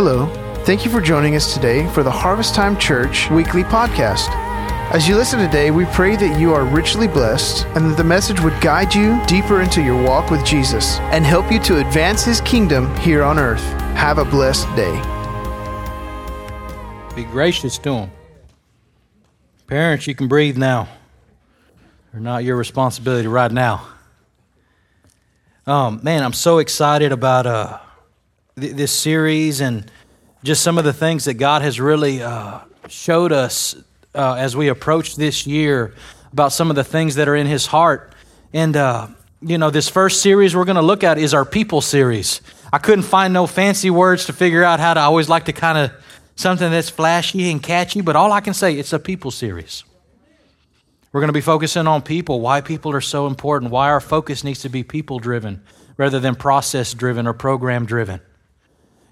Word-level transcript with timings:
Hello. 0.00 0.28
Thank 0.64 0.84
you 0.84 0.92
for 0.92 1.00
joining 1.00 1.34
us 1.34 1.52
today 1.52 1.84
for 1.88 2.04
the 2.04 2.10
Harvest 2.12 2.54
Time 2.54 2.78
Church 2.78 3.28
weekly 3.32 3.64
podcast. 3.64 4.28
As 4.92 5.08
you 5.08 5.16
listen 5.16 5.40
today, 5.40 5.72
we 5.72 5.86
pray 5.86 6.14
that 6.14 6.38
you 6.38 6.54
are 6.54 6.64
richly 6.64 7.08
blessed 7.08 7.66
and 7.74 7.90
that 7.90 7.96
the 7.96 8.04
message 8.04 8.40
would 8.40 8.60
guide 8.60 8.94
you 8.94 9.20
deeper 9.26 9.60
into 9.60 9.82
your 9.82 10.00
walk 10.00 10.30
with 10.30 10.46
Jesus 10.46 11.00
and 11.10 11.26
help 11.26 11.50
you 11.50 11.58
to 11.64 11.78
advance 11.84 12.22
his 12.22 12.40
kingdom 12.42 12.96
here 12.98 13.24
on 13.24 13.40
earth. 13.40 13.64
Have 13.96 14.18
a 14.18 14.24
blessed 14.24 14.68
day. 14.76 14.94
Be 17.16 17.24
gracious 17.24 17.76
to 17.78 17.90
them. 17.90 18.10
Parents, 19.66 20.06
you 20.06 20.14
can 20.14 20.28
breathe 20.28 20.56
now. 20.56 20.86
They're 22.12 22.20
not 22.20 22.44
your 22.44 22.54
responsibility 22.54 23.26
right 23.26 23.50
now. 23.50 23.84
Um, 25.66 25.98
man, 26.04 26.22
I'm 26.22 26.34
so 26.34 26.58
excited 26.58 27.10
about 27.10 27.46
uh, 27.46 27.80
th- 28.60 28.74
this 28.74 28.92
series 28.92 29.60
and 29.60 29.90
just 30.42 30.62
some 30.62 30.78
of 30.78 30.84
the 30.84 30.92
things 30.92 31.24
that 31.24 31.34
God 31.34 31.62
has 31.62 31.80
really 31.80 32.22
uh, 32.22 32.60
showed 32.88 33.32
us 33.32 33.74
uh, 34.14 34.34
as 34.34 34.56
we 34.56 34.68
approach 34.68 35.16
this 35.16 35.46
year 35.46 35.94
about 36.32 36.52
some 36.52 36.70
of 36.70 36.76
the 36.76 36.84
things 36.84 37.16
that 37.16 37.28
are 37.28 37.36
in 37.36 37.46
His 37.46 37.66
heart. 37.66 38.14
And, 38.52 38.76
uh, 38.76 39.08
you 39.40 39.58
know, 39.58 39.70
this 39.70 39.88
first 39.88 40.22
series 40.22 40.54
we're 40.54 40.64
going 40.64 40.76
to 40.76 40.82
look 40.82 41.04
at 41.04 41.18
is 41.18 41.34
our 41.34 41.44
people 41.44 41.80
series. 41.80 42.40
I 42.72 42.78
couldn't 42.78 43.04
find 43.04 43.32
no 43.32 43.46
fancy 43.46 43.90
words 43.90 44.26
to 44.26 44.32
figure 44.32 44.62
out 44.62 44.80
how 44.80 44.94
to, 44.94 45.00
I 45.00 45.04
always 45.04 45.28
like 45.28 45.46
to 45.46 45.52
kind 45.52 45.78
of 45.78 45.92
something 46.36 46.70
that's 46.70 46.90
flashy 46.90 47.50
and 47.50 47.62
catchy, 47.62 48.00
but 48.00 48.14
all 48.14 48.32
I 48.32 48.40
can 48.40 48.54
say, 48.54 48.74
it's 48.74 48.92
a 48.92 48.98
people 48.98 49.30
series. 49.30 49.84
We're 51.12 51.20
going 51.20 51.28
to 51.28 51.34
be 51.34 51.40
focusing 51.40 51.86
on 51.86 52.02
people, 52.02 52.40
why 52.40 52.60
people 52.60 52.92
are 52.92 53.00
so 53.00 53.26
important, 53.26 53.72
why 53.72 53.88
our 53.88 54.00
focus 54.00 54.44
needs 54.44 54.60
to 54.60 54.68
be 54.68 54.84
people 54.84 55.18
driven 55.18 55.62
rather 55.96 56.20
than 56.20 56.34
process 56.34 56.94
driven 56.94 57.26
or 57.26 57.32
program 57.32 57.86
driven. 57.86 58.20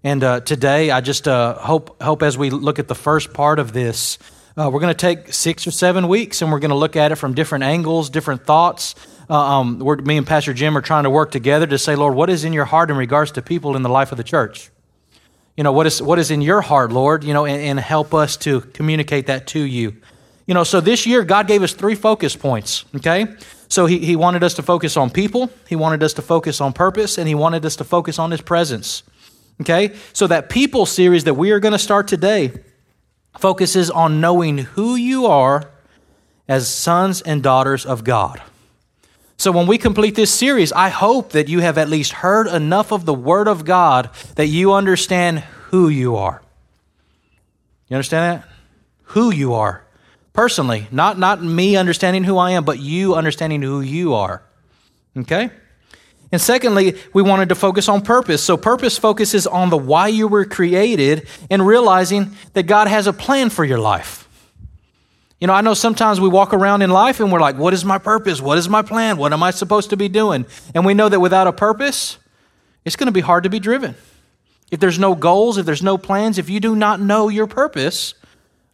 And 0.06 0.22
uh, 0.22 0.38
today, 0.38 0.92
I 0.92 1.00
just 1.00 1.26
uh, 1.26 1.54
hope, 1.54 2.00
hope 2.00 2.22
as 2.22 2.38
we 2.38 2.50
look 2.50 2.78
at 2.78 2.86
the 2.86 2.94
first 2.94 3.34
part 3.34 3.58
of 3.58 3.72
this, 3.72 4.18
uh, 4.56 4.70
we're 4.72 4.78
going 4.78 4.94
to 4.94 4.96
take 4.96 5.34
six 5.34 5.66
or 5.66 5.72
seven 5.72 6.06
weeks 6.06 6.42
and 6.42 6.52
we're 6.52 6.60
going 6.60 6.70
to 6.70 6.76
look 6.76 6.94
at 6.94 7.10
it 7.10 7.16
from 7.16 7.34
different 7.34 7.64
angles, 7.64 8.08
different 8.08 8.46
thoughts. 8.46 8.94
Uh, 9.28 9.34
um, 9.34 9.82
me 10.04 10.16
and 10.16 10.24
Pastor 10.24 10.54
Jim 10.54 10.78
are 10.78 10.80
trying 10.80 11.02
to 11.02 11.10
work 11.10 11.32
together 11.32 11.66
to 11.66 11.76
say, 11.76 11.96
Lord, 11.96 12.14
what 12.14 12.30
is 12.30 12.44
in 12.44 12.52
your 12.52 12.66
heart 12.66 12.88
in 12.88 12.96
regards 12.96 13.32
to 13.32 13.42
people 13.42 13.74
in 13.74 13.82
the 13.82 13.88
life 13.88 14.12
of 14.12 14.16
the 14.16 14.22
church? 14.22 14.70
You 15.56 15.64
know, 15.64 15.72
what 15.72 15.88
is, 15.88 16.00
what 16.00 16.20
is 16.20 16.30
in 16.30 16.40
your 16.40 16.60
heart, 16.60 16.92
Lord? 16.92 17.24
You 17.24 17.34
know, 17.34 17.44
and, 17.44 17.60
and 17.60 17.80
help 17.80 18.14
us 18.14 18.36
to 18.36 18.60
communicate 18.60 19.26
that 19.26 19.48
to 19.48 19.60
you. 19.60 19.96
You 20.46 20.54
know, 20.54 20.62
so 20.62 20.80
this 20.80 21.04
year, 21.04 21.24
God 21.24 21.48
gave 21.48 21.64
us 21.64 21.72
three 21.72 21.96
focus 21.96 22.36
points, 22.36 22.84
okay? 22.94 23.26
So 23.66 23.86
he, 23.86 23.98
he 23.98 24.14
wanted 24.14 24.44
us 24.44 24.54
to 24.54 24.62
focus 24.62 24.96
on 24.96 25.10
people, 25.10 25.50
He 25.68 25.74
wanted 25.74 26.04
us 26.04 26.12
to 26.12 26.22
focus 26.22 26.60
on 26.60 26.74
purpose, 26.74 27.18
and 27.18 27.26
He 27.26 27.34
wanted 27.34 27.66
us 27.66 27.74
to 27.74 27.82
focus 27.82 28.20
on 28.20 28.30
His 28.30 28.40
presence. 28.40 29.02
Okay? 29.60 29.94
So 30.12 30.26
that 30.26 30.48
people 30.48 30.86
series 30.86 31.24
that 31.24 31.34
we 31.34 31.50
are 31.50 31.60
going 31.60 31.72
to 31.72 31.78
start 31.78 32.08
today 32.08 32.52
focuses 33.38 33.90
on 33.90 34.20
knowing 34.20 34.58
who 34.58 34.96
you 34.96 35.26
are 35.26 35.70
as 36.48 36.68
sons 36.68 37.20
and 37.22 37.42
daughters 37.42 37.84
of 37.84 38.04
God. 38.04 38.40
So 39.38 39.52
when 39.52 39.66
we 39.66 39.76
complete 39.76 40.14
this 40.14 40.32
series, 40.32 40.72
I 40.72 40.88
hope 40.88 41.30
that 41.32 41.48
you 41.48 41.60
have 41.60 41.76
at 41.76 41.88
least 41.88 42.12
heard 42.12 42.46
enough 42.46 42.92
of 42.92 43.04
the 43.04 43.14
Word 43.14 43.48
of 43.48 43.64
God 43.64 44.10
that 44.36 44.46
you 44.46 44.72
understand 44.72 45.40
who 45.70 45.88
you 45.88 46.16
are. 46.16 46.42
You 47.88 47.96
understand 47.96 48.40
that? 48.40 48.48
Who 49.10 49.30
you 49.30 49.54
are. 49.54 49.84
Personally, 50.32 50.86
not, 50.90 51.18
not 51.18 51.42
me 51.42 51.76
understanding 51.76 52.24
who 52.24 52.38
I 52.38 52.52
am, 52.52 52.64
but 52.64 52.78
you 52.78 53.14
understanding 53.14 53.62
who 53.62 53.80
you 53.80 54.14
are. 54.14 54.42
Okay? 55.16 55.50
And 56.32 56.40
secondly, 56.40 56.96
we 57.12 57.22
wanted 57.22 57.50
to 57.50 57.54
focus 57.54 57.88
on 57.88 58.02
purpose. 58.02 58.42
So, 58.42 58.56
purpose 58.56 58.98
focuses 58.98 59.46
on 59.46 59.70
the 59.70 59.76
why 59.76 60.08
you 60.08 60.26
were 60.26 60.44
created 60.44 61.28
and 61.50 61.66
realizing 61.66 62.32
that 62.54 62.64
God 62.64 62.88
has 62.88 63.06
a 63.06 63.12
plan 63.12 63.48
for 63.50 63.64
your 63.64 63.78
life. 63.78 64.28
You 65.40 65.46
know, 65.46 65.52
I 65.52 65.60
know 65.60 65.74
sometimes 65.74 66.20
we 66.20 66.28
walk 66.28 66.54
around 66.54 66.82
in 66.82 66.90
life 66.90 67.20
and 67.20 67.30
we're 67.30 67.40
like, 67.40 67.56
what 67.56 67.74
is 67.74 67.84
my 67.84 67.98
purpose? 67.98 68.40
What 68.40 68.58
is 68.58 68.68
my 68.68 68.82
plan? 68.82 69.18
What 69.18 69.32
am 69.32 69.42
I 69.42 69.50
supposed 69.50 69.90
to 69.90 69.96
be 69.96 70.08
doing? 70.08 70.46
And 70.74 70.84
we 70.84 70.94
know 70.94 71.08
that 71.08 71.20
without 71.20 71.46
a 71.46 71.52
purpose, 71.52 72.18
it's 72.84 72.96
going 72.96 73.06
to 73.06 73.12
be 73.12 73.20
hard 73.20 73.44
to 73.44 73.50
be 73.50 73.60
driven. 73.60 73.94
If 74.70 74.80
there's 74.80 74.98
no 74.98 75.14
goals, 75.14 75.58
if 75.58 75.66
there's 75.66 75.82
no 75.82 75.98
plans, 75.98 76.38
if 76.38 76.48
you 76.48 76.58
do 76.58 76.74
not 76.74 77.00
know 77.00 77.28
your 77.28 77.46
purpose, 77.46 78.14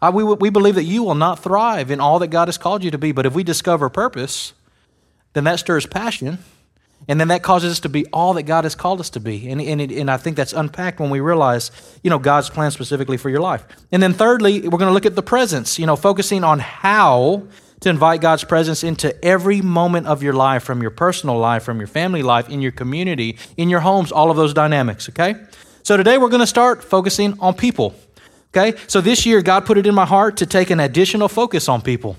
I, 0.01 0.11
we, 0.11 0.23
we 0.23 0.51
believe 0.51 0.77
that 0.77 0.85
you 0.85 1.03
will 1.03 1.17
not 1.17 1.41
thrive 1.41 1.91
in 1.91 2.01
all 2.01 2.21
that 2.21 2.29
God 2.29 2.49
has 2.49 2.59
called 2.59 2.85
you 2.85 2.93
to 2.93 2.99
be. 2.99 3.13
But 3.13 3.27
if 3.27 3.35
we 3.35 3.43
discover 3.43 3.89
purpose, 3.89 4.53
then 5.33 5.45
that 5.45 5.59
stirs 5.59 5.85
passion 5.85 6.39
and 7.09 7.19
then 7.19 7.29
that 7.29 7.43
causes 7.43 7.73
us 7.73 7.81
to 7.81 7.89
be 7.89 8.07
all 8.07 8.35
that 8.35 8.45
God 8.45 8.65
has 8.65 8.75
called 8.75 9.01
us 9.01 9.11
to 9.11 9.21
be. 9.21 9.49
And, 9.51 9.61
and, 9.61 9.81
and 9.81 10.11
I 10.11 10.17
think 10.17 10.37
that's 10.37 10.53
unpacked 10.53 11.01
when 11.01 11.11
we 11.11 11.21
realize, 11.21 11.71
you 12.03 12.11
know, 12.11 12.19
God's 12.19 12.49
plan 12.49 12.71
specifically 12.71 13.17
for 13.17 13.29
your 13.29 13.41
life. 13.41 13.65
And 13.91 14.03
then 14.03 14.13
thirdly, 14.13 14.61
we're 14.61 14.79
going 14.79 14.89
to 14.89 14.93
look 14.93 15.07
at 15.07 15.17
the 15.17 15.23
presence, 15.23 15.79
you 15.79 15.87
know, 15.87 15.97
focusing 15.97 16.45
on 16.45 16.61
how 16.61 17.43
to 17.81 17.91
invite 17.91 18.21
God's 18.21 18.45
presence 18.45 18.85
into 18.85 19.25
every 19.25 19.61
moment 19.61 20.07
of 20.07 20.23
your 20.23 20.33
life, 20.33 20.63
from 20.63 20.81
your 20.81 20.93
personal 20.93 21.37
life, 21.37 21.65
from 21.65 21.79
your 21.79 21.89
family 21.89 22.23
life, 22.23 22.49
in 22.49 22.63
your 22.63 22.71
community, 22.71 23.37
in 23.57 23.69
your 23.69 23.81
homes, 23.81 24.13
all 24.13 24.31
of 24.31 24.37
those 24.37 24.55
dynamics, 24.55 25.09
okay? 25.09 25.35
So 25.83 25.97
today 25.97 26.17
we're 26.17 26.29
going 26.29 26.41
to 26.41 26.47
start 26.47 26.85
focusing 26.85 27.39
on 27.41 27.55
people, 27.55 27.95
okay? 28.57 28.79
So 28.87 29.01
this 29.01 29.27
year, 29.27 29.43
God 29.43 29.67
put 29.67 29.79
it 29.79 29.87
in 29.87 29.97
my 29.97 30.07
heart 30.07 30.37
to 30.37 30.47
take 30.47 30.71
an 30.71 30.79
additional 30.79 31.29
focus 31.29 31.69
on 31.69 31.83
people. 31.83 32.17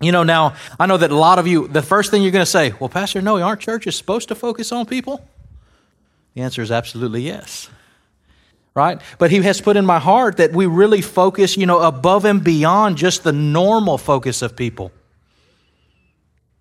You 0.00 0.12
know, 0.12 0.22
now, 0.22 0.54
I 0.78 0.86
know 0.86 0.96
that 0.96 1.10
a 1.10 1.16
lot 1.16 1.38
of 1.38 1.46
you, 1.46 1.68
the 1.68 1.82
first 1.82 2.10
thing 2.10 2.22
you're 2.22 2.32
going 2.32 2.44
to 2.44 2.50
say, 2.50 2.72
well, 2.78 2.88
Pastor, 2.88 3.22
no, 3.22 3.40
aren't 3.40 3.60
churches 3.60 3.96
supposed 3.96 4.28
to 4.28 4.34
focus 4.34 4.72
on 4.72 4.86
people? 4.86 5.26
The 6.34 6.42
answer 6.42 6.62
is 6.62 6.70
absolutely 6.70 7.22
yes. 7.22 7.68
Right? 8.74 9.00
But 9.18 9.30
he 9.30 9.40
has 9.42 9.60
put 9.60 9.76
in 9.76 9.86
my 9.86 10.00
heart 10.00 10.38
that 10.38 10.52
we 10.52 10.66
really 10.66 11.00
focus, 11.00 11.56
you 11.56 11.64
know, 11.64 11.80
above 11.80 12.24
and 12.24 12.42
beyond 12.42 12.96
just 12.96 13.22
the 13.22 13.32
normal 13.32 13.98
focus 13.98 14.42
of 14.42 14.56
people. 14.56 14.90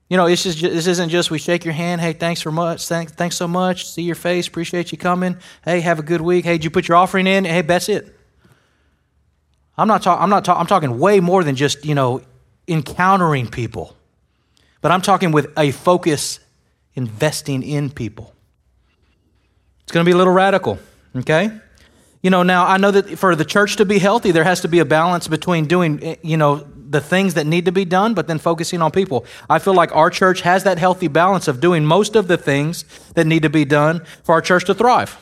You 0.09 0.17
know, 0.17 0.27
this, 0.27 0.45
is 0.45 0.55
just, 0.55 0.73
this 0.73 0.85
isn't 0.85 1.09
just 1.09 1.31
we 1.31 1.39
shake 1.39 1.65
your 1.65 1.73
hand, 1.73 1.99
hey, 1.99 2.13
thanks 2.13 2.39
for 2.39 2.51
much, 2.51 2.87
thanks, 2.87 3.11
thanks 3.13 3.35
so 3.35 3.47
much, 3.47 3.87
see 3.87 4.03
your 4.03 4.13
face, 4.13 4.47
appreciate 4.47 4.91
you 4.91 4.97
coming, 4.97 5.37
hey, 5.65 5.79
have 5.79 5.97
a 5.97 6.03
good 6.03 6.21
week, 6.21 6.45
hey, 6.45 6.53
did 6.53 6.65
you 6.65 6.69
put 6.69 6.87
your 6.87 6.97
offering 6.97 7.25
in? 7.25 7.45
Hey, 7.45 7.61
that's 7.61 7.89
it. 7.89 8.15
I'm 9.75 9.87
not, 9.87 10.03
talking. 10.03 10.21
I'm, 10.21 10.29
not 10.29 10.45
ta- 10.45 10.59
I'm 10.59 10.67
talking 10.67 10.99
way 10.99 11.19
more 11.19 11.43
than 11.43 11.55
just, 11.55 11.83
you 11.83 11.95
know, 11.95 12.21
encountering 12.67 13.47
people, 13.47 13.95
but 14.81 14.91
I'm 14.91 15.01
talking 15.01 15.31
with 15.31 15.51
a 15.57 15.71
focus 15.71 16.39
investing 16.95 17.63
in 17.63 17.89
people. 17.89 18.33
It's 19.83 19.91
going 19.91 20.05
to 20.05 20.09
be 20.09 20.13
a 20.13 20.17
little 20.17 20.33
radical, 20.33 20.79
okay? 21.15 21.51
You 22.21 22.29
know, 22.29 22.43
now 22.43 22.65
I 22.65 22.77
know 22.77 22.91
that 22.91 23.17
for 23.19 23.35
the 23.35 23.43
church 23.45 23.75
to 23.77 23.85
be 23.85 23.99
healthy, 23.99 24.31
there 24.31 24.45
has 24.45 24.61
to 24.61 24.67
be 24.67 24.79
a 24.79 24.85
balance 24.85 25.27
between 25.27 25.65
doing, 25.65 26.01
eh, 26.03 26.15
you 26.21 26.37
know, 26.37 26.65
the 26.93 27.01
things 27.01 27.33
that 27.33 27.45
need 27.45 27.65
to 27.65 27.71
be 27.71 27.85
done, 27.85 28.13
but 28.13 28.27
then 28.27 28.39
focusing 28.39 28.81
on 28.81 28.91
people. 28.91 29.25
I 29.49 29.59
feel 29.59 29.73
like 29.73 29.93
our 29.95 30.09
church 30.09 30.41
has 30.41 30.63
that 30.63 30.77
healthy 30.77 31.07
balance 31.07 31.47
of 31.47 31.59
doing 31.59 31.83
most 31.85 32.15
of 32.15 32.27
the 32.27 32.37
things 32.37 32.85
that 33.15 33.27
need 33.27 33.41
to 33.41 33.49
be 33.49 33.65
done 33.65 34.05
for 34.23 34.33
our 34.33 34.41
church 34.41 34.65
to 34.65 34.73
thrive. 34.73 35.17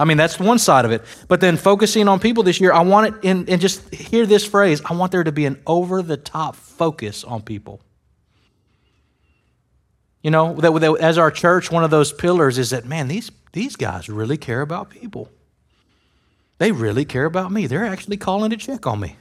I 0.00 0.06
mean, 0.06 0.16
that's 0.16 0.40
one 0.40 0.58
side 0.58 0.86
of 0.86 0.92
it. 0.92 1.02
But 1.28 1.42
then 1.42 1.58
focusing 1.58 2.08
on 2.08 2.20
people 2.20 2.42
this 2.42 2.58
year, 2.58 2.72
I 2.72 2.80
want 2.80 3.14
it, 3.22 3.28
and, 3.28 3.60
just 3.60 3.94
hear 3.94 4.24
this 4.24 4.46
phrase 4.46 4.80
I 4.82 4.94
want 4.94 5.12
there 5.12 5.22
to 5.22 5.30
be 5.30 5.44
an 5.44 5.60
over 5.66 6.00
the 6.00 6.16
top 6.16 6.56
focus 6.56 7.22
on 7.22 7.42
people. 7.42 7.82
You 10.22 10.30
know, 10.30 10.54
that, 10.54 10.72
that, 10.72 10.96
as 11.00 11.18
our 11.18 11.30
church, 11.30 11.70
one 11.70 11.84
of 11.84 11.90
those 11.90 12.14
pillars 12.14 12.56
is 12.56 12.70
that, 12.70 12.86
man, 12.86 13.08
these, 13.08 13.30
these 13.52 13.76
guys 13.76 14.08
really 14.08 14.38
care 14.38 14.62
about 14.62 14.88
people. 14.88 15.30
They 16.56 16.72
really 16.72 17.04
care 17.04 17.26
about 17.26 17.52
me. 17.52 17.66
They're 17.66 17.84
actually 17.84 18.16
calling 18.16 18.50
to 18.50 18.56
check 18.56 18.86
on 18.86 19.00
me. 19.00 19.16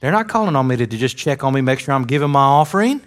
They're 0.00 0.12
not 0.12 0.28
calling 0.28 0.56
on 0.56 0.66
me 0.66 0.76
to, 0.76 0.88
to 0.88 0.96
just 0.96 1.16
check 1.16 1.44
on 1.44 1.54
me, 1.54 1.60
make 1.60 1.78
sure 1.78 1.94
I'm 1.94 2.04
giving 2.04 2.30
my 2.30 2.40
offering 2.40 3.00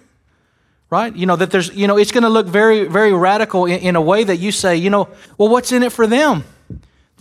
right? 0.91 1.15
You 1.15 1.25
know, 1.25 1.37
that 1.37 1.49
there's, 1.51 1.73
you 1.73 1.87
know, 1.87 1.97
it's 1.97 2.11
going 2.11 2.23
to 2.23 2.29
look 2.29 2.47
very, 2.47 2.83
very 2.83 3.13
radical 3.13 3.65
in, 3.65 3.79
in, 3.79 3.95
a 3.95 4.01
way 4.01 4.25
that 4.25 4.37
you 4.37 4.51
say, 4.51 4.75
you 4.75 4.89
know, 4.89 5.07
well, 5.37 5.47
what's 5.47 5.71
in 5.71 5.83
it 5.83 5.93
for 5.93 6.05
them? 6.05 6.43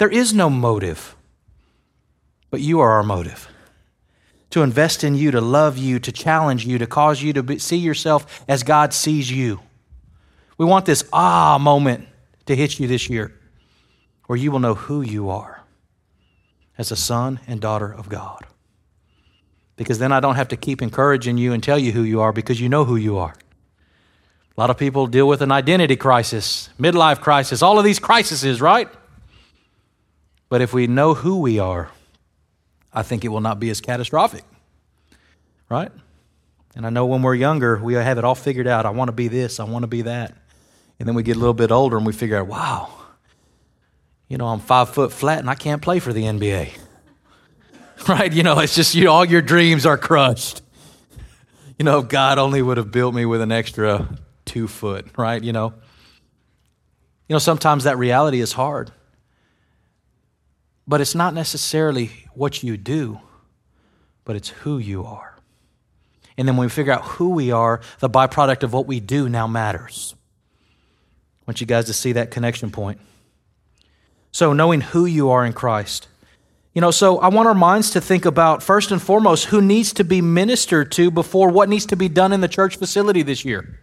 There 0.01 0.09
is 0.09 0.33
no 0.33 0.49
motive, 0.49 1.15
but 2.49 2.63
you 2.63 2.81
are 2.81 2.93
our 2.93 3.03
motive. 3.03 3.49
To 4.49 4.63
invest 4.63 5.05
in 5.05 5.15
you, 5.15 5.31
to 5.31 5.43
love 5.43 5.77
you, 5.77 5.99
to 5.99 6.11
challenge 6.11 6.65
you, 6.65 6.79
to 6.79 6.87
cause 6.87 7.23
you 7.23 7.35
to 7.35 7.43
be, 7.43 7.59
see 7.59 7.77
yourself 7.77 8.43
as 8.49 8.63
God 8.63 8.95
sees 8.95 9.31
you. 9.31 9.61
We 10.57 10.65
want 10.65 10.87
this 10.87 11.05
ah 11.13 11.59
moment 11.61 12.09
to 12.47 12.57
hit 12.57 12.81
you 12.81 12.87
this 12.87 13.11
year 13.11 13.39
where 14.25 14.39
you 14.39 14.51
will 14.51 14.59
know 14.59 14.73
who 14.73 15.03
you 15.03 15.29
are 15.29 15.65
as 16.79 16.91
a 16.91 16.97
son 16.97 17.39
and 17.47 17.61
daughter 17.61 17.93
of 17.93 18.09
God. 18.09 18.47
Because 19.77 19.99
then 19.99 20.13
I 20.13 20.21
don't 20.21 20.37
have 20.37 20.49
to 20.49 20.57
keep 20.57 20.81
encouraging 20.81 21.37
you 21.37 21.53
and 21.53 21.63
tell 21.63 21.79
you 21.79 21.93
who 21.93 22.05
you 22.05 22.23
are 22.23 22.33
because 22.33 22.59
you 22.59 22.71
know 22.71 22.87
who 22.87 22.97
you 22.97 23.19
are. 23.19 23.35
A 24.57 24.61
lot 24.61 24.71
of 24.71 24.79
people 24.79 25.07
deal 25.07 25.29
with 25.29 25.43
an 25.43 25.53
identity 25.53 25.97
crisis, 25.97 26.71
midlife 26.81 27.21
crisis, 27.21 27.61
all 27.61 27.79
of 27.79 27.85
these 27.85 27.99
crises, 27.99 28.63
right? 28.63 28.89
But 30.51 30.61
if 30.61 30.75
we 30.75 30.87
know 30.87 31.15
who 31.15 31.39
we 31.39 31.59
are, 31.59 31.91
I 32.93 33.03
think 33.03 33.25
it 33.25 33.29
will 33.29 33.41
not 33.41 33.59
be 33.59 33.71
as 33.71 33.81
catastrophic. 33.81 34.45
Right? 35.71 35.93
And 36.75 36.85
I 36.85 36.91
know 36.91 37.07
when 37.07 37.23
we're 37.23 37.35
younger, 37.35 37.79
we 37.79 37.95
have 37.95 38.19
it 38.19 38.25
all 38.25 38.35
figured 38.35 38.67
out. 38.67 38.85
I 38.85 38.91
want 38.91 39.09
to 39.09 39.13
be 39.13 39.29
this, 39.29 39.59
I 39.59 39.65
want 39.65 39.85
to 39.85 39.87
be 39.87 40.03
that. 40.03 40.35
And 40.99 41.09
then 41.09 41.15
we 41.15 41.23
get 41.23 41.37
a 41.37 41.39
little 41.39 41.55
bit 41.55 41.71
older 41.71 41.97
and 41.97 42.05
we 42.05 42.13
figure 42.13 42.37
out, 42.37 42.49
wow, 42.49 42.91
you 44.29 44.37
know, 44.37 44.49
I'm 44.49 44.61
five 44.61 44.91
foot 44.91 45.13
flat 45.13 45.39
and 45.39 45.49
I 45.49 45.55
can't 45.55 45.81
play 45.81 45.99
for 45.99 46.13
the 46.13 46.25
NBA. 46.25 46.77
right? 48.09 48.33
You 48.33 48.43
know, 48.43 48.59
it's 48.59 48.75
just 48.75 48.95
you, 48.95 49.09
all 49.09 49.25
your 49.25 49.43
dreams 49.43 49.87
are 49.87 49.97
crushed. 49.97 50.63
You 51.79 51.85
know, 51.85 52.03
God 52.03 52.39
only 52.39 52.61
would 52.61 52.77
have 52.77 52.91
built 52.91 53.15
me 53.15 53.25
with 53.25 53.41
an 53.41 53.51
extra 53.51 54.19
two 54.45 54.69
foot, 54.69 55.07
right? 55.17 55.43
You 55.43 55.53
know, 55.53 55.73
you 57.29 57.35
know, 57.35 57.39
sometimes 57.39 57.85
that 57.85 57.97
reality 57.97 58.41
is 58.41 58.53
hard, 58.53 58.91
but 60.91 61.01
it's 61.01 61.15
not 61.15 61.35
necessarily 61.35 62.11
what 62.35 62.65
you 62.65 62.77
do, 62.77 63.21
but 64.25 64.35
it's 64.35 64.49
who 64.49 64.77
you 64.77 65.05
are. 65.05 65.39
And 66.37 66.49
then 66.49 66.57
when 66.57 66.67
we 66.67 66.69
figure 66.69 66.93
out 66.93 67.03
who 67.03 67.29
we 67.29 67.53
are, 67.53 67.81
the 68.01 68.11
byproduct 68.11 68.65
of 68.65 68.73
what 68.73 68.89
we 68.89 68.99
do 68.99 69.29
now 69.29 69.47
matters. 69.47 70.17
I 71.43 71.45
want 71.47 71.61
you 71.61 71.67
guys 71.69 71.85
to 71.85 71.93
see 71.93 72.11
that 72.15 72.33
connection 72.33 72.73
point. 72.73 73.01
So, 74.33 74.53
knowing 74.53 74.81
who 74.81 75.07
you 75.07 75.31
are 75.31 75.47
in 75.47 75.53
Christ. 75.53 76.09
You 76.75 76.81
know, 76.81 76.91
so 76.91 77.19
I 77.19 77.29
want 77.29 77.47
our 77.47 77.55
minds 77.55 77.91
to 77.93 78.01
think 78.01 78.25
about 78.25 78.61
first 78.61 78.91
and 78.91 79.01
foremost 79.01 79.45
who 79.47 79.63
needs 79.63 79.93
to 79.93 80.03
be 80.03 80.21
ministered 80.21 80.91
to 80.93 81.13
before 81.13 81.51
what 81.51 81.69
needs 81.69 81.87
to 81.87 81.97
be 81.97 82.09
done 82.09 82.33
in 82.33 82.41
the 82.41 82.49
church 82.49 82.79
facility 82.79 83.23
this 83.23 83.45
year. 83.45 83.79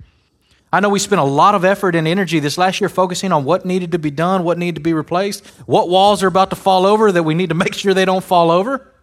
I 0.72 0.82
know 0.82 0.90
we 0.90 1.00
spent 1.00 1.22
a 1.22 1.26
lot 1.26 1.56
of 1.56 1.64
effort 1.64 1.96
and 1.96 2.08
energy 2.08 2.40
this 2.40 2.58
last 2.58 2.82
year 2.82 2.90
focusing 2.90 3.32
on 3.32 3.46
what 3.46 3.66
needed 3.66 3.94
to 3.94 4.00
be 4.00 4.12
done, 4.12 4.44
what 4.44 4.58
needed 4.58 4.76
to 4.76 4.82
be 4.82 4.94
replaced, 4.94 5.46
what 5.66 5.88
walls 5.88 6.24
are 6.24 6.28
about 6.28 6.50
to 6.50 6.58
fall 6.58 6.86
over 6.86 7.12
that 7.12 7.24
we 7.24 7.36
need 7.36 7.50
to 7.50 7.56
make 7.56 7.74
sure 7.74 7.94
they 7.94 8.06
don't 8.06 8.24
fall 8.24 8.52
over. 8.52 8.94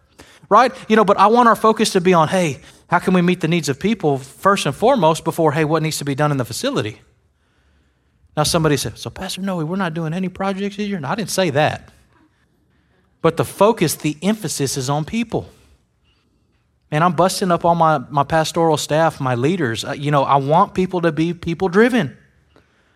Right? 0.47 0.71
You 0.87 0.95
know, 0.95 1.03
but 1.03 1.17
I 1.17 1.27
want 1.27 1.49
our 1.49 1.55
focus 1.55 1.93
to 1.93 2.01
be 2.01 2.13
on, 2.13 2.27
hey, 2.27 2.59
how 2.87 2.99
can 2.99 3.15
we 3.15 3.23
meet 3.23 3.41
the 3.41 3.47
needs 3.47 3.67
of 3.67 3.79
people 3.79 4.19
first 4.19 4.67
and 4.67 4.75
foremost 4.75 5.23
before, 5.23 5.53
hey, 5.53 5.65
what 5.65 5.81
needs 5.81 5.97
to 5.97 6.05
be 6.05 6.13
done 6.13 6.29
in 6.31 6.37
the 6.37 6.45
facility? 6.45 7.01
Now 8.37 8.43
somebody 8.43 8.77
said, 8.77 8.99
So 8.99 9.09
Pastor 9.09 9.41
Noe, 9.41 9.63
we're 9.65 9.75
not 9.75 9.93
doing 9.93 10.13
any 10.13 10.29
projects 10.29 10.77
this 10.77 10.87
year? 10.87 11.01
I 11.03 11.15
didn't 11.15 11.31
say 11.31 11.49
that. 11.51 11.89
But 13.21 13.37
the 13.37 13.45
focus, 13.45 13.95
the 13.95 14.17
emphasis 14.21 14.77
is 14.77 14.87
on 14.87 15.03
people. 15.03 15.49
And 16.91 17.03
I'm 17.03 17.13
busting 17.13 17.51
up 17.51 17.65
all 17.65 17.75
my, 17.75 17.99
my 18.09 18.23
pastoral 18.23 18.77
staff, 18.77 19.19
my 19.19 19.35
leaders. 19.35 19.83
Uh, 19.83 19.91
you 19.93 20.11
know, 20.11 20.23
I 20.23 20.35
want 20.37 20.73
people 20.73 21.01
to 21.01 21.11
be 21.11 21.33
people 21.33 21.67
driven. 21.67 22.17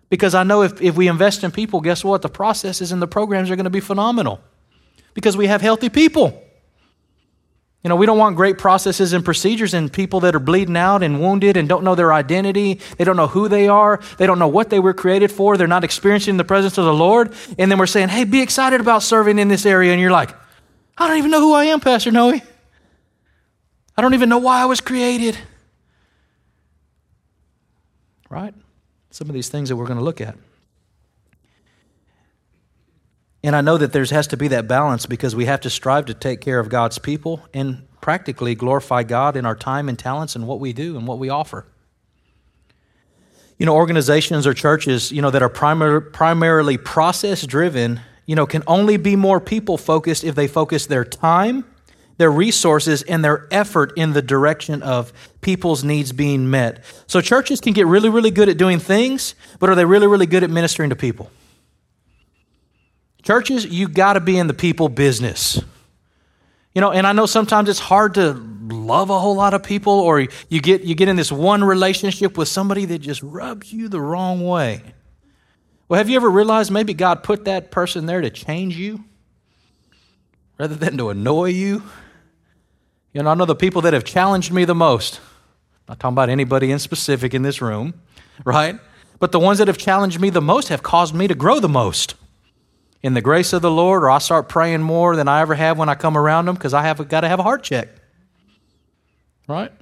Because 0.08 0.34
I 0.34 0.42
know 0.42 0.62
if, 0.62 0.80
if 0.80 0.96
we 0.96 1.08
invest 1.08 1.44
in 1.44 1.50
people, 1.50 1.80
guess 1.80 2.04
what? 2.04 2.22
The 2.22 2.28
processes 2.28 2.92
and 2.92 3.00
the 3.00 3.06
programs 3.06 3.50
are 3.50 3.56
going 3.56 3.64
to 3.64 3.70
be 3.70 3.80
phenomenal. 3.80 4.40
Because 5.14 5.36
we 5.36 5.46
have 5.46 5.60
healthy 5.60 5.88
people. 5.88 6.42
You 7.82 7.88
know, 7.88 7.96
we 7.96 8.04
don't 8.04 8.18
want 8.18 8.36
great 8.36 8.58
processes 8.58 9.14
and 9.14 9.24
procedures 9.24 9.72
and 9.72 9.90
people 9.90 10.20
that 10.20 10.34
are 10.34 10.40
bleeding 10.40 10.76
out 10.76 11.02
and 11.02 11.18
wounded 11.18 11.56
and 11.56 11.66
don't 11.66 11.82
know 11.82 11.94
their 11.94 12.12
identity. 12.12 12.78
They 12.98 13.04
don't 13.04 13.16
know 13.16 13.26
who 13.26 13.48
they 13.48 13.68
are. 13.68 14.00
They 14.18 14.26
don't 14.26 14.38
know 14.38 14.48
what 14.48 14.68
they 14.68 14.78
were 14.78 14.92
created 14.92 15.32
for. 15.32 15.56
They're 15.56 15.66
not 15.66 15.82
experiencing 15.82 16.36
the 16.36 16.44
presence 16.44 16.76
of 16.76 16.84
the 16.84 16.92
Lord. 16.92 17.32
And 17.58 17.70
then 17.70 17.78
we're 17.78 17.86
saying, 17.86 18.10
hey, 18.10 18.24
be 18.24 18.42
excited 18.42 18.82
about 18.82 19.02
serving 19.02 19.38
in 19.38 19.48
this 19.48 19.64
area. 19.64 19.92
And 19.92 20.00
you're 20.00 20.10
like, 20.10 20.34
I 20.98 21.08
don't 21.08 21.16
even 21.16 21.30
know 21.30 21.40
who 21.40 21.54
I 21.54 21.66
am, 21.66 21.80
Pastor 21.80 22.10
Noe. 22.10 22.38
I 24.00 24.02
don't 24.02 24.14
even 24.14 24.30
know 24.30 24.38
why 24.38 24.62
I 24.62 24.64
was 24.64 24.80
created. 24.80 25.36
Right? 28.30 28.54
Some 29.10 29.28
of 29.28 29.34
these 29.34 29.50
things 29.50 29.68
that 29.68 29.76
we're 29.76 29.84
going 29.84 29.98
to 29.98 30.04
look 30.04 30.22
at. 30.22 30.38
And 33.44 33.54
I 33.54 33.60
know 33.60 33.76
that 33.76 33.92
there 33.92 34.02
has 34.06 34.26
to 34.28 34.38
be 34.38 34.48
that 34.48 34.66
balance 34.66 35.04
because 35.04 35.36
we 35.36 35.44
have 35.44 35.60
to 35.60 35.68
strive 35.68 36.06
to 36.06 36.14
take 36.14 36.40
care 36.40 36.58
of 36.58 36.70
God's 36.70 36.96
people 36.96 37.42
and 37.52 37.86
practically 38.00 38.54
glorify 38.54 39.02
God 39.02 39.36
in 39.36 39.44
our 39.44 39.54
time 39.54 39.86
and 39.86 39.98
talents 39.98 40.34
and 40.34 40.46
what 40.46 40.60
we 40.60 40.72
do 40.72 40.96
and 40.96 41.06
what 41.06 41.18
we 41.18 41.28
offer. 41.28 41.66
You 43.58 43.66
know, 43.66 43.74
organizations 43.74 44.46
or 44.46 44.54
churches, 44.54 45.12
you 45.12 45.20
know, 45.20 45.30
that 45.30 45.42
are 45.42 45.50
primar- 45.50 46.10
primarily 46.10 46.78
process 46.78 47.46
driven, 47.46 48.00
you 48.24 48.34
know, 48.34 48.46
can 48.46 48.62
only 48.66 48.96
be 48.96 49.14
more 49.14 49.40
people 49.40 49.76
focused 49.76 50.24
if 50.24 50.34
they 50.34 50.48
focus 50.48 50.86
their 50.86 51.04
time, 51.04 51.66
their 52.20 52.30
resources, 52.30 53.00
and 53.00 53.24
their 53.24 53.48
effort 53.50 53.94
in 53.96 54.12
the 54.12 54.20
direction 54.20 54.82
of 54.82 55.10
people's 55.40 55.82
needs 55.82 56.12
being 56.12 56.50
met. 56.50 56.84
So 57.06 57.22
churches 57.22 57.62
can 57.62 57.72
get 57.72 57.86
really, 57.86 58.10
really 58.10 58.30
good 58.30 58.50
at 58.50 58.58
doing 58.58 58.78
things, 58.78 59.34
but 59.58 59.70
are 59.70 59.74
they 59.74 59.86
really, 59.86 60.06
really 60.06 60.26
good 60.26 60.44
at 60.44 60.50
ministering 60.50 60.90
to 60.90 60.96
people? 60.96 61.30
Churches, 63.22 63.64
you 63.64 63.88
got 63.88 64.12
to 64.12 64.20
be 64.20 64.36
in 64.36 64.48
the 64.48 64.52
people 64.52 64.90
business. 64.90 65.62
You 66.74 66.82
know, 66.82 66.90
and 66.90 67.06
I 67.06 67.12
know 67.12 67.24
sometimes 67.24 67.70
it's 67.70 67.78
hard 67.78 68.12
to 68.16 68.34
love 68.34 69.08
a 69.08 69.18
whole 69.18 69.34
lot 69.34 69.54
of 69.54 69.62
people 69.62 69.94
or 69.94 70.20
you 70.20 70.60
get 70.60 70.82
you 70.82 70.94
get 70.94 71.08
in 71.08 71.16
this 71.16 71.32
one 71.32 71.64
relationship 71.64 72.36
with 72.36 72.48
somebody 72.48 72.84
that 72.84 72.98
just 72.98 73.22
rubs 73.22 73.72
you 73.72 73.88
the 73.88 74.00
wrong 74.00 74.46
way. 74.46 74.82
Well, 75.88 75.96
have 75.96 76.10
you 76.10 76.16
ever 76.16 76.28
realized 76.28 76.70
maybe 76.70 76.92
God 76.92 77.22
put 77.22 77.46
that 77.46 77.70
person 77.70 78.04
there 78.04 78.20
to 78.20 78.28
change 78.28 78.76
you 78.76 79.04
rather 80.58 80.74
than 80.74 80.98
to 80.98 81.08
annoy 81.08 81.46
you? 81.46 81.82
You 83.12 83.22
know, 83.22 83.30
I 83.30 83.34
know 83.34 83.44
the 83.44 83.56
people 83.56 83.82
that 83.82 83.92
have 83.92 84.04
challenged 84.04 84.52
me 84.52 84.64
the 84.64 84.74
most. 84.74 85.18
I'm 85.18 85.92
not 85.92 86.00
talking 86.00 86.14
about 86.14 86.28
anybody 86.28 86.70
in 86.70 86.78
specific 86.78 87.34
in 87.34 87.42
this 87.42 87.60
room, 87.60 87.94
right? 88.44 88.78
But 89.18 89.32
the 89.32 89.40
ones 89.40 89.58
that 89.58 89.68
have 89.68 89.78
challenged 89.78 90.20
me 90.20 90.30
the 90.30 90.40
most 90.40 90.68
have 90.68 90.82
caused 90.82 91.14
me 91.14 91.26
to 91.26 91.34
grow 91.34 91.58
the 91.60 91.68
most 91.68 92.14
in 93.02 93.14
the 93.14 93.20
grace 93.20 93.52
of 93.52 93.62
the 93.62 93.70
Lord, 93.70 94.02
or 94.02 94.10
I 94.10 94.18
start 94.18 94.48
praying 94.48 94.82
more 94.82 95.16
than 95.16 95.26
I 95.26 95.40
ever 95.40 95.54
have 95.54 95.78
when 95.78 95.88
I 95.88 95.94
come 95.94 96.16
around 96.16 96.46
them 96.46 96.54
because 96.54 96.74
I 96.74 96.82
have 96.82 97.06
got 97.08 97.22
to 97.22 97.28
have 97.28 97.40
a 97.40 97.42
heart 97.42 97.62
check. 97.62 97.88
Right? 99.48 99.72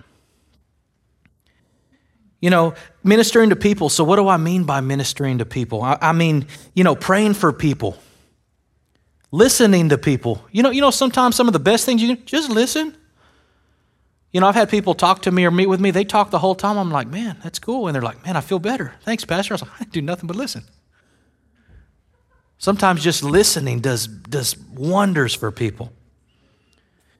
You 2.40 2.50
know, 2.50 2.74
ministering 3.02 3.50
to 3.50 3.56
people. 3.56 3.88
So, 3.88 4.04
what 4.04 4.16
do 4.16 4.28
I 4.28 4.36
mean 4.36 4.64
by 4.64 4.80
ministering 4.80 5.38
to 5.38 5.44
people? 5.44 5.82
I, 5.82 5.98
I 6.00 6.12
mean, 6.12 6.46
you 6.74 6.84
know, 6.84 6.94
praying 6.94 7.34
for 7.34 7.52
people, 7.52 7.96
listening 9.32 9.88
to 9.88 9.98
people. 9.98 10.42
You 10.52 10.62
know, 10.62 10.70
you 10.70 10.80
know, 10.80 10.92
sometimes 10.92 11.34
some 11.36 11.48
of 11.48 11.52
the 11.52 11.58
best 11.58 11.84
things 11.84 12.00
you 12.00 12.16
can 12.16 12.24
just 12.24 12.50
listen. 12.50 12.96
You 14.32 14.40
know, 14.40 14.46
I've 14.46 14.54
had 14.54 14.68
people 14.68 14.94
talk 14.94 15.22
to 15.22 15.30
me 15.30 15.44
or 15.46 15.50
meet 15.50 15.66
with 15.66 15.80
me. 15.80 15.90
They 15.90 16.04
talk 16.04 16.30
the 16.30 16.38
whole 16.38 16.54
time. 16.54 16.76
I'm 16.76 16.90
like, 16.90 17.08
man, 17.08 17.38
that's 17.42 17.58
cool. 17.58 17.88
And 17.88 17.94
they're 17.94 18.02
like, 18.02 18.24
man, 18.26 18.36
I 18.36 18.40
feel 18.40 18.58
better. 18.58 18.94
Thanks, 19.02 19.24
Pastor. 19.24 19.54
I 19.54 19.56
was 19.56 19.62
like, 19.62 19.80
I 19.80 19.84
do 19.84 20.02
nothing 20.02 20.26
but 20.26 20.36
listen. 20.36 20.64
Sometimes 22.58 23.02
just 23.02 23.22
listening 23.22 23.80
does, 23.80 24.06
does 24.06 24.58
wonders 24.58 25.32
for 25.34 25.50
people. 25.50 25.92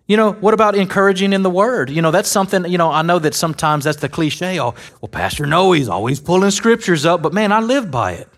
You 0.07 0.17
know, 0.17 0.33
what 0.33 0.55
about 0.55 0.75
encouraging 0.75 1.33
in 1.33 1.43
the 1.43 1.51
word? 1.51 1.91
You 1.91 2.03
know, 2.03 2.11
that's 2.11 2.29
something, 2.29 2.65
you 2.65 2.79
know, 2.79 2.91
I 2.91 3.03
know 3.03 3.19
that 3.19 3.35
sometimes 3.35 3.85
that's 3.85 4.01
the 4.01 4.09
cliche. 4.09 4.59
Oh, 4.59 4.75
well, 5.01 5.09
Pastor 5.09 5.47
Noe, 5.47 5.73
he's 5.73 5.89
always 5.89 6.19
pulling 6.19 6.51
scriptures 6.51 7.07
up, 7.07 7.23
but 7.23 7.33
man, 7.33 7.53
I 7.53 7.61
live 7.61 7.91
by 7.91 8.13
it. 8.13 8.29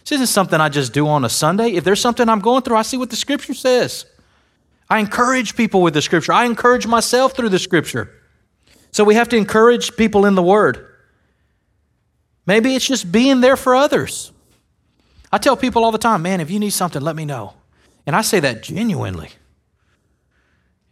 This 0.00 0.12
isn't 0.12 0.26
something 0.26 0.60
I 0.60 0.68
just 0.68 0.92
do 0.92 1.06
on 1.06 1.24
a 1.24 1.28
Sunday. 1.28 1.70
If 1.70 1.84
there's 1.84 2.00
something 2.00 2.28
I'm 2.28 2.40
going 2.40 2.62
through, 2.62 2.76
I 2.76 2.82
see 2.82 2.96
what 2.96 3.10
the 3.10 3.16
scripture 3.16 3.54
says. 3.54 4.04
I 4.92 4.98
encourage 4.98 5.56
people 5.56 5.80
with 5.80 5.94
the 5.94 6.02
scripture. 6.02 6.34
I 6.34 6.44
encourage 6.44 6.86
myself 6.86 7.34
through 7.34 7.48
the 7.48 7.58
scripture. 7.58 8.10
So 8.90 9.04
we 9.04 9.14
have 9.14 9.30
to 9.30 9.38
encourage 9.38 9.96
people 9.96 10.26
in 10.26 10.34
the 10.34 10.42
word. 10.42 10.86
Maybe 12.44 12.74
it's 12.74 12.86
just 12.86 13.10
being 13.10 13.40
there 13.40 13.56
for 13.56 13.74
others. 13.74 14.32
I 15.32 15.38
tell 15.38 15.56
people 15.56 15.82
all 15.82 15.92
the 15.92 15.96
time, 15.96 16.20
man, 16.20 16.42
if 16.42 16.50
you 16.50 16.58
need 16.58 16.74
something, 16.74 17.00
let 17.00 17.16
me 17.16 17.24
know. 17.24 17.54
And 18.06 18.14
I 18.14 18.20
say 18.20 18.38
that 18.40 18.62
genuinely. 18.62 19.30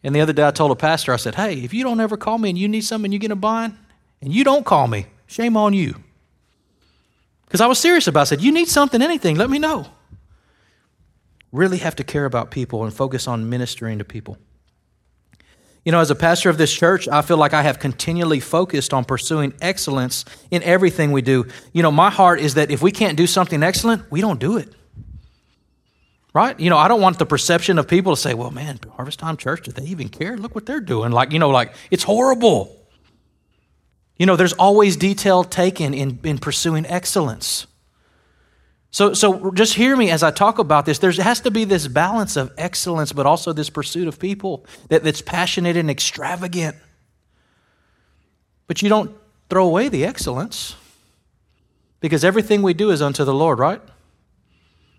And 0.02 0.14
the 0.14 0.22
other 0.22 0.32
day 0.32 0.46
I 0.46 0.50
told 0.50 0.70
a 0.70 0.76
pastor, 0.76 1.12
I 1.12 1.16
said, 1.16 1.34
hey, 1.34 1.62
if 1.62 1.74
you 1.74 1.84
don't 1.84 2.00
ever 2.00 2.16
call 2.16 2.38
me 2.38 2.48
and 2.48 2.56
you 2.56 2.68
need 2.68 2.84
something, 2.84 3.04
and 3.04 3.12
you 3.12 3.18
get 3.18 3.32
a 3.32 3.36
bind, 3.36 3.76
and 4.22 4.32
you 4.32 4.44
don't 4.44 4.64
call 4.64 4.88
me, 4.88 5.08
shame 5.26 5.58
on 5.58 5.74
you. 5.74 5.94
Because 7.44 7.60
I 7.60 7.66
was 7.66 7.78
serious 7.78 8.06
about 8.06 8.20
it. 8.20 8.22
I 8.22 8.24
said, 8.24 8.40
you 8.40 8.50
need 8.50 8.68
something, 8.68 9.02
anything, 9.02 9.36
let 9.36 9.50
me 9.50 9.58
know. 9.58 9.88
Really 11.52 11.78
have 11.78 11.96
to 11.96 12.04
care 12.04 12.24
about 12.24 12.50
people 12.50 12.84
and 12.84 12.94
focus 12.94 13.26
on 13.26 13.48
ministering 13.48 13.98
to 13.98 14.04
people. 14.04 14.38
You 15.84 15.92
know, 15.92 16.00
as 16.00 16.10
a 16.10 16.14
pastor 16.14 16.50
of 16.50 16.58
this 16.58 16.72
church, 16.72 17.08
I 17.08 17.22
feel 17.22 17.38
like 17.38 17.54
I 17.54 17.62
have 17.62 17.78
continually 17.78 18.40
focused 18.40 18.92
on 18.92 19.04
pursuing 19.04 19.54
excellence 19.62 20.26
in 20.50 20.62
everything 20.62 21.10
we 21.10 21.22
do. 21.22 21.46
You 21.72 21.82
know, 21.82 21.90
my 21.90 22.10
heart 22.10 22.40
is 22.40 22.54
that 22.54 22.70
if 22.70 22.82
we 22.82 22.92
can't 22.92 23.16
do 23.16 23.26
something 23.26 23.62
excellent, 23.62 24.10
we 24.10 24.20
don't 24.20 24.38
do 24.38 24.58
it. 24.58 24.72
Right? 26.34 26.58
You 26.60 26.70
know, 26.70 26.76
I 26.76 26.86
don't 26.86 27.00
want 27.00 27.18
the 27.18 27.26
perception 27.26 27.78
of 27.78 27.88
people 27.88 28.14
to 28.14 28.20
say, 28.20 28.34
well, 28.34 28.50
man, 28.50 28.78
Harvest 28.94 29.18
Time 29.18 29.36
Church, 29.36 29.62
do 29.62 29.72
they 29.72 29.84
even 29.86 30.08
care? 30.10 30.36
Look 30.36 30.54
what 30.54 30.66
they're 30.66 30.80
doing. 30.80 31.12
Like, 31.12 31.32
you 31.32 31.38
know, 31.38 31.50
like, 31.50 31.74
it's 31.90 32.04
horrible. 32.04 32.76
You 34.16 34.26
know, 34.26 34.36
there's 34.36 34.52
always 34.52 34.96
detail 34.96 35.44
taken 35.44 35.94
in, 35.94 36.20
in 36.22 36.38
pursuing 36.38 36.86
excellence. 36.86 37.66
So, 38.92 39.14
so 39.14 39.52
just 39.52 39.74
hear 39.74 39.96
me 39.96 40.10
as 40.10 40.22
I 40.22 40.30
talk 40.30 40.58
about 40.58 40.84
this. 40.84 40.98
There 40.98 41.12
has 41.12 41.40
to 41.42 41.50
be 41.50 41.64
this 41.64 41.86
balance 41.86 42.36
of 42.36 42.52
excellence, 42.58 43.12
but 43.12 43.24
also 43.24 43.52
this 43.52 43.70
pursuit 43.70 44.08
of 44.08 44.18
people 44.18 44.66
that, 44.88 45.04
that's 45.04 45.22
passionate 45.22 45.76
and 45.76 45.88
extravagant. 45.88 46.76
But 48.66 48.82
you 48.82 48.88
don't 48.88 49.14
throw 49.48 49.66
away 49.66 49.88
the 49.88 50.04
excellence 50.04 50.74
because 52.00 52.24
everything 52.24 52.62
we 52.62 52.74
do 52.74 52.90
is 52.90 53.00
unto 53.00 53.24
the 53.24 53.34
Lord, 53.34 53.58
right? 53.58 53.80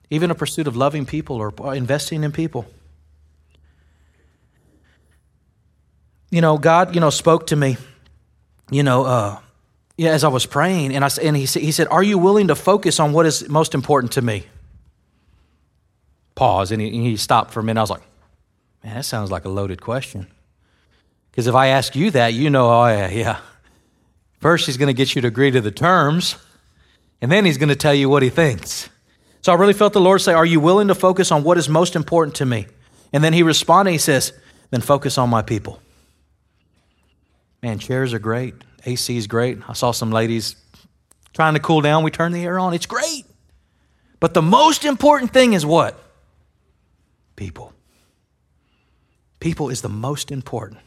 Even 0.09 0.31
a 0.31 0.35
pursuit 0.35 0.67
of 0.67 0.75
loving 0.75 1.05
people 1.05 1.37
or 1.37 1.75
investing 1.75 2.23
in 2.23 2.31
people. 2.31 2.65
You 6.29 6.39
know, 6.39 6.57
God, 6.57 6.95
you 6.95 7.01
know, 7.01 7.09
spoke 7.09 7.47
to 7.47 7.57
me, 7.57 7.75
you 8.69 8.83
know, 8.83 9.03
uh, 9.03 9.39
yeah, 10.01 10.11
as 10.11 10.23
I 10.23 10.29
was 10.29 10.45
praying, 10.45 10.95
and, 10.95 11.05
I, 11.05 11.09
and 11.21 11.35
he, 11.37 11.45
he 11.45 11.71
said, 11.71 11.87
Are 11.89 12.03
you 12.03 12.17
willing 12.17 12.47
to 12.47 12.55
focus 12.55 12.99
on 12.99 13.13
what 13.13 13.25
is 13.25 13.47
most 13.47 13.73
important 13.73 14.13
to 14.13 14.21
me? 14.21 14.45
pause, 16.41 16.71
and 16.71 16.81
he, 16.81 16.87
and 16.87 17.05
he 17.05 17.17
stopped 17.17 17.51
for 17.51 17.59
a 17.59 17.63
minute. 17.63 17.79
I 17.79 17.83
was 17.83 17.91
like, 17.91 18.01
man, 18.83 18.95
that 18.95 19.05
sounds 19.05 19.29
like 19.29 19.45
a 19.45 19.49
loaded 19.49 19.79
question. 19.79 20.25
Because 21.29 21.45
if 21.45 21.53
I 21.53 21.67
ask 21.67 21.95
you 21.95 22.09
that, 22.11 22.33
you 22.33 22.49
know, 22.49 22.67
oh, 22.67 22.87
yeah, 22.87 23.09
yeah. 23.09 23.39
First, 24.39 24.65
he's 24.65 24.77
going 24.77 24.87
to 24.87 24.93
get 24.93 25.13
you 25.13 25.21
to 25.21 25.27
agree 25.27 25.51
to 25.51 25.61
the 25.61 25.69
terms, 25.69 26.35
and 27.21 27.31
then 27.31 27.45
he's 27.45 27.59
going 27.59 27.69
to 27.69 27.75
tell 27.75 27.93
you 27.93 28.09
what 28.09 28.23
he 28.23 28.29
thinks. 28.29 28.89
So 29.41 29.51
I 29.51 29.55
really 29.55 29.73
felt 29.73 29.93
the 29.93 30.01
Lord 30.01 30.19
say, 30.19 30.33
Are 30.33 30.45
you 30.45 30.59
willing 30.59 30.87
to 30.87 30.95
focus 30.95 31.31
on 31.31 31.43
what 31.43 31.59
is 31.59 31.69
most 31.69 31.95
important 31.95 32.37
to 32.37 32.45
me? 32.45 32.65
And 33.13 33.23
then 33.23 33.33
he 33.33 33.43
responded, 33.43 33.91
He 33.91 33.99
says, 33.99 34.33
Then 34.71 34.81
focus 34.81 35.19
on 35.19 35.29
my 35.29 35.43
people. 35.43 35.79
Man, 37.61 37.77
chairs 37.77 38.15
are 38.15 38.19
great. 38.19 38.55
AC 38.85 39.15
is 39.15 39.27
great. 39.27 39.57
I 39.67 39.73
saw 39.73 39.91
some 39.91 40.11
ladies 40.11 40.55
trying 41.33 41.53
to 41.53 41.59
cool 41.59 41.81
down. 41.81 42.03
We 42.03 42.11
turn 42.11 42.31
the 42.31 42.43
air 42.43 42.59
on. 42.59 42.73
It's 42.73 42.85
great. 42.85 43.25
But 44.19 44.33
the 44.33 44.41
most 44.41 44.85
important 44.85 45.33
thing 45.33 45.53
is 45.53 45.65
what? 45.65 45.99
People. 47.35 47.73
People 49.39 49.69
is 49.69 49.81
the 49.81 49.89
most 49.89 50.31
important. 50.31 50.79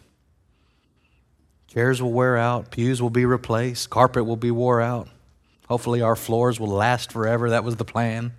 Chairs 1.66 2.00
will 2.00 2.12
wear 2.12 2.36
out, 2.36 2.70
pews 2.70 3.02
will 3.02 3.10
be 3.10 3.26
replaced, 3.26 3.90
carpet 3.90 4.24
will 4.24 4.36
be 4.36 4.52
wore 4.52 4.80
out. 4.80 5.08
Hopefully, 5.66 6.02
our 6.02 6.14
floors 6.14 6.60
will 6.60 6.68
last 6.68 7.10
forever. 7.10 7.50
That 7.50 7.64
was 7.64 7.74
the 7.76 7.84
plan. 7.84 8.32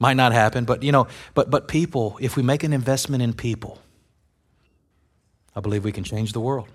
Might 0.00 0.14
not 0.14 0.32
happen, 0.32 0.64
but 0.64 0.82
you 0.82 0.90
know, 0.90 1.06
but 1.34 1.48
but 1.48 1.68
people, 1.68 2.18
if 2.20 2.36
we 2.36 2.42
make 2.42 2.64
an 2.64 2.72
investment 2.72 3.22
in 3.22 3.34
people, 3.34 3.78
I 5.54 5.60
believe 5.60 5.84
we 5.84 5.92
can 5.92 6.02
change 6.02 6.32
the 6.32 6.40
world. 6.40 6.66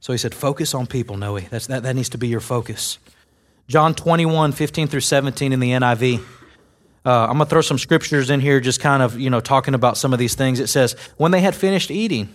So 0.00 0.12
he 0.12 0.18
said, 0.18 0.34
focus 0.34 0.74
on 0.74 0.86
people, 0.86 1.16
Noe. 1.16 1.40
That's, 1.40 1.66
that, 1.66 1.82
that 1.82 1.96
needs 1.96 2.08
to 2.10 2.18
be 2.18 2.28
your 2.28 2.40
focus. 2.40 2.98
John 3.66 3.94
21, 3.94 4.52
15 4.52 4.88
through 4.88 5.00
17 5.00 5.52
in 5.52 5.60
the 5.60 5.70
NIV. 5.70 6.24
Uh, 7.04 7.26
I'm 7.26 7.36
going 7.36 7.40
to 7.40 7.46
throw 7.46 7.60
some 7.60 7.78
scriptures 7.78 8.30
in 8.30 8.40
here, 8.40 8.60
just 8.60 8.80
kind 8.80 9.02
of, 9.02 9.18
you 9.18 9.30
know, 9.30 9.40
talking 9.40 9.74
about 9.74 9.96
some 9.96 10.12
of 10.12 10.18
these 10.18 10.34
things. 10.34 10.60
It 10.60 10.68
says, 10.68 10.92
When 11.16 11.32
they 11.32 11.40
had 11.40 11.54
finished 11.54 11.90
eating, 11.90 12.34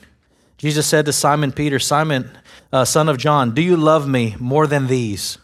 Jesus 0.57 0.87
said 0.87 1.05
to 1.05 1.13
Simon 1.13 1.51
Peter, 1.51 1.79
Simon, 1.79 2.29
uh, 2.71 2.85
son 2.85 3.09
of 3.09 3.17
John, 3.17 3.53
do 3.53 3.61
you 3.61 3.75
love 3.75 4.07
me 4.07 4.35
more 4.39 4.67
than 4.67 4.87
these? 4.87 5.37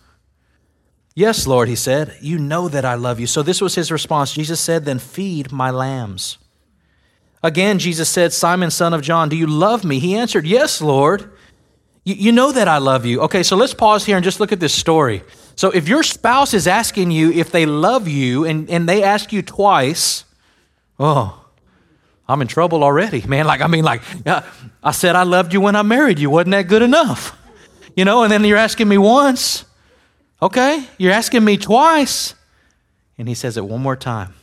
Yes, 1.16 1.46
Lord, 1.46 1.68
he 1.68 1.76
said, 1.76 2.16
You 2.22 2.38
know 2.38 2.70
that 2.70 2.86
I 2.86 2.94
love 2.96 3.20
you. 3.20 3.28
So 3.28 3.42
this 3.44 3.62
was 3.62 3.76
his 3.76 3.92
response. 3.92 4.34
Jesus 4.34 4.60
said, 4.60 4.86
Then 4.86 5.00
feed 5.00 5.52
my 5.52 5.70
lambs. 5.72 6.38
Again, 7.44 7.80
Jesus 7.80 8.10
said, 8.10 8.34
Simon, 8.34 8.72
son 8.72 8.94
of 8.94 9.02
John, 9.02 9.30
do 9.30 9.36
you 9.36 9.48
love 9.48 9.84
me? 9.84 10.00
He 10.00 10.16
answered, 10.16 10.46
Yes, 10.46 10.82
Lord. 10.82 11.32
You, 12.04 12.16
you 12.16 12.32
know 12.32 12.52
that 12.52 12.68
I 12.68 12.78
love 12.78 13.06
you. 13.06 13.22
Okay, 13.22 13.44
so 13.44 13.56
let's 13.56 13.74
pause 13.74 14.06
here 14.06 14.16
and 14.16 14.24
just 14.24 14.40
look 14.40 14.52
at 14.52 14.60
this 14.60 14.74
story. 14.74 15.24
So 15.56 15.72
if 15.72 15.88
your 15.88 16.04
spouse 16.04 16.54
is 16.54 16.68
asking 16.68 17.12
you 17.12 17.32
if 17.32 17.52
they 17.52 17.66
love 17.66 18.08
you 18.08 18.46
and, 18.46 18.70
and 18.70 18.88
they 18.88 19.04
ask 19.04 19.34
you 19.34 19.42
twice, 19.42 20.24
oh, 21.00 21.46
I'm 22.28 22.42
in 22.42 22.48
trouble 22.48 22.84
already, 22.84 23.26
man. 23.28 23.46
Like, 23.46 23.62
I 23.62 23.68
mean, 23.68 23.84
like, 23.84 24.02
I 24.84 24.92
said 24.92 25.16
I 25.16 25.24
loved 25.24 25.54
you 25.54 25.62
when 25.62 25.76
I 25.76 25.82
married 25.82 26.20
you. 26.20 26.30
Wasn't 26.30 26.52
that 26.52 26.68
good 26.68 26.82
enough? 26.82 27.36
You 27.96 28.06
know, 28.06 28.24
and 28.24 28.32
then 28.32 28.46
you're 28.46 28.58
asking 28.58 28.88
me 28.88 28.98
once. 28.98 29.66
Okay, 30.42 30.86
you're 30.98 31.12
asking 31.12 31.44
me 31.44 31.58
twice. 31.58 32.36
And 33.18 33.28
he 33.28 33.34
says 33.34 33.58
it 33.58 33.66
one 33.66 33.82
more 33.82 33.98
time. 33.98 34.34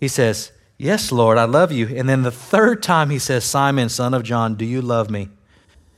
He 0.00 0.08
says, 0.08 0.50
Yes, 0.76 1.12
Lord, 1.12 1.38
I 1.38 1.44
love 1.44 1.70
you. 1.70 1.86
And 1.94 2.08
then 2.08 2.22
the 2.22 2.32
third 2.32 2.82
time 2.82 3.10
he 3.10 3.18
says, 3.18 3.44
Simon, 3.44 3.88
son 3.88 4.12
of 4.12 4.24
John, 4.24 4.56
do 4.56 4.64
you 4.64 4.82
love 4.82 5.08
me? 5.08 5.28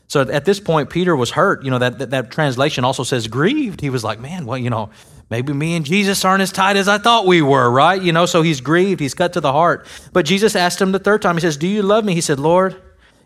So 0.09 0.21
at 0.21 0.45
this 0.45 0.61
point, 0.61 0.91
Peter 0.91 1.17
was 1.17 1.31
hurt. 1.31 1.65
You 1.65 1.71
know, 1.71 1.79
that, 1.79 1.99
that, 1.99 2.11
that, 2.11 2.31
translation 2.31 2.85
also 2.85 3.03
says 3.03 3.27
grieved. 3.27 3.81
He 3.81 3.91
was 3.91 4.05
like, 4.05 4.21
man, 4.21 4.47
well, 4.47 4.59
you 4.59 4.71
know, 4.71 4.91
maybe 5.31 5.53
me 5.53 5.75
and 5.75 5.85
Jesus 5.85 6.25
aren't 6.25 6.43
as 6.43 6.53
tight 6.53 6.77
as 6.77 6.89
I 6.89 6.99
thought 6.99 7.27
we 7.27 7.43
were, 7.43 7.71
right? 7.71 8.01
You 8.01 8.13
know, 8.13 8.27
so 8.27 8.43
he's 8.43 8.61
grieved. 8.61 9.01
He's 9.01 9.15
cut 9.15 9.33
to 9.33 9.41
the 9.41 9.53
heart. 9.53 9.87
But 10.13 10.27
Jesus 10.27 10.55
asked 10.55 10.81
him 10.81 10.93
the 10.93 10.99
third 10.99 11.23
time, 11.23 11.37
he 11.37 11.41
says, 11.41 11.57
Do 11.57 11.67
you 11.67 11.83
love 11.83 12.05
me? 12.05 12.15
He 12.15 12.21
said, 12.21 12.39
Lord, 12.39 12.81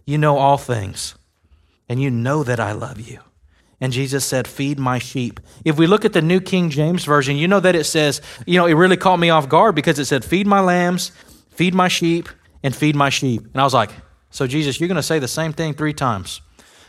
you 0.06 0.18
know 0.18 0.38
all 0.38 0.56
things, 0.56 1.14
and 1.88 2.00
you 2.00 2.10
know 2.10 2.42
that 2.42 2.58
I 2.58 2.72
love 2.72 3.00
you. 3.00 3.20
And 3.80 3.92
Jesus 3.92 4.24
said, 4.24 4.46
Feed 4.46 4.78
my 4.78 4.98
sheep. 4.98 5.40
If 5.64 5.78
we 5.78 5.86
look 5.86 6.04
at 6.04 6.12
the 6.12 6.22
New 6.22 6.40
King 6.40 6.70
James 6.70 7.04
Version, 7.04 7.36
you 7.36 7.48
know 7.48 7.60
that 7.60 7.74
it 7.74 7.84
says, 7.84 8.20
you 8.46 8.58
know, 8.58 8.66
it 8.66 8.74
really 8.74 8.96
caught 8.96 9.18
me 9.18 9.30
off 9.30 9.48
guard 9.48 9.74
because 9.74 9.98
it 9.98 10.04
said, 10.04 10.24
Feed 10.24 10.46
my 10.46 10.60
lambs, 10.60 11.12
feed 11.50 11.74
my 11.74 11.88
sheep, 11.88 12.28
and 12.62 12.74
feed 12.74 12.94
my 12.94 13.08
sheep. 13.08 13.42
And 13.52 13.60
I 13.60 13.64
was 13.64 13.74
like, 13.74 13.90
So, 14.30 14.46
Jesus, 14.46 14.80
you're 14.80 14.88
going 14.88 14.96
to 14.96 15.02
say 15.02 15.18
the 15.18 15.28
same 15.28 15.52
thing 15.52 15.74
three 15.74 15.94
times. 15.94 16.42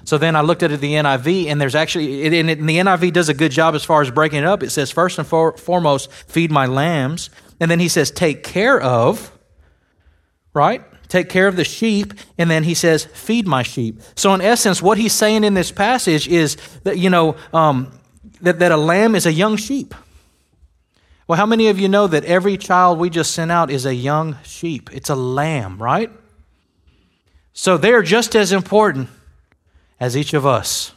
So 0.03 0.17
then 0.17 0.35
I 0.35 0.41
looked 0.41 0.63
at 0.63 0.71
the 0.79 0.93
NIV, 0.93 1.47
and 1.47 1.61
there's 1.61 1.75
actually, 1.75 2.39
and 2.39 2.49
the 2.49 2.77
NIV 2.77 3.13
does 3.13 3.29
a 3.29 3.33
good 3.33 3.51
job 3.51 3.75
as 3.75 3.83
far 3.83 4.01
as 4.01 4.11
breaking 4.11 4.39
it 4.39 4.45
up. 4.45 4.63
It 4.63 4.71
says, 4.71 4.91
first 4.91 5.17
and 5.17 5.27
for, 5.27 5.55
foremost, 5.57 6.11
feed 6.11 6.51
my 6.51 6.65
lambs. 6.65 7.29
And 7.59 7.69
then 7.69 7.79
he 7.79 7.87
says, 7.87 8.09
take 8.09 8.43
care 8.43 8.79
of, 8.81 9.31
right? 10.53 10.83
Take 11.07 11.29
care 11.29 11.47
of 11.47 11.55
the 11.55 11.63
sheep. 11.63 12.13
And 12.37 12.49
then 12.49 12.63
he 12.63 12.73
says, 12.73 13.05
feed 13.05 13.45
my 13.45 13.63
sheep. 13.63 14.01
So 14.15 14.33
in 14.33 14.41
essence, 14.41 14.81
what 14.81 14.97
he's 14.97 15.13
saying 15.13 15.43
in 15.43 15.53
this 15.53 15.71
passage 15.71 16.27
is 16.27 16.57
that, 16.83 16.97
you 16.97 17.09
know, 17.09 17.35
um, 17.53 17.91
that, 18.41 18.59
that 18.59 18.71
a 18.71 18.77
lamb 18.77 19.13
is 19.13 19.25
a 19.25 19.33
young 19.33 19.57
sheep. 19.57 19.93
Well, 21.27 21.37
how 21.37 21.45
many 21.45 21.67
of 21.67 21.79
you 21.79 21.87
know 21.87 22.07
that 22.07 22.25
every 22.25 22.57
child 22.57 22.97
we 22.97 23.09
just 23.09 23.33
sent 23.33 23.51
out 23.51 23.69
is 23.69 23.85
a 23.85 23.93
young 23.93 24.37
sheep? 24.43 24.89
It's 24.91 25.09
a 25.09 25.15
lamb, 25.15 25.81
right? 25.81 26.11
So 27.53 27.77
they're 27.77 28.01
just 28.01 28.35
as 28.35 28.51
important 28.51 29.09
as 30.01 30.17
each 30.17 30.33
of 30.33 30.45
us. 30.45 30.91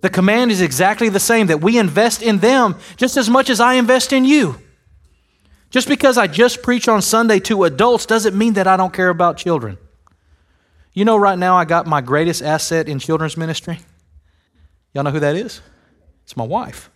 The 0.00 0.10
command 0.10 0.50
is 0.50 0.60
exactly 0.60 1.08
the 1.08 1.20
same 1.20 1.46
that 1.46 1.62
we 1.62 1.78
invest 1.78 2.22
in 2.22 2.38
them 2.38 2.76
just 2.96 3.16
as 3.16 3.30
much 3.30 3.48
as 3.48 3.60
I 3.60 3.74
invest 3.74 4.12
in 4.12 4.24
you. 4.24 4.60
Just 5.70 5.88
because 5.88 6.18
I 6.18 6.26
just 6.26 6.62
preach 6.62 6.88
on 6.88 7.00
Sunday 7.00 7.38
to 7.40 7.64
adults 7.64 8.04
doesn't 8.04 8.36
mean 8.36 8.54
that 8.54 8.66
I 8.66 8.76
don't 8.76 8.92
care 8.92 9.10
about 9.10 9.36
children. 9.36 9.78
You 10.92 11.04
know, 11.04 11.16
right 11.16 11.38
now 11.38 11.56
I 11.56 11.64
got 11.64 11.86
my 11.86 12.00
greatest 12.00 12.42
asset 12.42 12.88
in 12.88 12.98
children's 12.98 13.36
ministry. 13.36 13.78
Y'all 14.92 15.04
know 15.04 15.10
who 15.10 15.20
that 15.20 15.36
is? 15.36 15.60
It's 16.24 16.36
my 16.36 16.44
wife. 16.44 16.90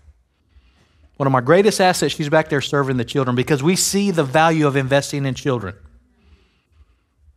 One 1.16 1.26
of 1.26 1.32
my 1.32 1.40
greatest 1.40 1.80
assets, 1.80 2.14
she's 2.14 2.28
back 2.28 2.48
there 2.48 2.60
serving 2.60 2.96
the 2.96 3.04
children 3.04 3.36
because 3.36 3.62
we 3.62 3.76
see 3.76 4.10
the 4.10 4.24
value 4.24 4.66
of 4.66 4.74
investing 4.74 5.26
in 5.26 5.34
children. 5.34 5.74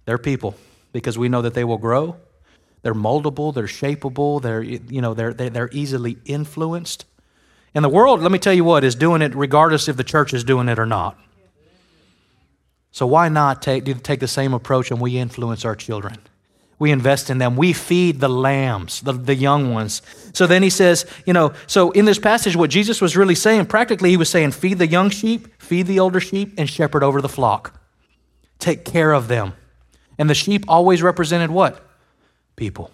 They're 0.05 0.17
people 0.17 0.55
because 0.93 1.17
we 1.17 1.29
know 1.29 1.43
that 1.43 1.53
they 1.53 1.63
will 1.63 1.77
grow 1.77 2.15
they're 2.85 2.93
moldable, 2.93 3.51
they're 3.51 3.63
shapeable, 3.63 4.39
they're, 4.39 4.61
you 4.61 5.01
know, 5.01 5.15
they're, 5.15 5.33
they're 5.33 5.71
easily 5.71 6.19
influenced. 6.23 7.05
And 7.73 7.83
the 7.83 7.89
world, 7.89 8.21
let 8.21 8.31
me 8.31 8.37
tell 8.37 8.53
you 8.53 8.63
what, 8.63 8.83
is 8.83 8.93
doing 8.93 9.23
it 9.23 9.33
regardless 9.33 9.87
if 9.87 9.97
the 9.97 10.03
church 10.03 10.35
is 10.35 10.43
doing 10.43 10.69
it 10.69 10.77
or 10.77 10.85
not. 10.85 11.17
So 12.91 13.07
why 13.07 13.27
not 13.29 13.63
take, 13.63 14.03
take 14.03 14.19
the 14.19 14.27
same 14.27 14.53
approach 14.53 14.91
and 14.91 15.01
we 15.01 15.17
influence 15.17 15.65
our 15.65 15.75
children? 15.75 16.19
We 16.77 16.91
invest 16.91 17.31
in 17.31 17.39
them. 17.39 17.55
We 17.55 17.73
feed 17.73 18.19
the 18.19 18.29
lambs, 18.29 19.01
the, 19.01 19.13
the 19.13 19.33
young 19.33 19.73
ones. 19.73 20.03
So 20.35 20.45
then 20.45 20.61
he 20.61 20.69
says, 20.69 21.07
you 21.25 21.33
know, 21.33 21.53
so 21.65 21.89
in 21.89 22.05
this 22.05 22.19
passage, 22.19 22.55
what 22.55 22.69
Jesus 22.69 23.01
was 23.01 23.17
really 23.17 23.33
saying, 23.33 23.65
practically, 23.65 24.11
he 24.11 24.17
was 24.17 24.29
saying, 24.29 24.51
feed 24.51 24.77
the 24.77 24.85
young 24.85 25.09
sheep, 25.09 25.59
feed 25.59 25.87
the 25.87 25.99
older 25.99 26.19
sheep, 26.19 26.53
and 26.59 26.69
shepherd 26.69 27.01
over 27.01 27.19
the 27.19 27.29
flock. 27.29 27.81
Take 28.59 28.85
care 28.85 29.11
of 29.11 29.27
them. 29.27 29.53
And 30.19 30.29
the 30.29 30.35
sheep 30.35 30.65
always 30.67 31.01
represented 31.01 31.49
what? 31.49 31.81
People. 32.55 32.91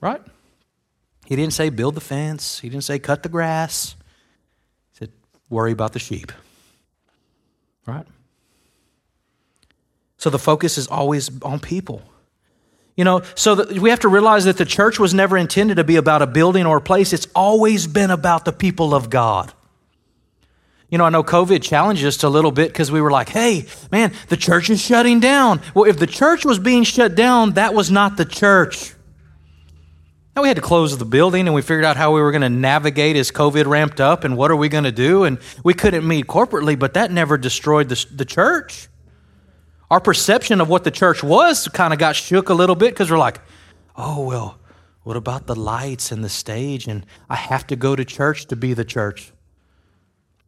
Right? 0.00 0.22
He 1.26 1.36
didn't 1.36 1.52
say 1.52 1.70
build 1.70 1.94
the 1.94 2.00
fence, 2.00 2.60
he 2.60 2.68
didn't 2.68 2.84
say 2.84 2.98
cut 2.98 3.22
the 3.22 3.28
grass. 3.28 3.96
He 4.92 4.98
said 4.98 5.12
worry 5.50 5.72
about 5.72 5.92
the 5.92 5.98
sheep. 5.98 6.32
Right? 7.86 8.06
So 10.16 10.30
the 10.30 10.38
focus 10.38 10.78
is 10.78 10.88
always 10.88 11.30
on 11.42 11.60
people. 11.60 12.02
You 12.96 13.04
know, 13.04 13.22
so 13.36 13.64
we 13.80 13.90
have 13.90 14.00
to 14.00 14.08
realize 14.08 14.46
that 14.46 14.56
the 14.56 14.64
church 14.64 14.98
was 14.98 15.14
never 15.14 15.38
intended 15.38 15.76
to 15.76 15.84
be 15.84 15.94
about 15.94 16.20
a 16.20 16.26
building 16.26 16.66
or 16.66 16.78
a 16.78 16.80
place. 16.80 17.12
It's 17.12 17.28
always 17.32 17.86
been 17.86 18.10
about 18.10 18.44
the 18.44 18.52
people 18.52 18.92
of 18.92 19.08
God. 19.08 19.52
You 20.90 20.96
know, 20.96 21.04
I 21.04 21.10
know 21.10 21.22
COVID 21.22 21.62
challenged 21.62 22.04
us 22.04 22.22
a 22.22 22.28
little 22.30 22.50
bit 22.50 22.68
because 22.68 22.90
we 22.90 23.00
were 23.00 23.10
like, 23.10 23.28
hey, 23.28 23.66
man, 23.92 24.12
the 24.28 24.36
church 24.38 24.70
is 24.70 24.80
shutting 24.80 25.20
down. 25.20 25.60
Well, 25.74 25.84
if 25.84 25.98
the 25.98 26.06
church 26.06 26.46
was 26.46 26.58
being 26.58 26.82
shut 26.82 27.14
down, 27.14 27.52
that 27.54 27.74
was 27.74 27.90
not 27.90 28.16
the 28.16 28.24
church. 28.24 28.94
Now 30.34 30.42
we 30.42 30.48
had 30.48 30.56
to 30.56 30.62
close 30.62 30.96
the 30.96 31.04
building 31.04 31.46
and 31.46 31.54
we 31.54 31.62
figured 31.62 31.84
out 31.84 31.96
how 31.96 32.14
we 32.14 32.22
were 32.22 32.30
going 32.30 32.42
to 32.42 32.48
navigate 32.48 33.16
as 33.16 33.30
COVID 33.30 33.66
ramped 33.66 34.00
up 34.00 34.24
and 34.24 34.36
what 34.36 34.50
are 34.50 34.56
we 34.56 34.68
going 34.68 34.84
to 34.84 34.92
do. 34.92 35.24
And 35.24 35.38
we 35.62 35.74
couldn't 35.74 36.06
meet 36.06 36.26
corporately, 36.26 36.78
but 36.78 36.94
that 36.94 37.10
never 37.10 37.36
destroyed 37.36 37.88
the, 37.88 38.06
the 38.14 38.24
church. 38.24 38.88
Our 39.90 40.00
perception 40.00 40.60
of 40.60 40.68
what 40.68 40.84
the 40.84 40.90
church 40.90 41.22
was 41.22 41.68
kind 41.68 41.92
of 41.92 41.98
got 41.98 42.14
shook 42.14 42.48
a 42.48 42.54
little 42.54 42.76
bit 42.76 42.94
because 42.94 43.10
we're 43.10 43.18
like, 43.18 43.40
oh, 43.96 44.24
well, 44.24 44.58
what 45.02 45.16
about 45.16 45.46
the 45.46 45.56
lights 45.56 46.12
and 46.12 46.22
the 46.22 46.28
stage? 46.28 46.86
And 46.86 47.04
I 47.28 47.36
have 47.36 47.66
to 47.66 47.76
go 47.76 47.96
to 47.96 48.04
church 48.04 48.46
to 48.46 48.56
be 48.56 48.74
the 48.74 48.84
church. 48.84 49.32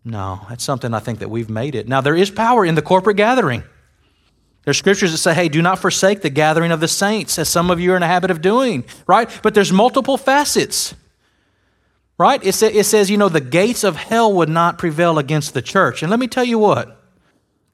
No, 0.05 0.41
that's 0.49 0.65
something 0.65 0.95
I 0.95 0.99
think 0.99 1.19
that 1.19 1.29
we've 1.29 1.51
made 1.51 1.75
it. 1.75 1.87
Now, 1.89 2.01
there 2.01 2.17
is 2.17 2.31
power 2.31 2.65
in 2.65 2.75
the 2.75 2.83
corporate 2.83 3.17
gathering. 3.17 3.63
There's 4.65 4.79
scriptures 4.79 5.13
that 5.13 5.19
say, 5.19 5.35
hey, 5.35 5.49
do 5.49 5.63
not 5.63 5.79
forsake 5.79 6.23
the 6.23 6.31
gathering 6.31 6.71
of 6.71 6.81
the 6.81 6.89
saints, 6.89 7.39
as 7.39 7.49
some 7.49 7.71
of 7.71 7.81
you 7.81 7.93
are 7.93 7.97
in 7.97 8.03
a 8.03 8.07
habit 8.07 8.31
of 8.31 8.41
doing, 8.41 8.85
right? 9.07 9.29
But 9.43 9.55
there's 9.55 9.73
multiple 9.73 10.17
facets, 10.17 10.95
Right? 12.21 12.45
It, 12.45 12.53
sa- 12.53 12.67
it 12.67 12.85
says, 12.85 13.11
you 13.11 13.17
know, 13.17 13.31
the 13.31 13.41
gates 13.41 13.83
of 13.83 13.97
hell 13.97 14.31
would 14.35 14.51
not 14.51 14.77
prevail 14.77 15.19
against 15.19 15.55
the 15.55 15.63
church. 15.63 16.03
And 16.03 16.11
let 16.11 16.21
me 16.21 16.29
tell 16.29 16.45
you 16.45 16.59
what 16.59 17.01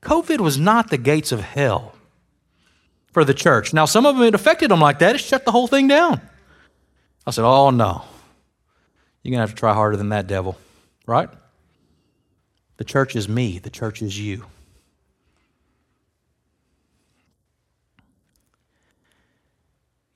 COVID 0.02 0.38
was 0.38 0.56
not 0.56 0.88
the 0.88 0.98
gates 0.98 1.32
of 1.32 1.40
hell 1.40 1.96
for 3.10 3.24
the 3.24 3.34
church. 3.34 3.74
Now, 3.74 3.86
some 3.86 4.06
of 4.06 4.14
them, 4.14 4.24
it 4.24 4.36
affected 4.36 4.70
them 4.70 4.80
like 4.80 5.00
that. 5.00 5.16
It 5.16 5.18
shut 5.18 5.44
the 5.44 5.50
whole 5.50 5.66
thing 5.66 5.88
down. 5.88 6.20
I 7.26 7.32
said, 7.32 7.44
oh, 7.44 7.70
no. 7.70 8.04
You're 9.24 9.32
going 9.32 9.38
to 9.38 9.48
have 9.48 9.50
to 9.50 9.56
try 9.56 9.74
harder 9.74 9.96
than 9.96 10.10
that, 10.10 10.28
devil. 10.28 10.56
Right? 11.06 11.28
The 12.76 12.84
church 12.84 13.16
is 13.16 13.28
me, 13.28 13.58
the 13.58 13.70
church 13.70 14.02
is 14.02 14.18
you. 14.18 14.44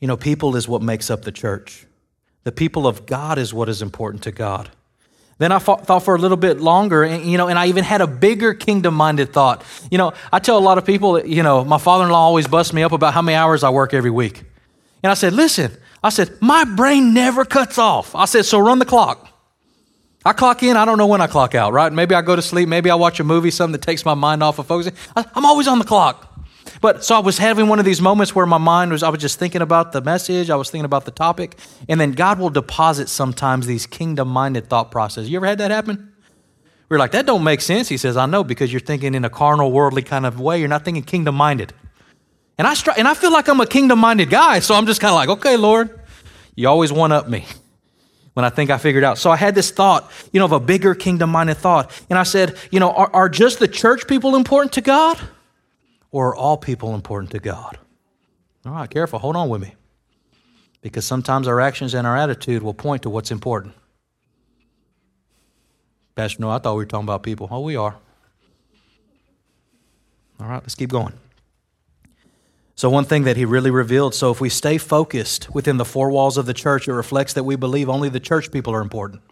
You 0.00 0.08
know, 0.08 0.16
people 0.16 0.56
is 0.56 0.66
what 0.66 0.82
makes 0.82 1.10
up 1.10 1.22
the 1.22 1.32
church. 1.32 1.86
The 2.44 2.52
people 2.52 2.86
of 2.86 3.04
God 3.04 3.38
is 3.38 3.52
what 3.52 3.68
is 3.68 3.82
important 3.82 4.22
to 4.24 4.32
God. 4.32 4.70
Then 5.38 5.52
I 5.52 5.58
thought 5.58 6.02
for 6.02 6.14
a 6.14 6.18
little 6.18 6.36
bit 6.36 6.60
longer, 6.60 7.02
and, 7.02 7.24
you 7.24 7.38
know, 7.38 7.48
and 7.48 7.58
I 7.58 7.68
even 7.68 7.82
had 7.82 8.02
a 8.02 8.06
bigger 8.06 8.52
kingdom 8.52 8.94
minded 8.94 9.32
thought. 9.32 9.64
You 9.90 9.96
know, 9.96 10.12
I 10.30 10.38
tell 10.38 10.58
a 10.58 10.60
lot 10.60 10.76
of 10.76 10.84
people, 10.84 11.14
that, 11.14 11.28
you 11.28 11.42
know, 11.42 11.64
my 11.64 11.78
father 11.78 12.04
in 12.04 12.10
law 12.10 12.20
always 12.20 12.46
busts 12.46 12.74
me 12.74 12.82
up 12.82 12.92
about 12.92 13.14
how 13.14 13.22
many 13.22 13.36
hours 13.36 13.62
I 13.62 13.70
work 13.70 13.94
every 13.94 14.10
week. 14.10 14.42
And 15.02 15.10
I 15.10 15.14
said, 15.14 15.32
listen, 15.32 15.74
I 16.02 16.10
said, 16.10 16.36
my 16.42 16.64
brain 16.64 17.14
never 17.14 17.46
cuts 17.46 17.78
off. 17.78 18.14
I 18.14 18.26
said, 18.26 18.44
so 18.44 18.58
run 18.58 18.78
the 18.78 18.84
clock. 18.84 19.29
I 20.24 20.34
clock 20.34 20.62
in, 20.62 20.76
I 20.76 20.84
don't 20.84 20.98
know 20.98 21.06
when 21.06 21.22
I 21.22 21.26
clock 21.26 21.54
out, 21.54 21.72
right? 21.72 21.90
Maybe 21.90 22.14
I 22.14 22.20
go 22.20 22.36
to 22.36 22.42
sleep, 22.42 22.68
maybe 22.68 22.90
I 22.90 22.94
watch 22.94 23.20
a 23.20 23.24
movie, 23.24 23.50
something 23.50 23.72
that 23.72 23.82
takes 23.82 24.04
my 24.04 24.14
mind 24.14 24.42
off 24.42 24.58
of 24.58 24.66
focusing. 24.66 24.92
I'm 25.16 25.46
always 25.46 25.66
on 25.66 25.78
the 25.78 25.84
clock. 25.84 26.26
But 26.82 27.02
so 27.04 27.16
I 27.16 27.20
was 27.20 27.38
having 27.38 27.68
one 27.68 27.78
of 27.78 27.86
these 27.86 28.02
moments 28.02 28.34
where 28.34 28.44
my 28.44 28.58
mind 28.58 28.92
was, 28.92 29.02
I 29.02 29.08
was 29.08 29.20
just 29.20 29.38
thinking 29.38 29.62
about 29.62 29.92
the 29.92 30.02
message, 30.02 30.50
I 30.50 30.56
was 30.56 30.70
thinking 30.70 30.84
about 30.84 31.06
the 31.06 31.10
topic, 31.10 31.56
and 31.88 31.98
then 31.98 32.12
God 32.12 32.38
will 32.38 32.50
deposit 32.50 33.08
sometimes 33.08 33.66
these 33.66 33.86
kingdom 33.86 34.28
minded 34.28 34.68
thought 34.68 34.90
processes. 34.90 35.30
You 35.30 35.38
ever 35.38 35.46
had 35.46 35.58
that 35.58 35.70
happen? 35.70 36.12
We're 36.90 36.98
like, 36.98 37.12
that 37.12 37.24
don't 37.24 37.44
make 37.44 37.62
sense. 37.62 37.88
He 37.88 37.96
says, 37.96 38.16
I 38.18 38.26
know, 38.26 38.44
because 38.44 38.72
you're 38.72 38.80
thinking 38.80 39.14
in 39.14 39.24
a 39.24 39.30
carnal, 39.30 39.72
worldly 39.72 40.02
kind 40.02 40.26
of 40.26 40.38
way. 40.38 40.58
You're 40.58 40.68
not 40.68 40.84
thinking 40.84 41.02
kingdom 41.02 41.34
minded. 41.34 41.72
And 42.58 42.66
I, 42.66 42.74
stri- 42.74 42.98
and 42.98 43.08
I 43.08 43.14
feel 43.14 43.32
like 43.32 43.48
I'm 43.48 43.60
a 43.60 43.66
kingdom 43.66 43.98
minded 44.00 44.28
guy, 44.28 44.58
so 44.58 44.74
I'm 44.74 44.84
just 44.84 45.00
kind 45.00 45.12
of 45.12 45.16
like, 45.16 45.28
okay, 45.38 45.56
Lord, 45.56 45.98
you 46.56 46.68
always 46.68 46.92
one 46.92 47.10
up 47.10 47.26
me 47.28 47.46
when 48.34 48.44
I 48.44 48.50
think 48.50 48.70
I 48.70 48.78
figured 48.78 49.04
out. 49.04 49.18
So 49.18 49.30
I 49.30 49.36
had 49.36 49.54
this 49.54 49.70
thought, 49.70 50.10
you 50.32 50.38
know, 50.38 50.44
of 50.44 50.52
a 50.52 50.60
bigger 50.60 50.94
kingdom 50.94 51.30
minded 51.30 51.56
thought. 51.56 51.90
And 52.08 52.18
I 52.18 52.22
said, 52.22 52.56
you 52.70 52.80
know, 52.80 52.92
are, 52.92 53.10
are 53.12 53.28
just 53.28 53.58
the 53.58 53.68
church 53.68 54.06
people 54.06 54.36
important 54.36 54.72
to 54.74 54.80
God? 54.80 55.18
Or 56.12 56.30
are 56.30 56.36
all 56.36 56.56
people 56.56 56.94
important 56.94 57.30
to 57.32 57.38
God? 57.38 57.78
All 58.66 58.72
right, 58.72 58.90
careful. 58.90 59.18
Hold 59.18 59.36
on 59.36 59.48
with 59.48 59.60
me. 59.60 59.74
Because 60.82 61.04
sometimes 61.04 61.46
our 61.46 61.60
actions 61.60 61.94
and 61.94 62.06
our 62.06 62.16
attitude 62.16 62.62
will 62.62 62.74
point 62.74 63.02
to 63.02 63.10
what's 63.10 63.30
important. 63.30 63.74
Pastor, 66.14 66.40
no, 66.40 66.50
I 66.50 66.58
thought 66.58 66.74
we 66.74 66.82
were 66.82 66.86
talking 66.86 67.04
about 67.04 67.22
people. 67.22 67.48
Oh, 67.50 67.60
we 67.60 67.76
are. 67.76 67.96
All 70.40 70.46
right, 70.46 70.62
let's 70.62 70.74
keep 70.74 70.90
going. 70.90 71.12
So, 72.74 72.88
one 72.88 73.04
thing 73.04 73.24
that 73.24 73.36
he 73.36 73.44
really 73.44 73.70
revealed 73.70 74.14
so, 74.14 74.30
if 74.30 74.40
we 74.40 74.48
stay 74.48 74.78
focused 74.78 75.52
within 75.54 75.76
the 75.76 75.84
four 75.84 76.10
walls 76.10 76.36
of 76.38 76.46
the 76.46 76.54
church, 76.54 76.88
it 76.88 76.92
reflects 76.92 77.34
that 77.34 77.44
we 77.44 77.56
believe 77.56 77.88
only 77.88 78.08
the 78.08 78.20
church 78.20 78.50
people 78.50 78.72
are 78.72 78.80
important. 78.80 79.22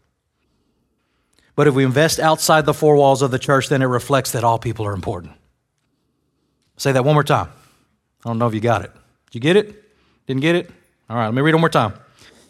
But 1.55 1.67
if 1.67 1.75
we 1.75 1.85
invest 1.85 2.21
outside 2.21 2.67
the 2.67 2.75
four 2.75 2.95
walls 2.97 3.23
of 3.23 3.31
the 3.31 3.39
church, 3.39 3.69
then 3.69 3.83
it 3.83 3.87
reflects 3.87 4.33
that 4.33 4.45
all 4.45 4.59
people 4.59 4.87
are 4.87 4.93
important. 4.93 5.33
Say 6.77 6.93
that 6.93 7.05
one 7.05 7.15
more 7.15 7.25
time. 7.25 7.49
I 8.25 8.29
don't 8.29 8.39
know 8.39 8.47
if 8.47 8.55
you 8.55 8.61
got 8.61 8.85
it. 8.85 8.93
Did 9.31 9.35
you 9.35 9.41
get 9.41 9.57
it? 9.57 9.85
Didn't 10.27 10.43
get 10.43 10.55
it? 10.55 10.71
All 11.11 11.17
right, 11.17 11.25
let 11.25 11.35
me 11.35 11.43
read 11.43 11.55
one 11.55 11.61
more 11.61 11.69
time. 11.69 11.95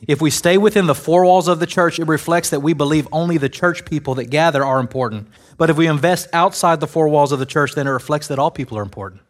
If 0.07 0.21
we 0.21 0.31
stay 0.31 0.59
within 0.59 0.87
the 0.87 0.95
four 0.95 1.25
walls 1.25 1.49
of 1.49 1.59
the 1.59 1.67
church, 1.67 1.99
it 1.99 2.07
reflects 2.07 2.51
that 2.51 2.61
we 2.61 2.73
believe 2.73 3.09
only 3.11 3.39
the 3.39 3.49
church 3.49 3.85
people 3.85 4.15
that 4.17 4.27
gather 4.27 4.65
are 4.65 4.79
important. 4.79 5.29
But 5.57 5.71
if 5.71 5.77
we 5.77 5.87
invest 5.87 6.29
outside 6.33 6.81
the 6.81 6.87
four 6.87 7.09
walls 7.09 7.33
of 7.33 7.39
the 7.39 7.47
church, 7.47 7.75
then 7.75 7.87
it 7.87 7.91
reflects 7.91 8.29
that 8.29 8.39
all 8.39 8.51
people 8.51 8.79
are 8.79 8.83
important. 8.83 9.23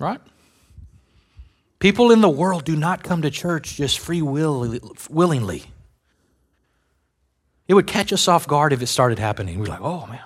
Right? 0.00 0.20
People 1.78 2.10
in 2.10 2.20
the 2.20 2.28
world 2.28 2.64
do 2.64 2.74
not 2.74 3.04
come 3.04 3.22
to 3.22 3.30
church 3.30 3.76
just 3.76 4.00
free 4.00 4.22
will, 4.22 4.78
willingly. 5.08 5.64
It 7.68 7.74
would 7.74 7.86
catch 7.86 8.12
us 8.12 8.26
off 8.26 8.48
guard 8.48 8.72
if 8.72 8.82
it 8.82 8.88
started 8.88 9.18
happening. 9.18 9.60
We're 9.60 9.66
like, 9.66 9.80
oh 9.80 10.06
man, 10.06 10.20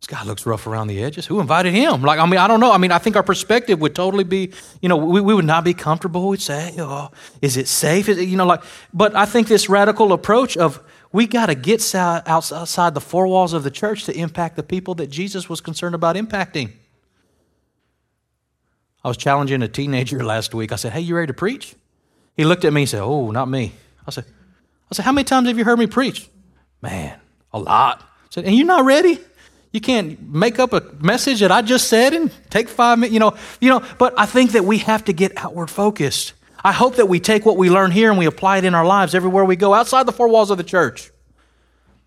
this 0.00 0.06
guy 0.06 0.22
looks 0.24 0.46
rough 0.46 0.66
around 0.66 0.86
the 0.86 1.02
edges. 1.02 1.26
Who 1.26 1.40
invited 1.40 1.74
him? 1.74 2.02
Like, 2.02 2.18
I 2.18 2.26
mean, 2.26 2.38
I 2.38 2.46
don't 2.46 2.60
know. 2.60 2.72
I 2.72 2.78
mean, 2.78 2.92
I 2.92 2.98
think 2.98 3.16
our 3.16 3.22
perspective 3.22 3.80
would 3.80 3.94
totally 3.94 4.24
be, 4.24 4.52
you 4.80 4.88
know, 4.88 4.96
we, 4.96 5.20
we 5.20 5.34
would 5.34 5.44
not 5.44 5.64
be 5.64 5.74
comfortable. 5.74 6.28
We'd 6.28 6.40
say, 6.40 6.74
oh, 6.78 7.10
is 7.42 7.56
it 7.56 7.68
safe? 7.68 8.08
Is 8.08 8.18
it, 8.18 8.28
you 8.28 8.36
know, 8.36 8.46
like, 8.46 8.62
but 8.94 9.16
I 9.16 9.24
think 9.24 9.48
this 9.48 9.68
radical 9.68 10.12
approach 10.12 10.56
of 10.56 10.80
we 11.10 11.26
got 11.26 11.46
to 11.46 11.54
get 11.54 11.94
outside 11.94 12.94
the 12.94 13.00
four 13.00 13.26
walls 13.26 13.52
of 13.52 13.64
the 13.64 13.70
church 13.70 14.04
to 14.04 14.16
impact 14.16 14.56
the 14.56 14.62
people 14.62 14.94
that 14.96 15.08
Jesus 15.08 15.48
was 15.48 15.60
concerned 15.60 15.94
about 15.94 16.16
impacting. 16.16 16.72
I 19.04 19.08
was 19.08 19.16
challenging 19.16 19.62
a 19.62 19.68
teenager 19.68 20.22
last 20.24 20.54
week. 20.54 20.72
I 20.72 20.76
said, 20.76 20.92
Hey, 20.92 21.00
you 21.00 21.16
ready 21.16 21.28
to 21.28 21.34
preach? 21.34 21.74
He 22.36 22.44
looked 22.44 22.64
at 22.64 22.72
me 22.72 22.82
and 22.82 22.88
said, 22.88 23.02
Oh, 23.02 23.30
not 23.30 23.48
me. 23.48 23.72
I 24.06 24.10
said, 24.10 24.24
I 24.90 24.94
said, 24.94 25.04
How 25.04 25.12
many 25.12 25.24
times 25.24 25.48
have 25.48 25.58
you 25.58 25.64
heard 25.64 25.78
me 25.78 25.86
preach? 25.86 26.28
Man, 26.82 27.18
a 27.52 27.58
lot. 27.58 28.00
I 28.00 28.26
said, 28.30 28.44
And 28.44 28.56
you're 28.56 28.66
not 28.66 28.84
ready? 28.84 29.18
You 29.72 29.80
can't 29.80 30.20
make 30.20 30.58
up 30.58 30.72
a 30.72 30.82
message 31.00 31.40
that 31.40 31.52
I 31.52 31.62
just 31.62 31.88
said 31.88 32.12
and 32.12 32.32
take 32.50 32.68
five 32.68 32.98
minutes, 32.98 33.14
you 33.14 33.20
know, 33.20 33.36
you 33.60 33.70
know, 33.70 33.84
but 33.98 34.18
I 34.18 34.26
think 34.26 34.52
that 34.52 34.64
we 34.64 34.78
have 34.78 35.04
to 35.04 35.12
get 35.12 35.32
outward 35.36 35.70
focused. 35.70 36.32
I 36.64 36.72
hope 36.72 36.96
that 36.96 37.06
we 37.06 37.20
take 37.20 37.46
what 37.46 37.56
we 37.56 37.70
learn 37.70 37.92
here 37.92 38.10
and 38.10 38.18
we 38.18 38.26
apply 38.26 38.58
it 38.58 38.64
in 38.64 38.74
our 38.74 38.84
lives 38.84 39.14
everywhere 39.14 39.44
we 39.44 39.56
go, 39.56 39.72
outside 39.72 40.06
the 40.06 40.12
four 40.12 40.28
walls 40.28 40.50
of 40.50 40.58
the 40.58 40.64
church. 40.64 41.10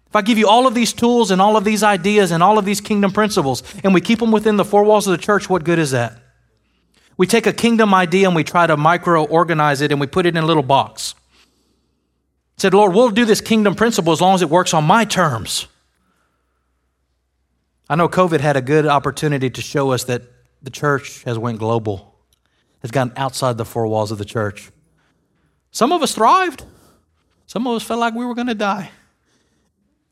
If 0.07 0.15
I 0.15 0.21
give 0.21 0.37
you 0.37 0.47
all 0.47 0.67
of 0.67 0.75
these 0.75 0.93
tools 0.93 1.31
and 1.31 1.41
all 1.41 1.57
of 1.57 1.63
these 1.63 1.81
ideas 1.81 2.31
and 2.31 2.43
all 2.43 2.59
of 2.59 2.65
these 2.65 2.81
kingdom 2.81 3.11
principles 3.11 3.63
and 3.83 3.93
we 3.93 4.01
keep 4.01 4.19
them 4.19 4.31
within 4.31 4.57
the 4.57 4.65
four 4.65 4.83
walls 4.83 5.07
of 5.07 5.17
the 5.17 5.23
church, 5.23 5.49
what 5.49 5.63
good 5.63 5.79
is 5.79 5.91
that? 5.91 6.19
We 7.17 7.27
take 7.27 7.45
a 7.47 7.53
kingdom 7.53 7.93
idea 7.93 8.27
and 8.27 8.35
we 8.35 8.43
try 8.43 8.67
to 8.67 8.75
micro 8.75 9.23
organize 9.25 9.81
it 9.81 9.91
and 9.91 10.01
we 10.01 10.07
put 10.07 10.25
it 10.25 10.35
in 10.35 10.43
a 10.43 10.45
little 10.45 10.63
box. 10.63 11.15
Said, 12.57 12.73
Lord, 12.73 12.93
we'll 12.93 13.09
do 13.09 13.25
this 13.25 13.41
kingdom 13.41 13.75
principle 13.75 14.13
as 14.13 14.21
long 14.21 14.35
as 14.35 14.41
it 14.41 14.49
works 14.49 14.73
on 14.73 14.83
my 14.83 15.05
terms. 15.05 15.67
I 17.89 17.95
know 17.95 18.07
COVID 18.07 18.39
had 18.39 18.55
a 18.55 18.61
good 18.61 18.85
opportunity 18.85 19.49
to 19.49 19.61
show 19.61 19.91
us 19.91 20.05
that 20.05 20.23
the 20.61 20.71
church 20.71 21.23
has 21.23 21.37
went 21.37 21.59
global, 21.59 22.15
has 22.81 22.91
gone 22.91 23.11
outside 23.17 23.57
the 23.57 23.65
four 23.65 23.85
walls 23.87 24.11
of 24.11 24.17
the 24.17 24.25
church. 24.25 24.71
Some 25.71 25.91
of 25.91 26.01
us 26.01 26.15
thrived. 26.15 26.63
Some 27.45 27.67
of 27.67 27.75
us 27.75 27.83
felt 27.83 27.99
like 27.99 28.13
we 28.13 28.25
were 28.25 28.35
going 28.35 28.47
to 28.47 28.55
die. 28.55 28.91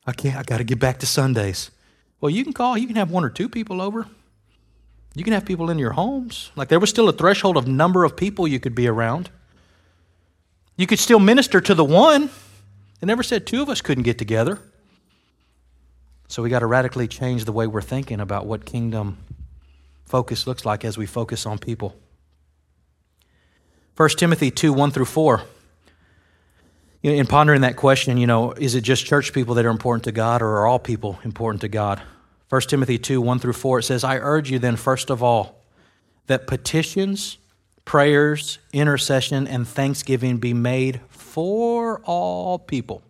I 0.06 0.12
can't, 0.12 0.36
I 0.36 0.44
got 0.44 0.58
to 0.58 0.64
get 0.64 0.80
back 0.80 1.00
to 1.00 1.06
Sundays. 1.06 1.72
Well, 2.20 2.30
you 2.30 2.44
can 2.44 2.54
call, 2.54 2.78
you 2.78 2.88
can 2.88 2.98
have 2.98 3.10
one 3.10 3.24
or 3.24 3.30
two 3.30 3.48
people 3.48 3.82
over. 3.82 4.08
You 5.14 5.24
can 5.24 5.34
have 5.34 5.46
people 5.46 5.70
in 5.70 5.78
your 5.78 5.92
homes. 5.92 6.52
Like 6.56 6.70
there 6.70 6.80
was 6.80 6.90
still 6.90 7.10
a 7.10 7.14
threshold 7.14 7.58
of 7.58 7.68
number 7.68 8.04
of 8.04 8.16
people 8.16 8.48
you 8.48 8.60
could 8.60 8.76
be 8.76 8.88
around. 8.88 9.30
You 10.78 10.88
could 10.88 11.00
still 11.00 11.20
minister 11.20 11.60
to 11.62 11.76
the 11.76 11.84
one. 11.84 12.30
It 13.02 13.06
never 13.06 13.24
said 13.24 13.46
two 13.46 13.62
of 13.62 13.70
us 13.70 13.82
couldn't 13.82 14.04
get 14.04 14.18
together. 14.18 14.60
So 16.28 16.42
we 16.42 16.50
got 16.50 16.60
to 16.60 16.66
radically 16.66 17.08
change 17.08 17.44
the 17.44 17.52
way 17.52 17.68
we're 17.68 17.82
thinking 17.82 18.22
about 18.22 18.46
what 18.46 18.66
kingdom 18.66 19.18
focus 20.06 20.48
looks 20.48 20.66
like 20.66 20.86
as 20.86 20.98
we 20.98 21.06
focus 21.06 21.46
on 21.46 21.58
people. 21.58 21.96
1 23.98 24.10
Timothy 24.10 24.50
2 24.50 24.72
1 24.72 24.92
through 24.92 25.06
4. 25.06 25.42
In 27.04 27.26
pondering 27.26 27.62
that 27.62 27.76
question, 27.76 28.18
you 28.18 28.28
know, 28.28 28.52
is 28.52 28.76
it 28.76 28.82
just 28.82 29.06
church 29.06 29.34
people 29.34 29.56
that 29.56 29.66
are 29.66 29.70
important 29.70 30.04
to 30.06 30.12
God 30.12 30.42
or 30.42 30.60
are 30.60 30.68
all 30.68 30.80
people 30.80 31.20
important 31.24 31.62
to 31.62 31.68
God? 31.68 32.02
1 32.52 32.62
Timothy 32.64 32.98
2 32.98 33.22
1 33.22 33.40
through 33.40 33.54
4, 33.54 33.80
it 33.80 33.84
says, 33.84 34.04
I 34.04 34.18
urge 34.18 34.52
you 34.52 34.60
then, 34.60 34.76
first 34.76 35.10
of 35.10 35.24
all, 35.24 35.64
that 36.28 36.48
petitions, 36.48 37.38
prayers, 37.86 38.60
intercession, 38.74 39.48
and 39.48 39.66
thanksgiving 39.66 40.38
be 40.38 40.54
made 40.54 41.00
for 41.08 42.02
all 42.02 42.60
people. 42.60 43.04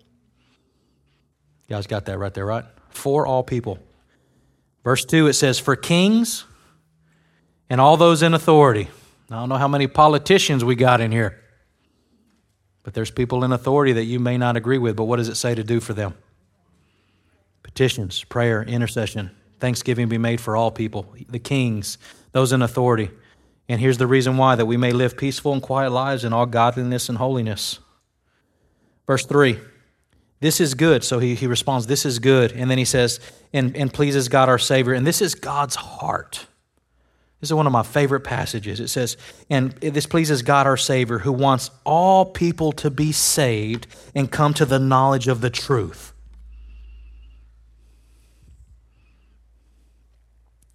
You 1.67 1.75
guys 1.75 1.87
got 1.87 2.05
that 2.05 2.19
right 2.19 2.31
there, 2.31 2.45
right? 2.45 2.65
For 2.89 3.25
all 3.25 3.41
people. 3.41 3.79
Verse 4.83 5.05
2, 5.05 5.25
it 5.25 5.33
says, 5.33 5.57
For 5.57 5.75
kings 5.75 6.45
and 7.67 7.81
all 7.81 7.97
those 7.97 8.21
in 8.21 8.35
authority. 8.35 8.89
I 9.31 9.37
don't 9.37 9.49
know 9.49 9.57
how 9.57 9.67
many 9.67 9.87
politicians 9.87 10.63
we 10.63 10.75
got 10.75 11.01
in 11.01 11.11
here, 11.11 11.41
but 12.83 12.93
there's 12.93 13.09
people 13.09 13.43
in 13.43 13.51
authority 13.51 13.93
that 13.93 14.03
you 14.03 14.19
may 14.19 14.37
not 14.37 14.55
agree 14.55 14.77
with, 14.77 14.95
but 14.95 15.05
what 15.05 15.15
does 15.15 15.29
it 15.29 15.35
say 15.35 15.55
to 15.55 15.63
do 15.63 15.79
for 15.79 15.93
them? 15.93 16.13
Petitions, 17.63 18.23
prayer, 18.23 18.63
intercession, 18.63 19.31
thanksgiving 19.59 20.09
be 20.09 20.17
made 20.17 20.41
for 20.41 20.55
all 20.55 20.71
people, 20.71 21.13
the 21.29 21.39
kings, 21.39 21.97
those 22.31 22.51
in 22.51 22.61
authority. 22.61 23.09
And 23.69 23.79
here's 23.79 23.97
the 23.97 24.07
reason 24.07 24.37
why 24.37 24.55
that 24.55 24.65
we 24.65 24.77
may 24.77 24.91
live 24.91 25.15
peaceful 25.15 25.53
and 25.53 25.61
quiet 25.61 25.91
lives 25.91 26.25
in 26.25 26.33
all 26.33 26.45
godliness 26.45 27.09
and 27.09 27.17
holiness. 27.17 27.79
Verse 29.07 29.25
3 29.25 29.59
This 30.39 30.59
is 30.59 30.73
good. 30.73 31.03
So 31.03 31.19
he, 31.19 31.35
he 31.35 31.47
responds, 31.47 31.87
This 31.87 32.05
is 32.05 32.19
good. 32.19 32.51
And 32.51 32.69
then 32.69 32.77
he 32.77 32.85
says, 32.85 33.19
and, 33.53 33.75
and 33.75 33.93
pleases 33.93 34.29
God 34.29 34.49
our 34.49 34.59
Savior. 34.59 34.93
And 34.93 35.05
this 35.05 35.21
is 35.21 35.35
God's 35.35 35.75
heart. 35.75 36.47
This 37.41 37.49
is 37.49 37.55
one 37.55 37.65
of 37.65 37.73
my 37.73 37.83
favorite 37.83 38.21
passages. 38.21 38.79
It 38.79 38.89
says, 38.89 39.17
and 39.49 39.71
this 39.71 40.05
pleases 40.05 40.43
God 40.43 40.67
our 40.67 40.77
Savior, 40.77 41.17
who 41.17 41.31
wants 41.31 41.71
all 41.83 42.23
people 42.23 42.71
to 42.73 42.91
be 42.91 43.11
saved 43.11 43.87
and 44.13 44.31
come 44.31 44.53
to 44.53 44.65
the 44.65 44.77
knowledge 44.77 45.27
of 45.27 45.41
the 45.41 45.49
truth. 45.49 46.10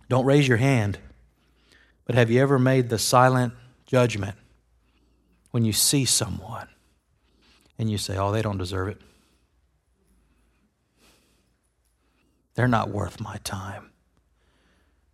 Don't 0.08 0.24
raise 0.24 0.46
your 0.46 0.58
hand, 0.58 0.98
but 2.04 2.14
have 2.14 2.30
you 2.30 2.40
ever 2.40 2.58
made 2.58 2.88
the 2.88 2.98
silent 2.98 3.54
judgment 3.86 4.36
when 5.50 5.64
you 5.64 5.72
see 5.72 6.04
someone 6.04 6.68
and 7.78 7.90
you 7.90 7.98
say, 7.98 8.16
oh, 8.16 8.30
they 8.30 8.42
don't 8.42 8.58
deserve 8.58 8.88
it? 8.88 9.00
They're 12.54 12.68
not 12.68 12.90
worth 12.90 13.20
my 13.20 13.36
time. 13.44 13.90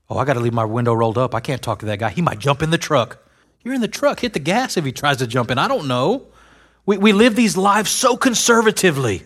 Oh, 0.09 0.19
I 0.19 0.25
got 0.25 0.35
to 0.35 0.41
leave 0.41 0.53
my 0.53 0.65
window 0.65 0.93
rolled 0.93 1.19
up. 1.19 1.35
I 1.35 1.41
can't 1.41 1.63
talk 1.63 1.81
to 1.81 1.87
that 1.87 1.99
guy. 1.99 2.11
He 2.11 2.23
might 2.23 2.39
jump 2.39 2.63
in 2.63 2.71
the 2.71 2.79
truck. 2.79 3.19
You're 3.65 3.75
in 3.75 3.81
the 3.81 3.89
truck. 3.89 4.21
Hit 4.21 4.35
the 4.35 4.39
gas 4.39 4.77
if 4.77 4.85
he 4.85 4.93
tries 4.93 5.17
to 5.19 5.27
jump 5.27 5.51
in. 5.51 5.59
I 5.59 5.69
don't 5.69 5.89
know. 5.89 6.27
We, 6.85 6.99
we 6.99 7.13
live 7.13 7.35
these 7.35 7.57
lives 7.57 7.91
so 7.91 8.17
conservatively 8.17 9.23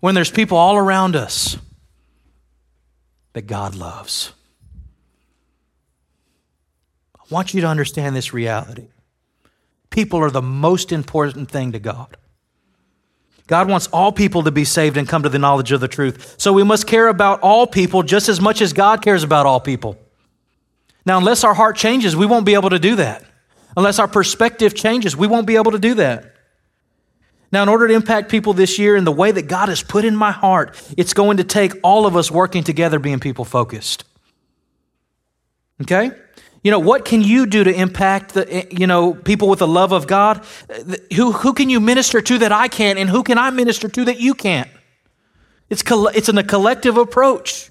when 0.00 0.14
there's 0.14 0.30
people 0.30 0.58
all 0.58 0.76
around 0.76 1.14
us 1.14 1.56
that 3.32 3.42
God 3.42 3.74
loves. 3.74 4.32
I 7.16 7.22
want 7.30 7.54
you 7.54 7.60
to 7.60 7.66
understand 7.66 8.16
this 8.16 8.32
reality. 8.32 8.88
People 9.90 10.20
are 10.20 10.30
the 10.30 10.42
most 10.42 10.92
important 10.92 11.50
thing 11.50 11.72
to 11.72 11.78
God. 11.78 12.16
God 13.46 13.68
wants 13.68 13.88
all 13.88 14.12
people 14.12 14.44
to 14.44 14.52
be 14.52 14.64
saved 14.64 14.96
and 14.96 15.08
come 15.08 15.24
to 15.24 15.28
the 15.28 15.38
knowledge 15.38 15.72
of 15.72 15.80
the 15.80 15.88
truth. 15.88 16.36
So 16.38 16.52
we 16.52 16.62
must 16.62 16.86
care 16.86 17.08
about 17.08 17.40
all 17.40 17.66
people 17.66 18.04
just 18.04 18.28
as 18.28 18.40
much 18.40 18.60
as 18.60 18.72
God 18.72 19.02
cares 19.02 19.24
about 19.24 19.44
all 19.44 19.58
people. 19.58 19.98
Now, 21.04 21.18
unless 21.18 21.42
our 21.42 21.54
heart 21.54 21.76
changes, 21.76 22.14
we 22.14 22.26
won't 22.26 22.46
be 22.46 22.54
able 22.54 22.70
to 22.70 22.78
do 22.78 22.96
that. 22.96 23.24
Unless 23.76 23.98
our 23.98 24.06
perspective 24.06 24.74
changes, 24.74 25.16
we 25.16 25.26
won't 25.26 25.46
be 25.46 25.56
able 25.56 25.72
to 25.72 25.78
do 25.78 25.94
that. 25.94 26.36
Now, 27.52 27.62
in 27.62 27.68
order 27.68 27.88
to 27.88 27.94
impact 27.94 28.30
people 28.30 28.52
this 28.52 28.78
year 28.78 28.96
in 28.96 29.04
the 29.04 29.12
way 29.12 29.32
that 29.32 29.48
God 29.48 29.68
has 29.68 29.82
put 29.82 30.04
in 30.04 30.14
my 30.14 30.30
heart, 30.30 30.80
it's 30.96 31.14
going 31.14 31.38
to 31.38 31.44
take 31.44 31.72
all 31.82 32.06
of 32.06 32.16
us 32.16 32.30
working 32.30 32.62
together 32.62 32.98
being 32.98 33.18
people 33.18 33.44
focused. 33.44 34.04
Okay? 35.82 36.12
You 36.62 36.70
know, 36.70 36.78
what 36.78 37.04
can 37.04 37.22
you 37.22 37.46
do 37.46 37.64
to 37.64 37.72
impact 37.72 38.34
the, 38.34 38.52
eh, 38.52 38.66
you 38.70 38.86
know, 38.86 39.14
people 39.14 39.48
with 39.48 39.60
the 39.60 39.66
love 39.66 39.92
of 39.92 40.06
God? 40.06 40.44
Who, 41.16 41.32
who 41.32 41.54
can 41.54 41.70
you 41.70 41.80
minister 41.80 42.20
to 42.20 42.38
that 42.38 42.52
I 42.52 42.68
can't, 42.68 42.98
and 42.98 43.08
who 43.08 43.22
can 43.22 43.38
I 43.38 43.50
minister 43.50 43.88
to 43.88 44.04
that 44.04 44.20
you 44.20 44.34
can't? 44.34 44.68
It's, 45.70 45.82
it's 45.86 46.28
in 46.28 46.36
a 46.36 46.44
collective 46.44 46.98
approach. 46.98 47.69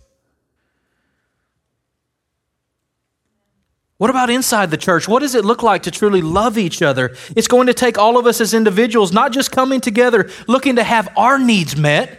What 3.99 4.09
about 4.09 4.29
inside 4.29 4.71
the 4.71 4.77
church? 4.77 5.09
What 5.09 5.19
does 5.19 5.35
it 5.35 5.43
look 5.43 5.61
like 5.61 5.83
to 5.83 5.91
truly 5.91 6.21
love 6.21 6.57
each 6.57 6.81
other? 6.81 7.17
It's 7.35 7.49
going 7.49 7.67
to 7.67 7.73
take 7.73 7.97
all 7.97 8.17
of 8.17 8.25
us 8.25 8.39
as 8.39 8.53
individuals, 8.53 9.11
not 9.11 9.33
just 9.33 9.51
coming 9.51 9.81
together 9.81 10.29
looking 10.47 10.77
to 10.77 10.83
have 10.83 11.09
our 11.17 11.37
needs 11.37 11.75
met. 11.75 12.09